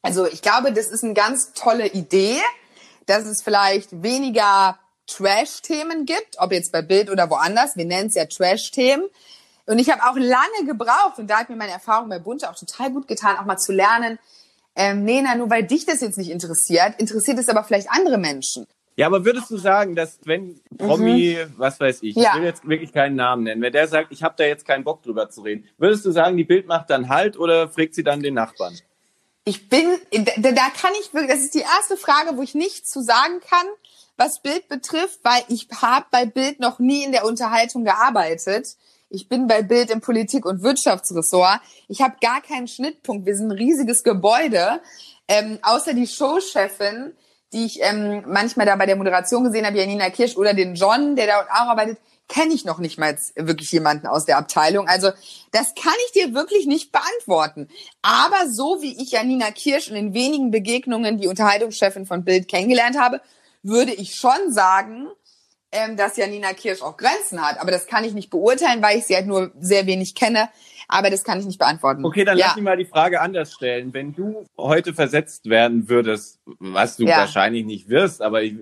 also 0.01 0.25
ich 0.25 0.41
glaube, 0.41 0.73
das 0.73 0.87
ist 0.87 1.03
eine 1.03 1.13
ganz 1.13 1.53
tolle 1.53 1.87
Idee, 1.87 2.39
dass 3.05 3.25
es 3.25 3.41
vielleicht 3.41 4.03
weniger 4.03 4.77
Trash-Themen 5.07 6.05
gibt, 6.05 6.37
ob 6.37 6.51
jetzt 6.51 6.71
bei 6.71 6.81
Bild 6.81 7.09
oder 7.09 7.29
woanders. 7.29 7.75
Wir 7.75 7.85
nennen 7.85 8.07
es 8.07 8.15
ja 8.15 8.25
Trash-Themen. 8.25 9.05
Und 9.65 9.79
ich 9.79 9.89
habe 9.89 10.03
auch 10.03 10.15
lange 10.15 10.65
gebraucht, 10.65 11.17
und 11.17 11.27
da 11.27 11.39
hat 11.39 11.49
mir 11.49 11.55
meine 11.55 11.73
Erfahrung 11.73 12.09
bei 12.09 12.19
Bunte 12.19 12.49
auch 12.49 12.55
total 12.55 12.91
gut 12.91 13.07
getan, 13.07 13.37
auch 13.37 13.45
mal 13.45 13.57
zu 13.57 13.73
lernen, 13.73 14.19
ähm, 14.75 15.03
Nena, 15.03 15.35
nur 15.35 15.49
weil 15.49 15.63
dich 15.63 15.85
das 15.85 16.01
jetzt 16.01 16.17
nicht 16.17 16.29
interessiert, 16.29 16.93
interessiert 16.99 17.39
es 17.39 17.49
aber 17.49 17.63
vielleicht 17.63 17.89
andere 17.89 18.17
Menschen. 18.17 18.67
Ja, 18.95 19.07
aber 19.07 19.25
würdest 19.25 19.51
du 19.51 19.57
sagen, 19.57 19.95
dass 19.95 20.19
wenn 20.23 20.59
Promi, 20.77 21.37
mhm. 21.39 21.53
was 21.57 21.79
weiß 21.79 22.01
ich, 22.01 22.15
ja. 22.15 22.31
ich 22.31 22.39
will 22.39 22.45
jetzt 22.45 22.67
wirklich 22.67 22.93
keinen 22.93 23.15
Namen 23.15 23.43
nennen, 23.43 23.61
wenn 23.61 23.73
der 23.73 23.87
sagt, 23.87 24.11
ich 24.11 24.23
habe 24.23 24.35
da 24.37 24.43
jetzt 24.43 24.65
keinen 24.65 24.83
Bock 24.83 25.03
drüber 25.03 25.29
zu 25.29 25.41
reden, 25.41 25.67
würdest 25.77 26.05
du 26.05 26.11
sagen, 26.11 26.37
die 26.37 26.43
Bild 26.43 26.67
macht 26.67 26.89
dann 26.89 27.09
halt 27.09 27.37
oder 27.37 27.69
fragt 27.69 27.93
sie 27.93 28.03
dann 28.03 28.21
den 28.21 28.33
Nachbarn? 28.35 28.77
Ich 29.43 29.69
bin, 29.69 29.85
da, 30.11 30.51
da 30.51 30.69
kann 30.69 30.91
ich 30.99 31.13
wirklich, 31.13 31.31
das 31.31 31.41
ist 31.41 31.53
die 31.53 31.61
erste 31.61 31.95
Frage, 31.95 32.37
wo 32.37 32.41
ich 32.41 32.55
nichts 32.55 32.89
zu 32.89 33.01
sagen 33.01 33.39
kann, 33.47 33.67
was 34.17 34.41
Bild 34.41 34.67
betrifft, 34.67 35.19
weil 35.23 35.43
ich 35.47 35.67
habe 35.81 36.07
bei 36.11 36.25
Bild 36.25 36.59
noch 36.59 36.79
nie 36.79 37.03
in 37.03 37.11
der 37.11 37.25
Unterhaltung 37.25 37.85
gearbeitet. 37.85 38.75
Ich 39.09 39.29
bin 39.29 39.47
bei 39.47 39.61
Bild 39.61 39.89
im 39.89 40.01
Politik- 40.01 40.45
und 40.45 40.63
Wirtschaftsressort. 40.63 41.61
Ich 41.87 42.01
habe 42.01 42.15
gar 42.21 42.41
keinen 42.41 42.67
Schnittpunkt. 42.67 43.25
Wir 43.25 43.35
sind 43.35 43.51
ein 43.51 43.57
riesiges 43.57 44.03
Gebäude. 44.03 44.81
Ähm, 45.27 45.59
außer 45.61 45.93
die 45.93 46.07
Showchefin, 46.07 47.13
die 47.53 47.65
ich 47.65 47.81
ähm, 47.81 48.23
manchmal 48.27 48.65
da 48.65 48.75
bei 48.75 48.85
der 48.85 48.97
Moderation 48.97 49.45
gesehen 49.45 49.65
habe, 49.65 49.77
Janina 49.77 50.09
Kirsch 50.09 50.35
oder 50.35 50.53
den 50.53 50.75
John, 50.75 51.15
der 51.15 51.27
da 51.27 51.41
auch 51.41 51.49
arbeitet, 51.49 51.99
kenne 52.27 52.53
ich 52.53 52.65
noch 52.65 52.79
nicht 52.79 52.97
mal 52.97 53.17
wirklich 53.35 53.71
jemanden 53.71 54.07
aus 54.07 54.25
der 54.25 54.37
Abteilung. 54.37 54.87
Also 54.87 55.11
das 55.51 55.73
kann 55.75 55.93
ich 56.07 56.11
dir 56.11 56.33
wirklich 56.33 56.65
nicht 56.65 56.91
beantworten. 56.91 57.69
Aber 58.01 58.49
so 58.49 58.81
wie 58.81 59.01
ich 59.01 59.11
Janina 59.11 59.51
Kirsch 59.51 59.87
in 59.87 59.95
den 59.95 60.13
wenigen 60.13 60.51
Begegnungen 60.51 61.19
die 61.19 61.27
Unterhaltungschefin 61.27 62.05
von 62.05 62.25
Bild 62.25 62.49
kennengelernt 62.49 62.99
habe, 62.99 63.21
würde 63.63 63.93
ich 63.93 64.15
schon 64.15 64.51
sagen, 64.51 65.07
ähm, 65.71 65.97
dass 65.97 66.17
Janina 66.17 66.53
Kirsch 66.53 66.81
auch 66.81 66.97
Grenzen 66.97 67.41
hat. 67.41 67.59
Aber 67.59 67.71
das 67.71 67.87
kann 67.87 68.03
ich 68.03 68.13
nicht 68.13 68.29
beurteilen, 68.29 68.81
weil 68.81 68.97
ich 68.97 69.05
sie 69.05 69.15
halt 69.15 69.27
nur 69.27 69.51
sehr 69.59 69.85
wenig 69.85 70.15
kenne. 70.15 70.49
Aber 70.89 71.09
das 71.09 71.25
kann 71.25 71.37
ich 71.39 71.45
nicht 71.45 71.59
beantworten. 71.59 72.05
Okay, 72.05 72.23
dann 72.23 72.37
ja. 72.37 72.47
lass 72.47 72.55
mich 72.55 72.63
mal 72.63 72.77
die 72.77 72.85
Frage 72.85 73.19
anders 73.19 73.51
stellen. 73.51 73.93
Wenn 73.93 74.13
du 74.13 74.45
heute 74.57 74.93
versetzt 74.93 75.49
werden 75.49 75.89
würdest, 75.89 76.39
was 76.59 76.95
du 76.95 77.03
ja. 77.03 77.17
wahrscheinlich 77.17 77.65
nicht 77.65 77.89
wirst, 77.89 78.21
aber 78.21 78.41
ich, 78.41 78.55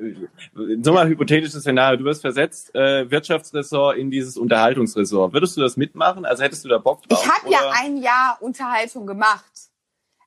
so 0.81 0.93
mal 0.93 1.07
hypothetisches 1.07 1.61
Szenario, 1.61 1.97
du 1.97 2.05
wirst 2.05 2.21
versetzt, 2.21 2.73
äh, 2.73 3.09
Wirtschaftsressort 3.11 3.97
in 3.97 4.09
dieses 4.09 4.37
Unterhaltungsressort. 4.37 5.33
Würdest 5.33 5.55
du 5.55 5.61
das 5.61 5.77
mitmachen? 5.77 6.25
Also 6.25 6.41
hättest 6.41 6.65
du 6.65 6.69
da 6.69 6.79
Bock 6.79 7.03
drauf? 7.03 7.23
Ich 7.23 7.31
habe 7.31 7.51
ja 7.51 7.71
ein 7.79 7.97
Jahr 7.97 8.37
Unterhaltung 8.41 9.05
gemacht. 9.05 9.69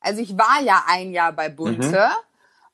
Also 0.01 0.23
ich 0.23 0.39
war 0.39 0.63
ja 0.63 0.85
ein 0.87 1.11
Jahr 1.11 1.33
bei 1.33 1.49
Bunte. 1.49 1.89
Mhm. 1.91 2.28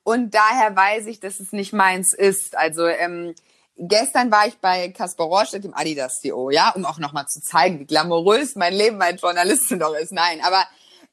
Und 0.05 0.35
daher 0.35 0.77
weiß 0.77 1.07
ich, 1.07 1.19
dass 1.19 1.41
es 1.41 1.53
nicht 1.53 1.73
meins 1.73 2.13
ist. 2.13 2.57
Also 2.57 2.87
ähm, 2.87 3.35
gestern 3.77 4.31
war 4.31 4.47
ich 4.47 4.59
bei 4.59 4.91
Kaspar 4.91 5.27
Rohrstedt, 5.27 5.65
dem 5.65 5.75
Adidas 5.75 6.21
CEO, 6.21 6.51
ja, 6.51 6.71
um 6.71 6.85
auch 6.85 6.99
nochmal 6.99 7.27
zu 7.27 7.43
zeigen, 7.43 7.81
wie 7.81 7.87
glamourös 7.87 8.55
mein 8.55 8.75
Leben 8.75 9.01
als 9.01 9.21
Journalistin 9.21 9.79
doch 9.79 9.95
ist. 9.95 10.13
Nein, 10.13 10.41
aber 10.45 10.65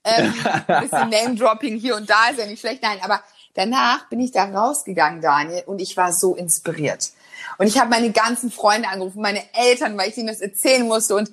ähm, 0.03 0.33
ein 0.67 0.81
bisschen 0.83 1.09
Name-Dropping 1.09 1.77
hier 1.77 1.95
und 1.95 2.09
da 2.09 2.29
ist 2.29 2.39
ja 2.39 2.45
nicht 2.45 2.59
schlecht. 2.59 2.83
Nein, 2.83 2.99
aber 3.01 3.21
danach 3.53 4.09
bin 4.09 4.19
ich 4.19 4.31
da 4.31 4.43
rausgegangen, 4.43 5.21
Daniel, 5.21 5.63
und 5.65 5.79
ich 5.81 5.95
war 5.95 6.11
so 6.11 6.35
inspiriert. 6.35 7.11
Und 7.57 7.67
ich 7.67 7.79
habe 7.79 7.89
meine 7.89 8.11
ganzen 8.11 8.51
Freunde 8.51 8.89
angerufen, 8.89 9.21
meine 9.21 9.43
Eltern, 9.53 9.97
weil 9.97 10.09
ich 10.09 10.17
ihnen 10.17 10.27
das 10.27 10.41
erzählen 10.41 10.85
musste. 10.87 11.15
Und 11.15 11.31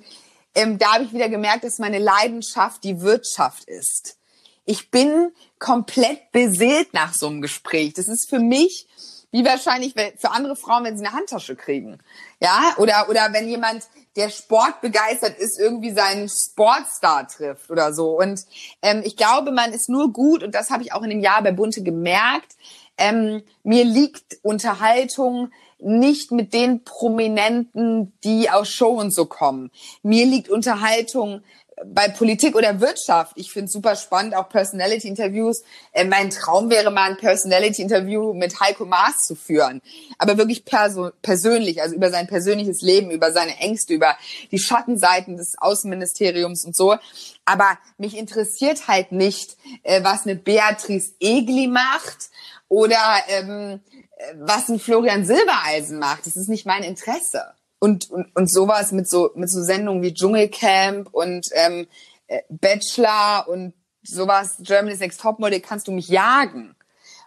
ähm, 0.55 0.77
da 0.77 0.93
habe 0.93 1.03
ich 1.03 1.13
wieder 1.13 1.29
gemerkt, 1.29 1.63
dass 1.63 1.77
meine 1.77 1.99
Leidenschaft 1.99 2.83
die 2.83 3.01
Wirtschaft 3.01 3.65
ist. 3.65 4.17
Ich 4.65 4.91
bin 4.91 5.31
komplett 5.59 6.31
beseelt 6.31 6.93
nach 6.93 7.13
so 7.13 7.27
einem 7.27 7.41
Gespräch. 7.41 7.93
Das 7.93 8.07
ist 8.07 8.29
für 8.29 8.39
mich 8.39 8.87
wie 9.31 9.45
wahrscheinlich 9.45 9.93
für 9.93 10.31
andere 10.31 10.55
Frauen, 10.55 10.85
wenn 10.85 10.97
sie 10.97 11.05
eine 11.05 11.15
Handtasche 11.15 11.55
kriegen. 11.55 11.99
Ja, 12.41 12.73
oder, 12.77 13.07
oder 13.09 13.31
wenn 13.31 13.47
jemand, 13.47 13.83
der 14.15 14.29
Sport 14.29 14.81
begeistert 14.81 15.37
ist, 15.37 15.59
irgendwie 15.59 15.91
seinen 15.91 16.29
Sportstar 16.29 17.27
trifft 17.27 17.69
oder 17.69 17.93
so. 17.93 18.19
Und 18.19 18.43
ähm, 18.81 19.01
ich 19.05 19.15
glaube, 19.15 19.51
man 19.51 19.71
ist 19.71 19.87
nur 19.87 20.11
gut, 20.11 20.43
und 20.43 20.55
das 20.55 20.71
habe 20.71 20.81
ich 20.81 20.93
auch 20.93 21.03
in 21.03 21.11
dem 21.11 21.19
Jahr 21.19 21.43
bei 21.43 21.51
Bunte 21.51 21.83
gemerkt, 21.83 22.55
ähm, 22.97 23.43
mir 23.63 23.85
liegt 23.85 24.39
Unterhaltung 24.41 25.51
nicht 25.77 26.31
mit 26.31 26.53
den 26.53 26.83
Prominenten, 26.83 28.11
die 28.23 28.49
aus 28.49 28.67
Show 28.67 28.99
und 28.99 29.13
so 29.13 29.25
kommen. 29.25 29.71
Mir 30.03 30.25
liegt 30.25 30.49
Unterhaltung 30.49 31.41
bei 31.85 32.09
Politik 32.09 32.55
oder 32.55 32.81
Wirtschaft. 32.81 33.33
Ich 33.35 33.51
finde 33.51 33.69
super 33.69 33.95
spannend, 33.95 34.35
auch 34.35 34.49
Personality-Interviews. 34.49 35.63
Äh, 35.91 36.05
mein 36.05 36.29
Traum 36.29 36.69
wäre 36.69 36.91
mal 36.91 37.11
ein 37.11 37.17
Personality-Interview 37.17 38.33
mit 38.33 38.59
Heiko 38.59 38.85
Maas 38.85 39.23
zu 39.25 39.35
führen. 39.35 39.81
Aber 40.17 40.37
wirklich 40.37 40.65
perso 40.65 41.11
persönlich, 41.21 41.81
also 41.81 41.95
über 41.95 42.09
sein 42.09 42.27
persönliches 42.27 42.81
Leben, 42.81 43.11
über 43.11 43.31
seine 43.31 43.57
Ängste, 43.57 43.93
über 43.93 44.17
die 44.51 44.59
Schattenseiten 44.59 45.37
des 45.37 45.53
Außenministeriums 45.57 46.65
und 46.65 46.75
so. 46.75 46.95
Aber 47.45 47.77
mich 47.97 48.17
interessiert 48.17 48.87
halt 48.87 49.11
nicht, 49.11 49.57
äh, 49.83 50.03
was 50.03 50.25
eine 50.25 50.35
Beatrice 50.35 51.13
Egli 51.19 51.67
macht 51.67 52.29
oder 52.67 52.99
ähm, 53.27 53.79
was 54.35 54.67
ein 54.69 54.79
Florian 54.79 55.25
Silbereisen 55.25 55.97
macht. 55.97 56.25
Das 56.25 56.35
ist 56.35 56.49
nicht 56.49 56.65
mein 56.65 56.83
Interesse 56.83 57.53
und, 57.79 58.09
und, 58.11 58.35
und 58.35 58.51
sowas 58.51 58.91
mit 58.91 59.09
so, 59.09 59.31
mit 59.35 59.49
so 59.49 59.61
Sendungen 59.63 60.03
wie 60.03 60.13
Dschungelcamp 60.13 61.09
und 61.11 61.47
ähm, 61.53 61.87
äh, 62.27 62.41
Bachelor 62.49 63.47
und 63.47 63.73
sowas, 64.03 64.57
Germany's 64.59 64.99
Next 64.99 65.21
Topmodel, 65.21 65.59
kannst 65.59 65.87
du 65.87 65.91
mich 65.91 66.09
jagen. 66.09 66.75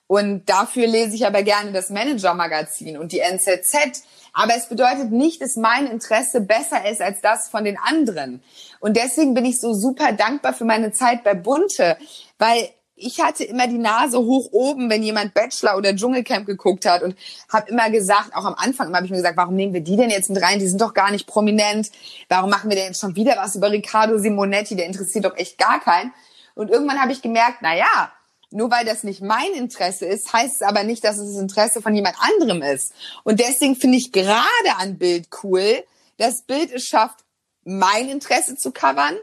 Und 0.07 0.49
dafür 0.51 0.87
lese 0.87 1.15
ich 1.15 1.27
aber 1.27 1.43
gerne 1.43 1.73
das 1.73 1.88
Manager-Magazin 1.88 2.99
und 2.99 3.12
die 3.12 3.21
NZZ. 3.21 4.03
Aber 4.35 4.55
es 4.57 4.69
bedeutet 4.69 5.11
nicht, 5.11 5.41
dass 5.41 5.57
mein 5.57 5.87
Interesse 5.87 6.43
besser 6.43 6.88
ist 6.91 7.01
als 7.01 7.23
das 7.23 7.49
von 7.49 7.65
den 7.65 7.79
anderen. 7.79 8.43
Und 8.81 8.97
deswegen 8.97 9.33
bin 9.33 9.47
ich 9.47 9.59
so 9.59 9.73
super 9.73 10.12
dankbar 10.12 10.53
für 10.53 10.65
meine 10.65 10.93
Zeit 10.93 11.25
bei 11.25 11.35
Bunte, 11.35 11.97
weil 12.38 12.69
ich 13.03 13.21
hatte 13.21 13.45
immer 13.45 13.67
die 13.67 13.79
Nase 13.79 14.19
hoch 14.19 14.49
oben, 14.53 14.88
wenn 14.88 15.03
jemand 15.03 15.35
Bachelor 15.35 15.77
oder 15.77 15.95
Dschungelcamp 15.95 16.47
geguckt 16.47 16.87
hat 16.87 17.03
und 17.03 17.17
habe 17.53 17.71
immer 17.71 17.91
gesagt, 17.91 18.35
auch 18.35 18.45
am 18.45 18.55
Anfang 18.55 18.95
habe 18.95 19.05
ich 19.05 19.11
mir 19.11 19.19
gesagt, 19.19 19.37
warum 19.37 19.57
nehmen 19.57 19.75
wir 19.75 19.81
die 19.81 19.97
denn 19.97 20.11
jetzt 20.11 20.31
mit 20.31 20.43
rein? 20.43 20.59
Die 20.59 20.69
sind 20.69 20.81
doch 20.81 20.95
gar 20.95 21.11
nicht 21.11 21.27
prominent. 21.27 21.91
Warum 22.29 22.51
machen 22.51 22.71
wir 22.71 22.77
denn 22.77 22.87
jetzt 22.87 23.01
schon 23.01 23.17
wieder 23.17 23.37
was 23.37 23.57
über 23.57 23.71
Riccardo 23.71 24.19
Simonetti? 24.19 24.77
Der 24.77 24.87
interessiert 24.87 25.25
doch 25.25 25.37
echt 25.37 25.59
gar 25.59 25.81
keinen. 25.81 26.12
Und 26.55 26.71
irgendwann 26.71 27.01
habe 27.01 27.12
ich 27.12 27.23
gemerkt, 27.23 27.59
na 27.62 27.77
ja, 27.77 28.12
nur 28.51 28.71
weil 28.71 28.85
das 28.85 29.03
nicht 29.03 29.23
mein 29.23 29.53
Interesse 29.55 30.07
ist, 30.07 30.33
heißt 30.33 30.57
es 30.57 30.62
aber 30.62 30.85
nicht, 30.85 31.05
dass 31.05 31.19
es 31.19 31.33
das 31.33 31.43
Interesse 31.43 31.83
von 31.83 31.95
jemand 31.95 32.17
anderem 32.21 32.62
ist. 32.62 32.93
Und 33.25 33.41
deswegen 33.41 33.77
finde 33.77 33.99
ich 33.99 34.12
gerade 34.12 34.38
an 34.79 34.99
Bild 34.99 35.29
cool, 35.43 35.83
dass 36.19 36.43
Bild 36.43 36.71
es 36.71 36.85
schafft, 36.85 37.25
mein 37.65 38.09
Interesse 38.09 38.57
zu 38.57 38.73
covern 38.73 39.17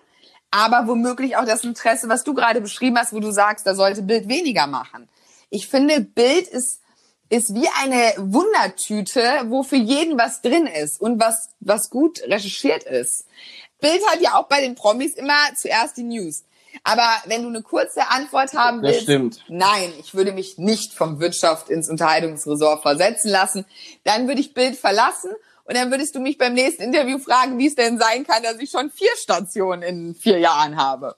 aber 0.52 0.88
womöglich 0.88 1.38
auch 1.38 1.46
das 1.46 1.64
Interesse, 1.64 2.10
was 2.10 2.24
du 2.24 2.34
gerade 2.34 2.62
beschrieben 2.62 2.98
hast, 2.98 3.14
wo 3.14 3.20
du 3.20 3.32
sagst, 3.32 3.66
da 3.68 3.76
sollte 3.76 4.02
Bild 4.02 4.28
weniger 4.28 4.68
machen. 4.68 5.08
Ich 5.50 5.68
finde, 5.68 6.02
Bild 6.02 6.48
ist, 6.48 6.82
ist 7.30 7.54
wie 7.54 7.68
eine 7.82 8.14
Wundertüte, 8.18 9.22
wo 9.46 9.64
für 9.64 9.76
jeden 9.76 10.18
was 10.18 10.42
drin 10.42 10.68
ist 10.68 11.00
und 11.00 11.20
was, 11.20 11.50
was 11.60 11.90
gut 11.90 12.22
recherchiert 12.24 12.84
ist. 12.84 13.26
Bild 13.80 14.02
hat 14.12 14.22
ja 14.22 14.36
auch 14.36 14.48
bei 14.48 14.62
den 14.62 14.76
Promis 14.76 15.14
immer 15.14 15.38
zuerst 15.56 15.98
die 15.98 16.04
News. 16.04 16.44
Aber 16.84 17.08
wenn 17.26 17.44
du 17.44 17.50
eine 17.50 17.62
kurze 17.62 18.10
Antwort 18.10 18.54
haben 18.54 18.82
willst, 18.82 19.02
stimmt. 19.02 19.44
nein, 19.48 19.92
ich 20.00 20.14
würde 20.14 20.32
mich 20.32 20.58
nicht 20.58 20.94
vom 20.94 21.20
Wirtschaft 21.20 21.70
ins 21.70 21.90
Unterhaltungsresort 21.90 22.82
versetzen 22.82 23.30
lassen, 23.30 23.66
dann 24.04 24.28
würde 24.28 24.42
ich 24.42 24.54
Bild 24.54 24.76
verlassen 24.76 25.32
und 25.70 25.76
dann 25.76 25.92
würdest 25.92 26.16
du 26.16 26.20
mich 26.20 26.40
beim 26.40 26.56
nächsten 26.56 26.82
Interview 26.82 27.20
fragen, 27.20 27.60
wie 27.60 27.68
es 27.68 27.76
denn 27.76 28.00
sein 28.00 28.26
kann, 28.26 28.42
dass 28.42 28.58
ich 28.60 28.72
schon 28.72 28.90
vier 28.90 29.12
Stationen 29.18 29.84
in 29.84 30.16
vier 30.16 30.40
Jahren 30.40 30.78
habe. 30.78 31.16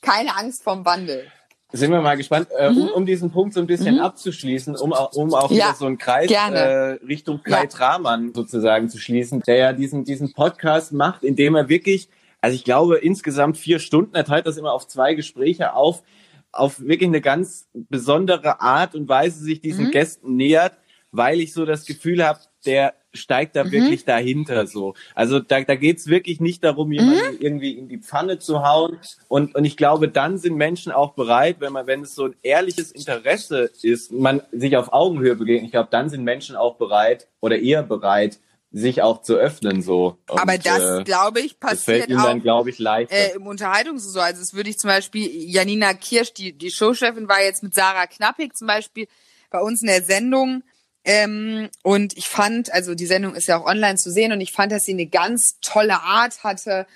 Keine 0.00 0.36
Angst 0.36 0.64
vom 0.64 0.84
Wandel. 0.84 1.30
Sind 1.70 1.92
wir 1.92 2.00
mal 2.00 2.16
gespannt, 2.16 2.48
äh, 2.58 2.70
mhm. 2.70 2.78
um, 2.78 2.88
um, 2.88 3.06
diesen 3.06 3.30
Punkt 3.30 3.54
so 3.54 3.60
ein 3.60 3.68
bisschen 3.68 3.94
mhm. 3.94 4.00
abzuschließen, 4.00 4.74
um, 4.74 4.90
um 4.90 5.32
auch 5.32 5.48
ja, 5.52 5.56
wieder 5.56 5.74
so 5.74 5.86
einen 5.86 5.96
Kreis 5.96 6.28
äh, 6.28 6.98
Richtung 7.06 7.40
Kai 7.44 7.62
ja. 7.62 7.66
Tramann 7.66 8.34
sozusagen 8.34 8.88
zu 8.88 8.98
schließen, 8.98 9.42
der 9.42 9.56
ja 9.56 9.72
diesen, 9.72 10.02
diesen 10.02 10.32
Podcast 10.32 10.92
macht, 10.92 11.22
indem 11.22 11.54
er 11.54 11.68
wirklich, 11.68 12.08
also 12.40 12.56
ich 12.56 12.64
glaube 12.64 12.98
insgesamt 12.98 13.58
vier 13.58 13.78
Stunden, 13.78 14.16
er 14.16 14.24
teilt 14.24 14.48
das 14.48 14.56
immer 14.56 14.72
auf 14.72 14.88
zwei 14.88 15.14
Gespräche 15.14 15.74
auf, 15.74 16.02
auf 16.50 16.80
wirklich 16.80 17.08
eine 17.08 17.20
ganz 17.20 17.68
besondere 17.72 18.60
Art 18.60 18.96
und 18.96 19.08
Weise 19.08 19.38
sich 19.38 19.60
diesen 19.60 19.86
mhm. 19.86 19.90
Gästen 19.92 20.34
nähert, 20.34 20.72
weil 21.12 21.40
ich 21.40 21.52
so 21.52 21.64
das 21.64 21.86
Gefühl 21.86 22.26
habe, 22.26 22.40
der 22.66 22.94
steigt 23.12 23.56
da 23.56 23.64
mhm. 23.64 23.72
wirklich 23.72 24.04
dahinter 24.04 24.66
so. 24.66 24.94
Also 25.14 25.40
da, 25.40 25.60
da 25.60 25.74
geht's 25.74 26.06
wirklich 26.06 26.40
nicht 26.40 26.64
darum, 26.64 26.92
jemanden 26.92 27.34
mhm. 27.34 27.40
irgendwie 27.40 27.72
in 27.72 27.88
die 27.88 27.98
Pfanne 27.98 28.38
zu 28.38 28.64
hauen. 28.64 28.98
Und, 29.28 29.54
und 29.54 29.64
ich 29.64 29.76
glaube, 29.76 30.08
dann 30.08 30.38
sind 30.38 30.56
Menschen 30.56 30.92
auch 30.92 31.14
bereit, 31.14 31.56
wenn 31.60 31.72
man, 31.72 31.86
wenn 31.86 32.02
es 32.02 32.14
so 32.14 32.26
ein 32.26 32.34
ehrliches 32.42 32.92
Interesse 32.92 33.70
ist, 33.82 34.12
man 34.12 34.42
sich 34.52 34.76
auf 34.76 34.92
Augenhöhe 34.92 35.36
begegnet, 35.36 35.66
ich 35.66 35.72
glaube, 35.72 35.88
dann 35.90 36.08
sind 36.08 36.24
Menschen 36.24 36.56
auch 36.56 36.76
bereit 36.76 37.28
oder 37.40 37.58
eher 37.58 37.82
bereit, 37.82 38.38
sich 38.72 39.02
auch 39.02 39.20
zu 39.20 39.34
öffnen 39.34 39.82
so. 39.82 40.18
Und, 40.28 40.40
Aber 40.40 40.56
das, 40.56 41.00
äh, 41.00 41.04
glaube 41.04 41.40
ich, 41.40 41.60
passiert 41.60 42.10
auch 42.10 42.24
dann, 42.24 42.40
glaube 42.40 42.70
ich. 42.70 42.80
Äh, 42.80 43.34
im 43.34 43.46
Unterhaltungs 43.46 44.04
so. 44.04 44.20
Also 44.20 44.40
es 44.40 44.54
würde 44.54 44.70
ich 44.70 44.78
zum 44.78 44.88
Beispiel, 44.88 45.28
Janina 45.30 45.92
Kirsch, 45.92 46.32
die, 46.32 46.56
die 46.56 46.70
Showchefin, 46.70 47.28
war 47.28 47.42
jetzt 47.42 47.62
mit 47.62 47.74
Sarah 47.74 48.06
Knappig 48.06 48.56
zum 48.56 48.66
Beispiel 48.66 49.06
bei 49.50 49.60
uns 49.60 49.82
in 49.82 49.88
der 49.88 50.02
Sendung. 50.02 50.62
Ähm, 51.04 51.68
und 51.82 52.16
ich 52.16 52.28
fand, 52.28 52.72
also 52.72 52.94
die 52.94 53.06
Sendung 53.06 53.34
ist 53.34 53.48
ja 53.48 53.58
auch 53.58 53.66
online 53.66 53.96
zu 53.96 54.10
sehen 54.10 54.32
und 54.32 54.40
ich 54.40 54.52
fand, 54.52 54.70
dass 54.70 54.84
sie 54.84 54.92
eine 54.92 55.06
ganz 55.06 55.58
tolle 55.60 56.00
Art 56.00 56.44
hatte, 56.44 56.86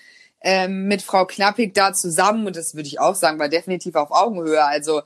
ähm, 0.42 0.86
mit 0.86 1.02
Frau 1.02 1.24
Knappig 1.26 1.74
da 1.74 1.92
zusammen 1.92 2.46
und 2.46 2.56
das 2.56 2.74
würde 2.74 2.88
ich 2.88 3.00
auch 3.00 3.16
sagen, 3.16 3.38
war 3.38 3.48
definitiv 3.48 3.96
auf 3.96 4.12
Augenhöhe. 4.12 4.64
Also 4.64 5.02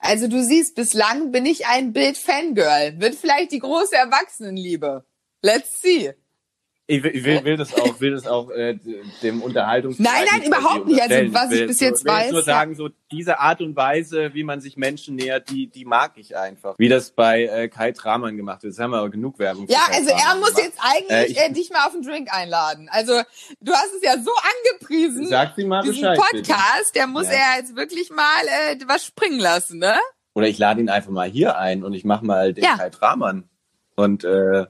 also 0.00 0.28
du 0.28 0.42
siehst, 0.42 0.74
bislang 0.74 1.30
bin 1.30 1.44
ich 1.44 1.66
ein 1.66 1.92
Bild-Fangirl. 1.92 2.98
Wird 2.98 3.14
vielleicht 3.14 3.52
die 3.52 3.58
große 3.58 3.94
Erwachsenenliebe. 3.94 5.04
Let's 5.42 5.80
see. 5.80 6.14
Ich 6.90 7.04
will, 7.04 7.14
ich 7.14 7.24
will, 7.24 7.44
will 7.44 7.56
das 7.56 7.72
auch, 7.72 8.00
will 8.00 8.10
das 8.10 8.26
auch 8.26 8.50
äh, 8.50 8.76
dem 9.22 9.42
Unterhaltungs. 9.42 10.00
Nein, 10.00 10.24
nein, 10.28 10.42
überhaupt 10.42 10.86
nicht. 10.88 11.00
Also 11.00 11.32
was 11.32 11.52
ich 11.52 11.66
bis 11.68 11.78
jetzt 11.78 12.04
will 12.04 12.12
weiß. 12.12 12.26
Ich 12.26 12.32
nur 12.32 12.42
sagen, 12.42 12.74
so 12.74 12.88
diese 13.12 13.38
Art 13.38 13.60
und 13.60 13.76
Weise, 13.76 14.34
wie 14.34 14.42
man 14.42 14.60
sich 14.60 14.76
Menschen 14.76 15.14
nähert, 15.14 15.50
die, 15.50 15.68
die 15.68 15.84
mag 15.84 16.14
ich 16.16 16.36
einfach. 16.36 16.74
Wie 16.78 16.88
das 16.88 17.12
bei 17.12 17.44
äh, 17.44 17.68
Kai 17.68 17.92
Tramann 17.92 18.36
gemacht 18.36 18.64
wird. 18.64 18.72
Das 18.72 18.80
haben 18.80 18.90
wir 18.90 18.98
aber 18.98 19.10
genug 19.10 19.38
Werbung. 19.38 19.66
Ja, 19.68 19.78
also 19.92 20.10
er 20.10 20.34
muss 20.36 20.54
gemacht. 20.54 20.64
jetzt 20.64 20.78
eigentlich 20.82 21.10
äh, 21.10 21.44
ich, 21.46 21.50
äh, 21.50 21.52
dich 21.52 21.70
mal 21.70 21.86
auf 21.86 21.94
einen 21.94 22.02
Drink 22.02 22.28
einladen. 22.34 22.88
Also 22.90 23.12
du 23.60 23.72
hast 23.72 23.94
es 23.94 24.02
ja 24.02 24.14
so 24.18 24.32
angepriesen. 24.74 25.28
Sag 25.28 25.54
sie 25.54 25.64
mal 25.64 25.84
Bescheid. 25.84 26.18
Podcast, 26.18 26.92
bitte. 26.92 26.94
der 26.94 27.06
muss 27.06 27.26
ja. 27.26 27.34
er 27.34 27.58
jetzt 27.58 27.76
wirklich 27.76 28.10
mal 28.10 28.42
äh, 28.72 28.78
was 28.88 29.04
springen 29.04 29.38
lassen, 29.38 29.78
ne? 29.78 29.94
Oder 30.34 30.48
ich 30.48 30.58
lade 30.58 30.80
ihn 30.80 30.88
einfach 30.88 31.12
mal 31.12 31.28
hier 31.28 31.56
ein 31.56 31.84
und 31.84 31.92
ich 31.92 32.04
mache 32.04 32.24
mal 32.24 32.52
den 32.52 32.64
ja. 32.64 32.76
Kai 32.76 32.90
Tramann. 32.90 33.48
Und 33.96 34.24
äh, 34.24 34.66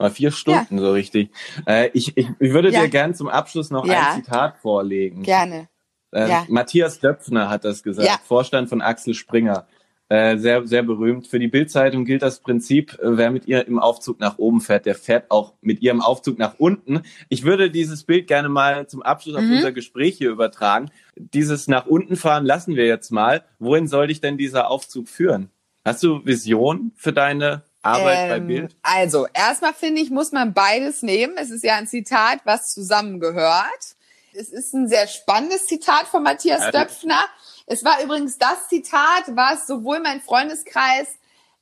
Mal 0.00 0.10
vier 0.10 0.32
Stunden 0.32 0.78
ja. 0.78 0.80
so 0.82 0.92
richtig. 0.92 1.30
Äh, 1.66 1.90
ich, 1.92 2.16
ich, 2.16 2.26
ich 2.38 2.52
würde 2.52 2.70
ja. 2.70 2.80
dir 2.80 2.88
gern 2.88 3.14
zum 3.14 3.28
Abschluss 3.28 3.70
noch 3.70 3.86
ja. 3.86 4.12
ein 4.12 4.22
Zitat 4.22 4.56
vorlegen. 4.56 5.22
Gerne. 5.22 5.68
Äh. 6.10 6.28
Matthias 6.48 7.00
Döpfner 7.00 7.50
hat 7.50 7.64
das 7.64 7.82
gesagt, 7.82 8.22
Vorstand 8.24 8.68
von 8.68 8.80
Axel 8.80 9.14
Springer. 9.14 9.66
Äh, 10.08 10.38
sehr, 10.38 10.66
sehr 10.66 10.82
berühmt. 10.82 11.28
Für 11.28 11.38
die 11.38 11.46
Bildzeitung 11.46 12.04
gilt 12.04 12.22
das 12.22 12.40
Prinzip, 12.40 12.94
äh, 12.94 13.16
wer 13.16 13.30
mit 13.30 13.46
ihr 13.46 13.68
im 13.68 13.78
Aufzug 13.78 14.18
nach 14.18 14.38
oben 14.38 14.60
fährt, 14.60 14.84
der 14.84 14.96
fährt 14.96 15.30
auch 15.30 15.54
mit 15.60 15.82
ihr 15.82 15.92
im 15.92 16.00
Aufzug 16.00 16.36
nach 16.36 16.54
unten. 16.58 17.02
Ich 17.28 17.44
würde 17.44 17.70
dieses 17.70 18.02
Bild 18.02 18.26
gerne 18.26 18.48
mal 18.48 18.88
zum 18.88 19.02
Abschluss 19.02 19.36
auf 19.36 19.42
mhm. 19.42 19.52
unser 19.52 19.70
Gespräch 19.70 20.16
hier 20.16 20.30
übertragen. 20.30 20.90
Dieses 21.14 21.68
nach 21.68 21.86
unten 21.86 22.16
fahren 22.16 22.44
lassen 22.44 22.74
wir 22.74 22.86
jetzt 22.86 23.12
mal. 23.12 23.44
Wohin 23.60 23.86
soll 23.86 24.08
dich 24.08 24.20
denn 24.20 24.36
dieser 24.36 24.68
Aufzug 24.68 25.08
führen? 25.08 25.50
Hast 25.84 26.02
du 26.02 26.26
Vision 26.26 26.90
für 26.96 27.12
deine 27.12 27.62
Arbeit 27.82 28.18
ähm, 28.18 28.28
bei 28.28 28.40
Bild? 28.40 28.76
Also, 28.82 29.26
erstmal 29.32 29.74
finde 29.74 30.02
ich, 30.02 30.10
muss 30.10 30.32
man 30.32 30.52
beides 30.52 31.02
nehmen. 31.02 31.36
Es 31.36 31.50
ist 31.50 31.64
ja 31.64 31.76
ein 31.76 31.86
Zitat, 31.86 32.40
was 32.44 32.72
zusammengehört. 32.72 33.96
Es 34.32 34.48
ist 34.50 34.74
ein 34.74 34.88
sehr 34.88 35.06
spannendes 35.08 35.66
Zitat 35.66 36.06
von 36.06 36.22
Matthias 36.22 36.60
ja, 36.60 36.70
Döpfner. 36.70 37.24
Es 37.66 37.84
war 37.84 38.02
übrigens 38.02 38.38
das 38.38 38.68
Zitat, 38.68 39.24
was 39.28 39.66
sowohl 39.66 40.00
mein 40.00 40.20
Freundeskreis 40.20 41.08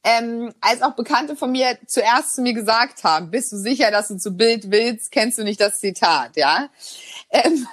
ähm, 0.04 0.52
als 0.60 0.82
auch 0.82 0.92
Bekannte 0.92 1.36
von 1.36 1.50
mir 1.50 1.78
zuerst 1.86 2.34
zu 2.34 2.42
mir 2.42 2.54
gesagt 2.54 3.04
haben. 3.04 3.30
Bist 3.30 3.52
du 3.52 3.56
sicher, 3.56 3.90
dass 3.90 4.08
du 4.08 4.16
zu 4.16 4.32
Bild 4.32 4.70
willst? 4.70 5.10
Kennst 5.10 5.38
du 5.38 5.44
nicht 5.44 5.60
das 5.60 5.80
Zitat, 5.80 6.36
ja? 6.36 6.68
Ähm, 7.30 7.66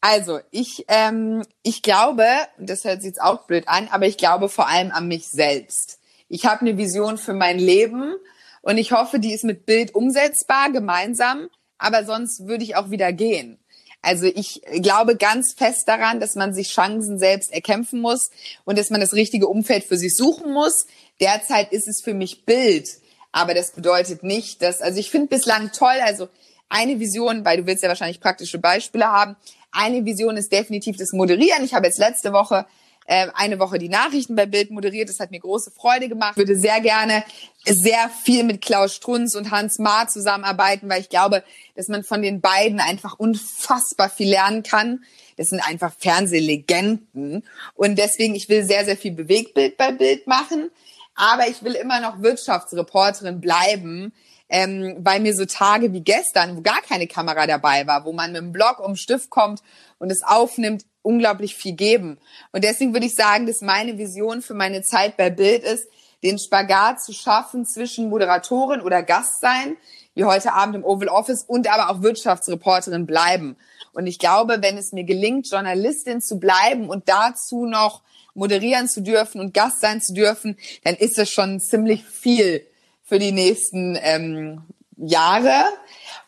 also, 0.00 0.40
ich, 0.50 0.84
ähm, 0.88 1.42
ich 1.62 1.82
glaube, 1.82 2.26
das 2.58 2.84
hört 2.84 3.02
sich 3.02 3.08
jetzt 3.08 3.22
auch 3.22 3.46
blöd 3.46 3.68
an, 3.68 3.88
aber 3.90 4.06
ich 4.06 4.16
glaube 4.16 4.48
vor 4.48 4.68
allem 4.68 4.92
an 4.92 5.08
mich 5.08 5.26
selbst 5.28 5.98
ich 6.28 6.46
habe 6.46 6.62
eine 6.62 6.76
Vision 6.76 7.18
für 7.18 7.34
mein 7.34 7.58
Leben 7.58 8.14
und 8.62 8.78
ich 8.78 8.92
hoffe, 8.92 9.18
die 9.18 9.32
ist 9.32 9.44
mit 9.44 9.66
Bild 9.66 9.94
umsetzbar, 9.94 10.70
gemeinsam, 10.70 11.48
aber 11.78 12.04
sonst 12.04 12.46
würde 12.46 12.64
ich 12.64 12.76
auch 12.76 12.90
wieder 12.90 13.12
gehen. 13.12 13.58
Also 14.02 14.26
ich 14.26 14.62
glaube 14.82 15.16
ganz 15.16 15.52
fest 15.52 15.88
daran, 15.88 16.20
dass 16.20 16.36
man 16.36 16.54
sich 16.54 16.68
Chancen 16.68 17.18
selbst 17.18 17.52
erkämpfen 17.52 18.00
muss 18.00 18.30
und 18.64 18.78
dass 18.78 18.90
man 18.90 19.00
das 19.00 19.14
richtige 19.14 19.48
Umfeld 19.48 19.84
für 19.84 19.96
sich 19.96 20.16
suchen 20.16 20.52
muss. 20.52 20.86
Derzeit 21.20 21.72
ist 21.72 21.88
es 21.88 22.02
für 22.02 22.14
mich 22.14 22.44
Bild, 22.44 22.88
aber 23.32 23.52
das 23.52 23.72
bedeutet 23.72 24.22
nicht, 24.22 24.62
dass, 24.62 24.80
also 24.80 25.00
ich 25.00 25.10
finde 25.10 25.28
bislang 25.28 25.72
toll, 25.72 25.98
also 26.02 26.28
eine 26.68 27.00
Vision, 27.00 27.44
weil 27.44 27.58
du 27.58 27.66
willst 27.66 27.82
ja 27.82 27.88
wahrscheinlich 27.88 28.20
praktische 28.20 28.58
Beispiele 28.58 29.06
haben. 29.06 29.36
Eine 29.72 30.04
Vision 30.04 30.36
ist 30.36 30.52
definitiv 30.52 30.96
das 30.96 31.12
Moderieren. 31.12 31.64
Ich 31.64 31.74
habe 31.74 31.86
jetzt 31.86 31.98
letzte 31.98 32.32
Woche 32.32 32.66
äh, 33.06 33.28
eine 33.34 33.58
Woche 33.58 33.78
die 33.78 33.88
Nachrichten 33.88 34.34
bei 34.36 34.46
Bild 34.46 34.70
moderiert. 34.70 35.08
Das 35.08 35.20
hat 35.20 35.30
mir 35.30 35.40
große 35.40 35.70
Freude 35.70 36.08
gemacht. 36.08 36.32
Ich 36.32 36.38
würde 36.38 36.56
sehr 36.56 36.80
gerne 36.80 37.24
sehr 37.64 38.10
viel 38.24 38.44
mit 38.44 38.62
Klaus 38.62 38.94
Strunz 38.94 39.34
und 39.34 39.50
Hans 39.50 39.78
Maar 39.78 40.08
zusammenarbeiten, 40.08 40.88
weil 40.88 41.00
ich 41.00 41.08
glaube, 41.08 41.42
dass 41.74 41.88
man 41.88 42.04
von 42.04 42.22
den 42.22 42.40
beiden 42.40 42.80
einfach 42.80 43.18
unfassbar 43.18 44.10
viel 44.10 44.30
lernen 44.30 44.62
kann. 44.62 45.04
Das 45.36 45.50
sind 45.50 45.60
einfach 45.60 45.92
Fernsehlegenden. 45.98 47.44
Und 47.74 47.98
deswegen, 47.98 48.34
ich 48.34 48.48
will 48.48 48.64
sehr, 48.64 48.84
sehr 48.84 48.96
viel 48.96 49.12
Bewegtbild 49.12 49.76
bei 49.76 49.92
Bild 49.92 50.26
machen. 50.26 50.70
Aber 51.14 51.48
ich 51.48 51.62
will 51.62 51.74
immer 51.74 52.00
noch 52.00 52.20
Wirtschaftsreporterin 52.20 53.40
bleiben, 53.40 54.12
ähm, 54.48 54.96
weil 54.98 55.20
mir 55.20 55.34
so 55.34 55.46
Tage 55.46 55.92
wie 55.92 56.02
gestern, 56.02 56.56
wo 56.56 56.60
gar 56.60 56.82
keine 56.82 57.06
Kamera 57.06 57.46
dabei 57.46 57.86
war, 57.86 58.04
wo 58.04 58.12
man 58.12 58.32
mit 58.32 58.40
dem 58.40 58.52
Blog 58.52 58.80
um 58.80 58.96
Stift 58.96 59.30
kommt 59.30 59.60
und 59.98 60.10
es 60.10 60.22
aufnimmt, 60.22 60.84
unglaublich 61.06 61.54
viel 61.54 61.72
geben. 61.72 62.18
Und 62.52 62.64
deswegen 62.64 62.92
würde 62.92 63.06
ich 63.06 63.14
sagen, 63.14 63.46
dass 63.46 63.60
meine 63.60 63.96
Vision 63.96 64.42
für 64.42 64.54
meine 64.54 64.82
Zeit 64.82 65.16
bei 65.16 65.30
Bild 65.30 65.62
ist, 65.62 65.88
den 66.22 66.38
Spagat 66.38 67.00
zu 67.02 67.12
schaffen 67.12 67.64
zwischen 67.64 68.08
Moderatorin 68.08 68.80
oder 68.80 69.02
Gast 69.02 69.40
sein, 69.40 69.76
wie 70.14 70.24
heute 70.24 70.52
Abend 70.52 70.74
im 70.74 70.84
Oval 70.84 71.08
Office, 71.08 71.44
und 71.46 71.72
aber 71.72 71.90
auch 71.90 72.02
Wirtschaftsreporterin 72.02 73.06
bleiben. 73.06 73.56
Und 73.92 74.06
ich 74.06 74.18
glaube, 74.18 74.58
wenn 74.60 74.76
es 74.76 74.92
mir 74.92 75.04
gelingt, 75.04 75.48
Journalistin 75.48 76.20
zu 76.20 76.40
bleiben 76.40 76.88
und 76.88 77.08
dazu 77.08 77.66
noch 77.66 78.02
moderieren 78.34 78.88
zu 78.88 79.00
dürfen 79.00 79.40
und 79.40 79.54
Gast 79.54 79.80
sein 79.80 80.00
zu 80.00 80.12
dürfen, 80.12 80.58
dann 80.84 80.94
ist 80.94 81.18
es 81.18 81.30
schon 81.30 81.60
ziemlich 81.60 82.04
viel 82.04 82.66
für 83.04 83.18
die 83.18 83.32
nächsten 83.32 83.96
ähm, 84.02 84.62
Jahre. 84.96 85.64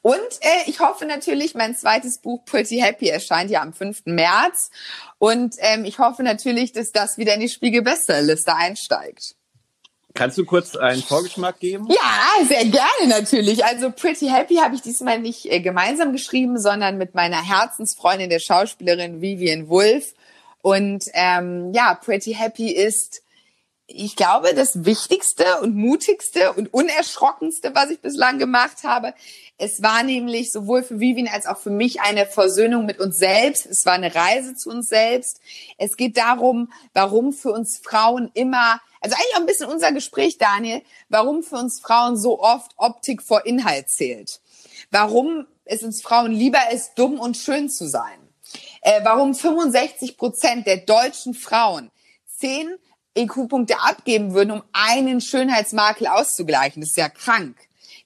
Und 0.02 0.18
äh, 0.40 0.70
ich 0.70 0.80
hoffe 0.80 1.06
natürlich, 1.06 1.54
mein 1.54 1.76
zweites 1.76 2.18
Buch 2.18 2.44
Pretty 2.44 2.78
Happy 2.78 3.08
erscheint 3.08 3.50
ja 3.50 3.62
am 3.62 3.72
5. 3.72 4.02
März. 4.06 4.70
Und 5.18 5.56
ähm, 5.58 5.84
ich 5.84 5.98
hoffe 5.98 6.22
natürlich, 6.22 6.72
dass 6.72 6.92
das 6.92 7.18
wieder 7.18 7.34
in 7.34 7.40
die 7.40 7.48
Spiegel-Bestsellerliste 7.48 8.54
einsteigt. 8.54 9.34
Kannst 10.14 10.38
du 10.38 10.44
kurz 10.44 10.74
einen 10.74 11.02
Vorgeschmack 11.02 11.60
geben? 11.60 11.86
Ja, 11.88 12.44
sehr 12.44 12.64
gerne 12.64 13.08
natürlich. 13.08 13.64
Also 13.64 13.90
Pretty 13.90 14.28
Happy 14.28 14.56
habe 14.56 14.74
ich 14.74 14.82
diesmal 14.82 15.18
nicht 15.18 15.46
äh, 15.46 15.60
gemeinsam 15.60 16.12
geschrieben, 16.12 16.58
sondern 16.58 16.98
mit 16.98 17.14
meiner 17.14 17.40
Herzensfreundin, 17.40 18.30
der 18.30 18.40
Schauspielerin 18.40 19.20
Vivian 19.20 19.68
Wolf. 19.68 20.14
Und 20.62 21.04
ähm, 21.12 21.72
ja, 21.72 21.94
Pretty 21.94 22.34
Happy 22.34 22.70
ist 22.70 23.22
ich 23.90 24.16
glaube, 24.16 24.54
das 24.54 24.84
Wichtigste 24.84 25.60
und 25.62 25.74
Mutigste 25.74 26.52
und 26.52 26.72
Unerschrockenste, 26.74 27.74
was 27.74 27.88
ich 27.88 28.00
bislang 28.00 28.38
gemacht 28.38 28.84
habe. 28.84 29.14
Es 29.56 29.82
war 29.82 30.02
nämlich 30.02 30.52
sowohl 30.52 30.82
für 30.82 31.00
Vivian 31.00 31.26
als 31.26 31.46
auch 31.46 31.56
für 31.56 31.70
mich 31.70 32.02
eine 32.02 32.26
Versöhnung 32.26 32.84
mit 32.84 33.00
uns 33.00 33.16
selbst. 33.16 33.64
Es 33.64 33.86
war 33.86 33.94
eine 33.94 34.14
Reise 34.14 34.54
zu 34.54 34.68
uns 34.68 34.88
selbst. 34.88 35.40
Es 35.78 35.96
geht 35.96 36.18
darum, 36.18 36.70
warum 36.92 37.32
für 37.32 37.50
uns 37.50 37.78
Frauen 37.78 38.30
immer, 38.34 38.78
also 39.00 39.16
eigentlich 39.16 39.34
auch 39.34 39.40
ein 39.40 39.46
bisschen 39.46 39.70
unser 39.70 39.92
Gespräch, 39.92 40.36
Daniel, 40.36 40.82
warum 41.08 41.42
für 41.42 41.56
uns 41.56 41.80
Frauen 41.80 42.18
so 42.18 42.42
oft 42.42 42.72
Optik 42.76 43.22
vor 43.22 43.46
Inhalt 43.46 43.88
zählt. 43.88 44.42
Warum 44.90 45.46
es 45.64 45.82
uns 45.82 46.02
Frauen 46.02 46.32
lieber 46.32 46.70
ist, 46.72 46.92
dumm 46.96 47.18
und 47.18 47.38
schön 47.38 47.70
zu 47.70 47.88
sein. 47.88 48.18
Äh, 48.82 49.00
warum 49.02 49.34
65 49.34 50.18
Prozent 50.18 50.66
der 50.66 50.76
deutschen 50.76 51.32
Frauen 51.32 51.90
zehn 52.26 52.76
EQ-Punkte 53.18 53.80
abgeben 53.80 54.34
würden, 54.34 54.50
um 54.52 54.62
einen 54.72 55.20
Schönheitsmakel 55.20 56.06
auszugleichen. 56.06 56.80
Das 56.80 56.90
ist 56.90 56.96
ja 56.96 57.08
krank. 57.08 57.56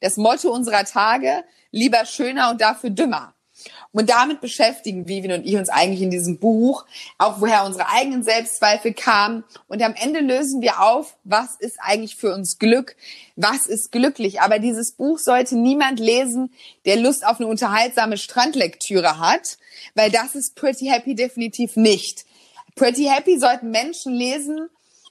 Das 0.01 0.17
Motto 0.17 0.51
unserer 0.51 0.85
Tage, 0.85 1.45
lieber 1.71 2.05
schöner 2.05 2.51
und 2.51 2.61
dafür 2.61 2.91
dümmer. 2.91 3.35
Und 3.93 4.09
damit 4.09 4.41
beschäftigen 4.41 5.07
Vivian 5.07 5.41
und 5.41 5.47
ich 5.47 5.55
uns 5.57 5.69
eigentlich 5.69 6.01
in 6.01 6.11
diesem 6.11 6.39
Buch, 6.39 6.87
auch 7.19 7.41
woher 7.41 7.65
unsere 7.65 7.89
eigenen 7.89 8.23
Selbstzweifel 8.23 8.95
kamen. 8.95 9.45
Und 9.69 9.83
am 9.83 9.95
Ende 9.95 10.21
lösen 10.21 10.63
wir 10.63 10.81
auf, 10.81 11.17
was 11.25 11.57
ist 11.61 11.77
eigentlich 11.79 12.17
für 12.17 12.35
uns 12.35 12.59
Glück, 12.59 12.97
was 13.37 13.67
ist 13.67 13.93
glücklich. 13.93 14.41
Aber 14.41 14.59
dieses 14.59 14.93
Buch 14.93 15.19
sollte 15.19 15.57
niemand 15.57 16.01
lesen, 16.01 16.53
der 16.87 16.97
Lust 16.97 17.27
auf 17.27 17.39
eine 17.39 17.49
unterhaltsame 17.49 18.17
Strandlektüre 18.17 19.19
hat, 19.19 19.59
weil 19.95 20.11
das 20.11 20.35
ist 20.35 20.57
Pretty 20.57 20.87
Happy 20.87 21.15
definitiv 21.15 21.77
nicht. 21.77 22.25
Pretty 22.75 23.05
Happy 23.05 23.39
sollten 23.39 23.71
Menschen 23.71 24.15
lesen, 24.15 24.71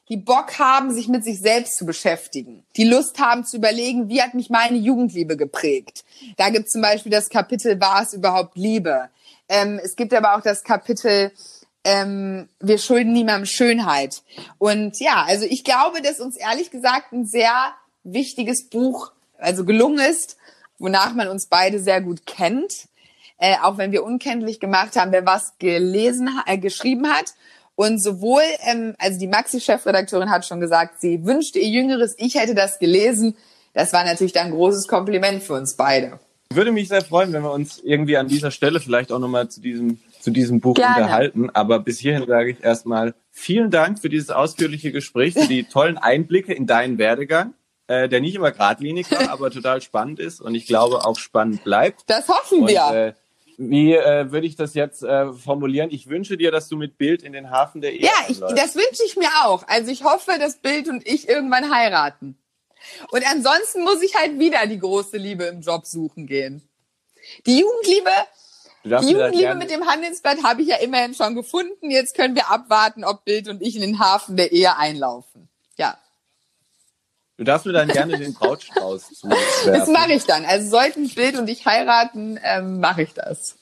die 0.10 0.18
Bock 0.18 0.60
haben, 0.60 0.93
sich 0.93 1.08
mit 1.08 1.24
sich 1.24 1.39
selbst 1.39 1.78
zu 1.78 1.86
beschäftigen, 1.86 2.66
die 2.76 2.84
Lust 2.84 3.20
haben 3.20 3.45
zu 3.45 3.58
überlegen, 3.58 4.10
wie 4.10 4.22
hat 4.22 4.34
mich 4.34 4.49
meine 4.49 4.78
Jugendliebe 4.78 5.38
geprägt. 5.38 6.04
Da 6.38 6.49
gibt 6.49 6.66
es 6.66 6.72
zum 6.72 6.82
Beispiel 6.82 7.12
das 7.12 7.30
Kapitel, 7.30 7.80
war 7.80 8.02
es 8.02 8.14
überhaupt 8.14 8.58
Liebe? 8.58 9.10
Ähm, 9.47 9.80
es 9.84 9.95
gibt 9.95 10.14
aber 10.14 10.36
auch 10.36 10.41
das 10.41 10.64
Kapitel, 10.64 11.32
ähm, 11.84 12.47
wir 12.60 12.78
schulden 12.78 13.14
niemandem 13.14 13.45
Schönheit. 13.45 14.22
Und 14.58 14.99
ja, 14.99 15.24
also 15.28 15.45
ich 15.45 15.64
glaube, 15.64 16.02
dass 16.02 16.20
uns 16.20 16.36
ehrlich 16.38 16.72
gesagt 16.72 17.12
ein 17.12 17.26
sehr 17.26 17.74
wichtiges 18.04 18.70
Buch 18.70 19.12
also 19.38 19.66
gelungen 19.66 19.99
ist, 19.99 20.38
wonach 20.78 21.14
man 21.14 21.28
uns 21.28 21.47
beide 21.47 21.80
sehr 21.80 22.02
gut 22.02 22.26
kennt. 22.26 22.88
Äh, 23.38 23.56
auch 23.64 23.78
wenn 23.78 23.91
wir 23.91 24.04
unkenntlich 24.04 24.60
gemacht 24.60 24.95
haben, 24.95 25.12
wer 25.12 25.26
was 25.26 25.58
gelesen, 25.58 26.30
äh, 26.45 26.60
geschrieben 26.60 27.08
hat. 27.12 27.34
Und 27.82 27.98
sowohl, 27.98 28.44
ähm, 28.68 28.94
also 29.00 29.18
die 29.18 29.26
Maxi-Chefredakteurin 29.26 30.30
hat 30.30 30.46
schon 30.46 30.60
gesagt, 30.60 31.02
sie 31.02 31.26
wünschte 31.26 31.58
ihr 31.58 31.70
Jüngeres, 31.70 32.14
ich 32.20 32.36
hätte 32.36 32.54
das 32.54 32.78
gelesen. 32.78 33.36
Das 33.74 33.92
war 33.92 34.06
natürlich 34.06 34.34
dann 34.34 34.48
ein 34.48 34.54
großes 34.54 34.88
Kompliment 34.88 35.42
für 35.42 35.54
uns 35.54 35.76
beide. 35.76 36.20
Ich 36.52 36.56
würde 36.56 36.72
mich 36.72 36.90
sehr 36.90 37.02
freuen, 37.04 37.34
wenn 37.34 37.42
wir 37.42 37.52
uns 37.52 37.80
irgendwie 37.80 38.18
an 38.18 38.28
dieser 38.28 38.52
Stelle 38.52 38.80
vielleicht 38.82 39.12
auch 39.12 39.18
nochmal 39.18 39.50
zu 39.50 39.62
diesem, 39.62 40.00
zu 40.20 40.30
diesem 40.30 40.60
Buch 40.60 40.76
Gerne. 40.76 40.98
unterhalten. 40.98 41.50
Aber 41.50 41.80
bis 41.80 41.98
hierhin 41.98 42.28
sage 42.28 42.52
ich 42.52 42.64
erstmal 42.64 43.16
vielen 43.32 43.72
Dank 43.72 43.98
für 43.98 44.10
dieses 44.10 44.30
ausführliche 44.30 44.92
Gespräch, 44.92 45.34
für 45.34 45.48
die 45.48 45.64
tollen 45.72 45.98
Einblicke 45.98 46.54
in 46.54 46.68
deinen 46.68 47.00
Werdegang, 47.00 47.56
äh, 47.88 48.08
der 48.08 48.22
nicht 48.22 48.36
immer 48.36 48.52
geradlinig 48.52 49.10
war, 49.10 49.32
aber 49.32 49.50
total 49.50 49.82
spannend 49.82 50.20
ist 50.20 50.40
und 50.40 50.54
ich 50.54 50.68
glaube 50.68 51.04
auch 51.04 51.18
spannend 51.18 51.64
bleibt. 51.64 52.04
Das 52.06 52.28
hoffen 52.28 52.68
wir. 52.68 52.86
Und, 52.86 52.96
äh, 52.96 53.14
wie 53.70 53.93
äh, 53.93 54.32
würde 54.32 54.47
ich 54.47 54.55
das 54.55 54.74
jetzt 54.74 55.03
äh, 55.03 55.32
formulieren? 55.34 55.91
Ich 55.91 56.07
wünsche 56.07 56.36
dir, 56.36 56.49
dass 56.49 56.68
du 56.68 56.78
mit 56.78 56.97
Bild 56.97 57.22
in 57.22 57.32
den 57.32 57.51
Hafen 57.51 57.80
der 57.82 57.93
Ehe 57.93 58.01
Ja, 58.01 58.12
ich, 58.28 58.39
das 58.39 58.76
wünsche 58.76 59.03
ich 59.05 59.16
mir 59.18 59.30
auch. 59.43 59.68
Also 59.68 59.91
ich 59.91 60.03
hoffe, 60.03 60.32
dass 60.39 60.57
Bild 60.57 60.89
und 60.89 61.07
ich 61.07 61.30
irgendwann 61.30 61.74
heiraten. 61.74 62.38
Und 63.12 63.24
ansonsten 63.30 63.84
muss 63.84 64.01
ich 64.01 64.16
halt 64.16 64.39
wieder 64.39 64.66
die 64.66 64.80
große 64.80 65.18
Liebe 65.18 65.43
im 65.43 65.62
Job 65.62 65.86
suchen 65.86 66.26
gehen. 66.26 66.68
Die 67.45 67.59
Jugendliebe, 67.59 68.09
die 68.84 69.12
Jugendliebe 69.12 69.53
mit 69.53 69.70
dem 69.70 69.86
Handelsblatt 69.86 70.41
habe 70.41 70.64
ich 70.64 70.70
ja 70.70 70.78
immerhin 70.78 71.14
schon 71.14 71.36
gefunden. 71.36 71.91
Jetzt 71.91 72.16
können 72.16 72.34
wir 72.34 72.49
abwarten, 72.49 73.03
ob 73.03 73.26
Bild 73.26 73.47
und 73.47 73.62
ich 73.62 73.76
in 73.76 73.82
den 73.82 73.99
Hafen 73.99 74.38
der 74.38 74.51
Ehe 74.51 74.76
einlaufen. 74.76 75.51
Du 77.42 77.46
darfst 77.46 77.66
mir 77.66 77.74
dann 77.74 77.88
gerne 77.88 78.20
den 78.20 78.36
Brautstrauß 78.36 79.14
zuwerfen. 79.16 79.74
Das 79.74 79.89
mache 79.89 80.14
ich 80.14 80.26
dann. 80.26 80.46
Also 80.46 80.70
sollten 80.70 81.10
Bild 81.10 81.39
und 81.39 81.50
ich 81.50 81.66
heiraten, 81.66 82.39
ähm, 82.44 82.80
mache 82.80 83.02
ich 83.02 83.16
das. 83.16 83.56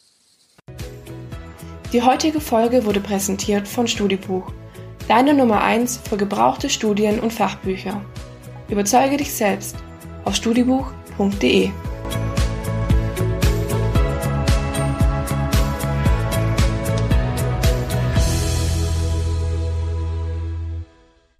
Die 1.93 2.01
heutige 2.01 2.41
Folge 2.41 2.83
wurde 2.83 2.99
präsentiert 2.99 3.69
von 3.69 3.87
Studibuch. 3.87 4.51
Deine 5.07 5.33
Nummer 5.33 5.61
1 5.61 6.01
für 6.09 6.17
gebrauchte 6.17 6.69
Studien 6.69 7.21
und 7.21 7.31
Fachbücher. 7.31 8.01
Überzeuge 8.67 9.15
dich 9.15 9.33
selbst 9.33 9.77
auf 10.25 10.35
studibuch.de. 10.35 11.71